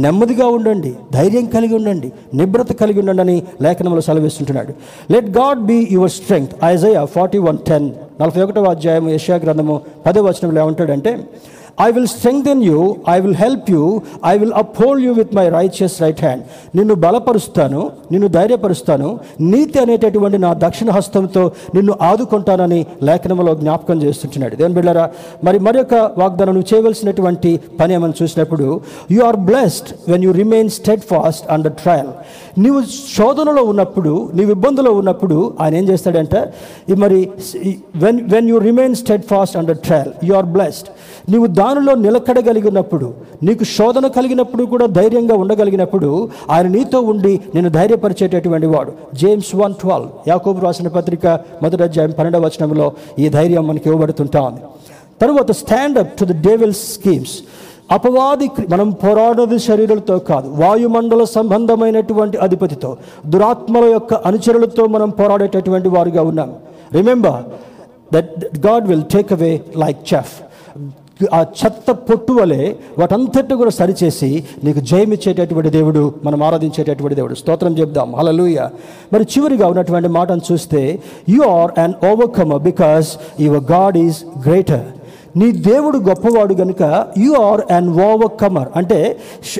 నెమ్మదిగా 0.03 0.47
ఉండండి 0.47 0.91
ధైర్యం 1.13 1.45
కలిగి 1.45 1.73
ఉండండి 1.75 2.11
నిబ్రత 2.33 2.71
కలిగి 2.71 2.99
ఉండండి 2.99 3.21
అని 3.21 3.43
లేఖనంలో 3.61 4.01
సెలవిస్తుంటున్నాడు. 4.01 4.71
Let 5.13 5.29
God 5.39 5.59
be 5.59 5.87
your 5.91 6.09
strength 6.09 6.53
Isaiah 6.63 7.05
forty 7.15 7.37
one 7.37 7.57
ten 7.67 7.89
నలభై 8.21 8.41
ఒకటవ 8.41 8.69
అధ్యాయం 8.69 9.09
యశా 9.09 9.35
గ్రంథము 9.35 9.81
పదో 10.05 10.23
వచనంలో 10.23 10.61
ఏమంటాడంటే 10.61 11.11
I 11.77 11.89
will 11.95 12.07
strengthen 12.07 12.63
you 12.63 12.79
I 13.13 13.15
will 13.23 13.37
help 13.43 13.71
you 13.71 13.83
I 14.31 14.33
will 14.41 14.53
uphold 14.61 15.03
you 15.05 15.13
with 15.19 15.33
my 15.39 15.45
righteous 15.49 15.95
right 16.01 16.21
hand 16.25 16.43
నిన్ను 16.77 16.95
బలపరుస్తాను 17.05 17.81
నిన్ను 18.11 18.27
ధైర్యపరుస్తాను. 18.37 19.09
నీతి 19.53 19.79
అనేటటువంటి 19.83 20.37
నా 20.45 20.51
దక్షిణ 20.65 20.89
హస్తంతో 20.97 21.43
నిన్ను 21.75 21.93
ఆదుకుంటానని 22.09 22.81
లేఖనంలో 23.09 23.53
జ్ఞాపకం 23.61 23.97
చేస్తుంటున్నాడు. 24.03 24.55
దేని 24.55 24.73
బిళ్ళరా 24.73 25.05
మరి 25.43 25.59
మరొక 25.59 25.93
వాగ్దానం 26.21 26.53
నువ్వు 26.57 26.69
చేయవలసినటువంటి 26.73 27.51
పని 27.79 27.93
ఏమని 27.93 28.17
చూసినప్పుడు 28.21 28.67
you 29.11 29.21
are 29.29 29.39
blessed 29.49 29.89
when 30.11 30.23
you 30.23 30.31
remain 30.41 30.69
steadfast 31.11 31.45
under 31.55 31.75
trial 31.83 32.11
నీవు 32.63 32.79
శోధనలో 33.17 33.61
ఉన్నప్పుడు 33.63 34.13
నీవు 34.33 34.51
ఇబ్బందులో 34.51 34.91
ఉన్నప్పుడు 34.91 35.37
ఆయన 35.61 35.75
ఏం 35.75 35.85
చేస్తాడంటే 35.89 36.41
మరి 37.03 37.19
when 38.03 38.19
when 38.33 38.49
you 38.51 38.57
remain 38.69 38.95
steadfast 39.31 39.57
under 39.61 39.79
trial 39.87 40.11
you 40.23 40.33
are 40.41 40.45
blessed 40.45 40.89
నీవు 41.29 41.47
దానిలో 41.47 41.93
నిలకడగలిగినప్పుడు 41.95 43.13
నీకు 43.43 43.63
శోధన 43.63 44.07
కలిగినప్పుడు 44.07 44.63
కూడా 44.63 44.85
ధైర్యంగా 44.85 45.35
ఉండగలిగినప్పుడు 45.35 46.29
ఆయన 46.49 46.67
నీతో 46.67 46.99
ఉండి 47.01 47.39
నేను 47.55 47.69
ధైర్యపరిచేటటువంటి 47.69 48.67
వాడు. 48.67 48.91
జేమ్స్ 49.15 49.55
వన్ 49.55 49.73
ట్వెల్వ్ 49.73 50.09
యాకోబు 50.27 50.59
రాసిన 50.65 50.87
పత్రిక 50.87 51.25
మొదటి 51.63 51.83
అధ్యాయం 51.83 52.13
పన్నెండవ 52.17 52.45
వచనంలో 52.45 52.91
ఈ 53.19 53.29
ధైర్యం 53.29 53.67
మనకి 53.67 53.89
ఇవ్వబడుతుంటా 53.89 54.41
ఉంది 54.41 54.61
తరువాత 55.21 55.51
stand 55.51 55.99
up 55.99 56.13
to 56.19 56.25
the 56.25 56.35
devil's 56.47 56.83
schemes 56.93 57.35
అపవాది 57.91 58.47
మనం 58.69 58.89
పోరాడేది 58.89 59.59
శరీరాలతో 59.59 60.19
కాదు 60.19 60.47
వాయుమండల 60.61 61.23
సంబంధమైనటువంటి 61.23 62.37
అధిపతితో 62.37 62.97
దురాత్మల 63.25 63.85
యొక్క 63.85 64.13
అనుచరులతో 64.13 64.85
మనం 64.87 65.09
పోరాడేటటువంటి 65.09 65.89
వారుగా 65.89 66.21
ఉన్నాం. 66.21 66.49
Remember 66.93 67.43
that 68.13 68.31
God 68.67 68.87
will 68.87 69.03
take 69.13 69.33
away 69.33 69.61
like 69.77 70.13
chaff 70.13 70.33
ఆ 71.33 71.45
చెత్త 71.65 71.91
పొట్టు 71.91 72.33
వలె 72.33 72.73
వాటంతటి 72.99 73.53
కూడా 73.53 73.69
సరిచేసి 73.69 74.43
నీకు 74.63 74.79
జయమిచ్చేటటువంటి 74.79 75.69
దేవుడు 75.69 76.13
మనం 76.23 76.43
ఆరాధించేటటువంటి 76.43 77.15
దేవుడు. 77.15 77.33
స్తోత్రం 77.33 77.77
చెప్దాం. 77.77 78.15
హలలుయ 78.15 78.67
మరి 79.13 79.23
చివరిగా 79.23 79.67
ఉన్నటువంటి 79.67 80.07
మాటను 80.07 80.41
చూస్తే 80.51 80.99
you 81.29 81.41
are 81.41 81.79
and 81.79 82.05
overcome 82.05 82.59
because 82.59 83.17
your 83.39 83.71
God 83.71 83.97
is 83.97 84.17
greater 84.47 84.85
నీ 85.35 85.47
దేవుడు 85.51 85.97
గొప్పవాడు 86.07 86.53
గనుక 86.53 86.81
యు 87.17 87.31
ఆర్ 87.47 87.61
అన్ 87.77 87.89
ఓవర్కమర్ 88.07 88.69
అంటే 88.79 88.99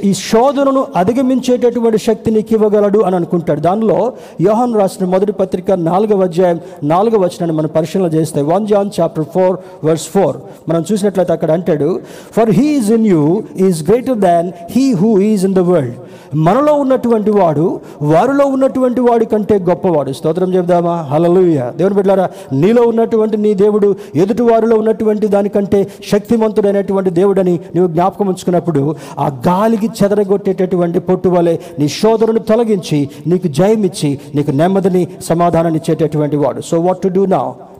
ఈ 0.10 0.12
శోధనను 0.30 0.82
అధిగమించేటటువంటి 1.02 2.00
శక్తి 2.08 2.32
నీకు 2.32 2.54
ఇవ్వగలడు 2.58 3.00
అని 3.08 3.16
అనుకుంటాడు. 3.20 3.62
దానిలో 3.68 4.00
యోహన్ 4.48 4.76
రాసిన 4.80 5.06
మొదటి 5.14 5.34
పత్రిక 5.42 5.72
నాలుగవ 5.90 6.28
అధ్యాయం 6.30 6.60
నాలుగవ 6.94 7.22
వచనాన్ని 7.26 7.58
మనం 7.60 7.72
పరిశీలన 7.78 8.12
చేస్తే 8.18 8.42
one 8.52 8.68
John 8.68 8.92
chapter 9.00 9.28
four 9.36 9.58
verse 9.88 10.08
four. 10.16 10.38
మనం 10.70 10.82
చూసినట్లయితే 10.92 11.34
అక్కడ 11.38 11.52
అంటాడు 11.58 11.90
for 12.38 12.52
he 12.60 12.68
is 12.78 12.92
in 13.00 13.08
you 13.14 13.24
is 13.68 13.82
greater 13.90 14.20
than 14.30 14.50
he 14.76 14.86
who 15.02 15.12
is 15.32 15.46
in 15.50 15.56
the 15.60 15.64
world 15.72 15.98
మనలో 16.36 16.74
ఉన్నటువంటి 16.74 17.32
వాడు 17.32 17.80
వారిలో 18.02 18.46
ఉన్నటువంటి 18.46 19.02
వాడి 19.02 19.26
కంటే 19.26 19.60
గొప్పవాడు. 19.60 20.12
స్తోత్రం 20.12 20.54
చెబుదామా? 20.54 20.96
హలలుయ 21.02 21.72
దేవుని 21.76 21.96
బిడ్డారా 21.96 22.30
నీలో 22.54 22.82
ఉన్నటువంటి 22.82 23.38
నీ 23.38 23.54
దేవుడు 23.54 23.96
ఎదుటి 24.16 24.42
వారిలో 24.42 24.76
ఉన్నటువంటి 24.76 25.28
దానికంటే 25.28 25.88
శక్తిమంతుడైనటువంటి 26.12 27.10
దేవుడని 27.10 27.60
నీవు 27.76 27.88
జ్ఞాపకం 27.88 28.28
ఉంచుకున్నప్పుడు 28.28 28.96
ఆ 29.20 29.28
గాలికి 29.48 29.90
చెదరగొట్టేటటువంటి 30.04 31.00
పొట్టు 31.00 31.30
వలె 31.30 31.58
నీ 31.80 31.88
సోదరుని 31.88 32.40
తొలగించి 32.40 33.10
నీకు 33.28 33.48
జయమిచ్చి 33.48 34.20
నీకు 34.36 34.52
నెమ్మదిని 34.52 35.08
సమాధానాన్ని 35.22 35.80
ఇచ్చేటటువంటి 35.80 36.36
వాడు. 36.36 36.62
సో 36.62 36.80
వాట్ 36.80 37.02
టు 37.02 37.08
డూ 37.08 37.26
నా 37.26 37.38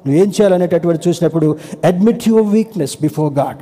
నువ్వేం 0.08 0.28
చేయాలనేటటువంటి 0.28 1.10
చూసినప్పుడు 1.10 1.58
admit 1.86 2.28
your 2.28 2.46
weakness 2.46 2.98
before 3.02 3.34
God 3.34 3.58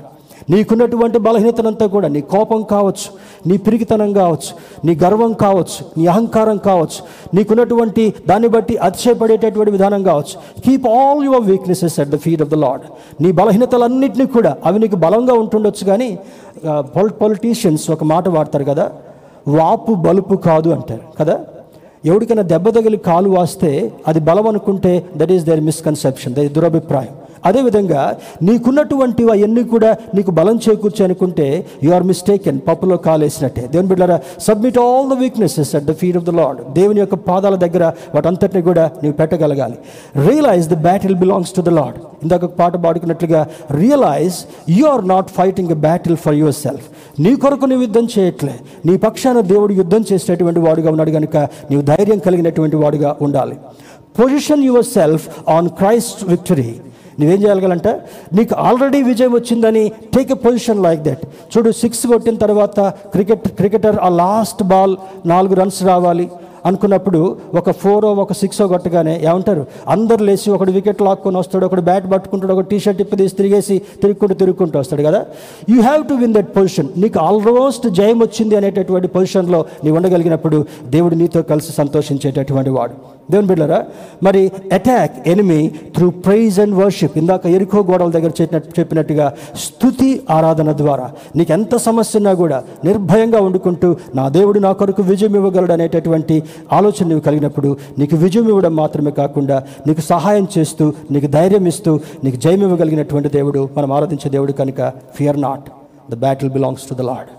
నీకున్నటువంటి 0.50 1.18
బలహీనతనంతా 1.28 1.86
కూడా 1.96 2.08
నీ 2.08 2.22
కోపం 2.34 2.62
కావచ్చు 2.74 3.08
నీ 3.50 3.58
పిరికితనం 3.66 4.14
కావచ్చు 4.14 4.52
నీ 4.88 4.96
గర్వం 5.04 5.34
కావచ్చు 5.34 5.80
నీ 5.98 6.06
అహంకారం 6.14 6.58
కావచ్చు 6.70 7.00
నీకున్నటువంటి 7.38 8.06
దాన్ని 8.30 8.48
బట్టి 8.48 8.76
అతిశయపడేటటువంటి 8.88 9.72
విధానం 9.72 10.04
కావచ్చు. 10.04 10.36
Keep 10.66 10.88
all 10.88 11.24
your 11.26 11.46
weaknesses 11.52 12.00
at 12.00 12.10
the 12.10 12.20
feet 12.26 12.42
of 12.42 12.50
the 12.50 12.60
Lord 12.66 12.82
నీ 13.24 13.32
బలహీనతలన్నింటినీ 13.32 14.26
కూడా 14.26 14.58
అవి 14.66 14.80
నీకు 14.80 14.96
బలంగా 15.06 15.34
ఉంటుండొచ్చు 15.34 15.86
కానీ 15.92 16.10
పొలిటీషియన్స్ 17.22 17.86
ఒక 17.92 18.04
మాట 18.04 18.28
వాడతారు 18.30 18.64
కదా 18.64 18.92
వాపు 19.48 19.94
బలుపు 19.94 20.36
కాదు 20.36 20.70
అంటారు 20.70 21.06
కదా. 21.20 21.36
ఎవరికైనా 22.06 22.44
దెబ్బ 22.52 22.70
తగిలి 22.76 22.98
కాలు 22.98 23.30
వాస్తే 23.30 23.72
అది 24.08 24.20
బలం 24.28 24.48
అనుకుంటే 24.48 24.92
that 25.16 25.32
is 25.32 25.44
their 25.50 25.62
misconception 25.70 26.34
that 26.36 26.54
దురభిప్రాయం. 26.54 27.14
అదేవిధంగా 27.46 28.02
నీకున్నటువంటి 28.48 29.24
అవన్నీ 29.34 29.64
కూడా 29.74 29.92
నీకు 30.16 30.32
బలం 30.40 30.60
చేకూర్చి 30.66 31.04
అనుకుంటే 31.06 31.48
యు 31.84 31.92
ఆర్ 31.92 32.06
మిస్టేకెన్ 32.12 32.60
పప్పులో 32.68 32.98
కాలేసినట్టే. 33.10 33.62
దేవుని 33.72 33.90
బిడ్డారా 33.90 34.18
submit 34.48 34.80
all 34.86 35.10
the 35.12 35.18
weaknesses 35.24 35.76
at 35.76 35.86
the 35.90 35.96
feet 36.02 36.18
of 36.18 36.26
the 36.26 36.34
Lord 36.42 36.60
దేవుని 36.74 37.00
యొక్క 37.00 37.16
పాదాల 37.30 37.56
దగ్గర 37.66 37.84
వాటంతటిని 38.16 38.62
కూడా 38.70 38.86
నీవు 39.04 39.16
పెట్టగలగాలి. 39.22 39.78
Realise 40.28 40.68
the 40.68 40.78
battle 40.88 41.16
belongs 41.16 41.54
to 41.58 41.62
the 41.62 41.70
Lord 41.80 41.98
ఇందాక 42.24 42.46
పాట 42.46 42.76
పాడుకున్నట్లుగా 42.76 43.48
realise 43.82 44.38
you 44.70 44.86
are 44.86 45.08
not 45.08 45.30
fighting 45.30 45.72
a 45.72 45.80
battle 45.88 46.18
for 46.26 46.36
yourself 46.64 46.88
నీ 47.20 47.32
కొరకు 47.36 47.66
నువ్వు 47.66 47.84
యుద్ధం 47.88 48.08
చేయట్లే. 48.16 48.56
నీ 48.86 48.94
పక్షాన 48.98 49.40
దేవుడు 49.54 49.74
యుద్ధం 49.74 50.04
చేసేటటువంటి 50.14 50.60
వాడుగా 50.60 50.90
ఉన్నాడు 50.90 51.12
కనుక 51.12 51.38
నీవు 51.72 51.82
ధైర్యం 51.82 52.20
కలిగినటువంటి 52.28 52.76
వాడుగా 52.76 53.16
ఉండాలి. 53.22 53.56
Position 54.20 54.64
yourself 54.86 55.26
on 55.50 55.70
Christ 55.70 56.22
victory 56.24 56.72
నువ్వేం 57.20 57.40
చేయగలంట 57.46 57.88
నీకు 58.38 58.54
ఆల్రెడీ 58.68 59.00
విజయం 59.10 59.34
వచ్చిందని 59.40 59.84
take 60.16 60.32
a 60.36 60.40
position 60.46 60.82
like 60.86 61.02
that 61.08 61.24
చూడు 61.54 61.72
సిక్స్ 61.82 62.04
కొట్టిన 62.12 62.36
తర్వాత 62.46 62.80
క్రికెట్ 63.16 63.48
క్రికెటర్ 63.60 63.98
ఆ 64.08 64.10
లాస్ట్ 64.24 64.64
బాల్ 64.74 64.96
నాలుగు 65.34 65.56
రన్స్ 65.62 65.82
రావాలి. 65.92 66.28
అనుకున్నప్పుడు 66.66 67.20
ఒక 67.56 67.72
ఫోరో 67.72 68.14
ఒక 68.14 68.34
సిక్సో 68.34 68.68
కొట్టగానే 68.68 69.22
ఏమంటారు? 69.24 69.64
అందరు 69.88 70.24
లేచి 70.24 70.52
ఒకడు 70.52 70.72
వికెట్ 70.72 71.02
లాక్కొని 71.02 71.38
వస్తాడు 71.38 71.66
ఒకడు 71.66 71.82
బ్యాట్ 71.82 72.12
పట్టుకుంటాడు 72.12 72.54
ఒక 72.54 72.60
టీ 72.62 72.80
షర్ట్ 72.80 73.02
ఇప్పదీసి 73.02 73.36
తిరిగేసి 73.36 73.82
తిరుగుకుంటూ 74.02 74.34
తిరుగుకుంటూ 74.34 74.80
వస్తాడు 74.80 75.04
కదా? 75.04 75.22
You 75.70 75.82
have 75.82 76.08
to 76.08 76.14
win 76.14 76.34
that 76.34 76.56
position 76.56 76.88
నీకు 76.98 77.20
ఆల్మోస్ట్ 77.20 77.88
జయం 77.90 78.20
వచ్చింది 78.20 78.56
అనేటటువంటి 78.56 79.08
పొజిషన్లో 79.08 79.66
నీవు 79.84 79.96
ఉండగలిగినప్పుడు 79.96 80.66
దేవుడు 80.90 81.16
నీతో 81.16 81.42
కలిసి 81.42 81.72
సంతోషించేటటువంటి 81.72 82.70
వాడు. 82.70 82.94
దేవుని 83.32 83.48
బిడ్డరా 83.48 83.78
మరి 84.24 84.40
attack 84.72 85.28
enemy 85.28 85.60
through 85.96 86.10
praise 86.26 86.60
and 86.60 86.76
worship 86.76 87.18
ఇందాక 87.18 87.46
ఎరుకో 87.48 87.80
గోడల 87.84 88.10
దగ్గర 88.10 88.32
చెప్పినట్టు 88.42 88.80
చెప్పినట్టుగా 88.80 89.28
స్థుతి 89.56 90.22
ఆరాధన 90.30 90.72
ద్వారా 90.72 91.06
నీకు 91.36 91.54
ఎంత 91.54 91.76
సమస్య 91.76 92.18
ఉన్నా 92.18 92.34
కూడా 92.34 92.58
నిర్భయంగా 92.84 93.40
వండుకుంటూ 93.40 93.90
నా 94.16 94.30
దేవుడు 94.30 94.60
నా 94.60 94.72
కొరకు 94.72 95.02
విజయం 95.02 95.36
ఇవ్వగలడు 95.36 95.74
అనేటటువంటి 95.74 96.36
ఆలోచన 96.74 97.04
నువ్వు 97.04 97.20
కలిగినప్పుడు 97.20 97.78
నీకు 98.00 98.16
విజయం 98.16 98.50
ఇవ్వడం 98.50 98.76
మాత్రమే 98.76 99.12
కాకుండా 99.12 99.64
నీకు 99.88 100.02
సహాయం 100.02 100.48
చేస్తూ 100.58 100.94
నీకు 101.12 101.28
ధైర్యం 101.28 101.68
ఇస్తూ 101.68 102.00
నీకు 102.24 102.36
జయం 102.36 102.62
ఇవ్వగలిగినటువంటి 102.62 103.30
దేవుడు 103.30 103.70
మనం 103.78 103.92
ఆరాధించే 103.92 104.30
దేవుడు 104.30 104.52
కనుక 104.52 104.94
fear 105.16 105.42
not 105.42 105.70
the 106.12 106.16
battle 106.16 106.50
belongs 106.50 106.90
to 106.90 106.94
the 106.94 107.02
Lord 107.02 107.30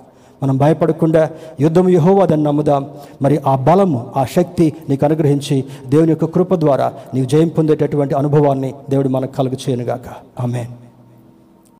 మనం 0.42 0.58
భయపడకుండా 0.58 1.30
యుద్ధం 1.60 1.88
యహోవాదని 1.88 2.42
నమ్ముదాం. 2.42 2.86
మరి 3.22 3.38
ఆ 3.46 3.56
బలము 3.56 4.12
ఆ 4.16 4.24
శక్తి 4.24 4.72
నీకు 4.88 5.04
అనుగ్రహించి 5.04 5.64
దేవుని 5.86 6.10
యొక్క 6.10 6.24
కృప 6.24 6.54
ద్వారా 6.54 6.92
నీవు 7.14 7.26
జయం 7.26 7.48
పొందేటటువంటి 7.48 8.14
అనుభవాన్ని 8.14 8.74
దేవుడు 8.90 9.08
మనకు 9.08 9.36
కలుగు 9.36 9.54
చేయనుగాక 9.54 10.08
ఆమెన్ 10.40 10.72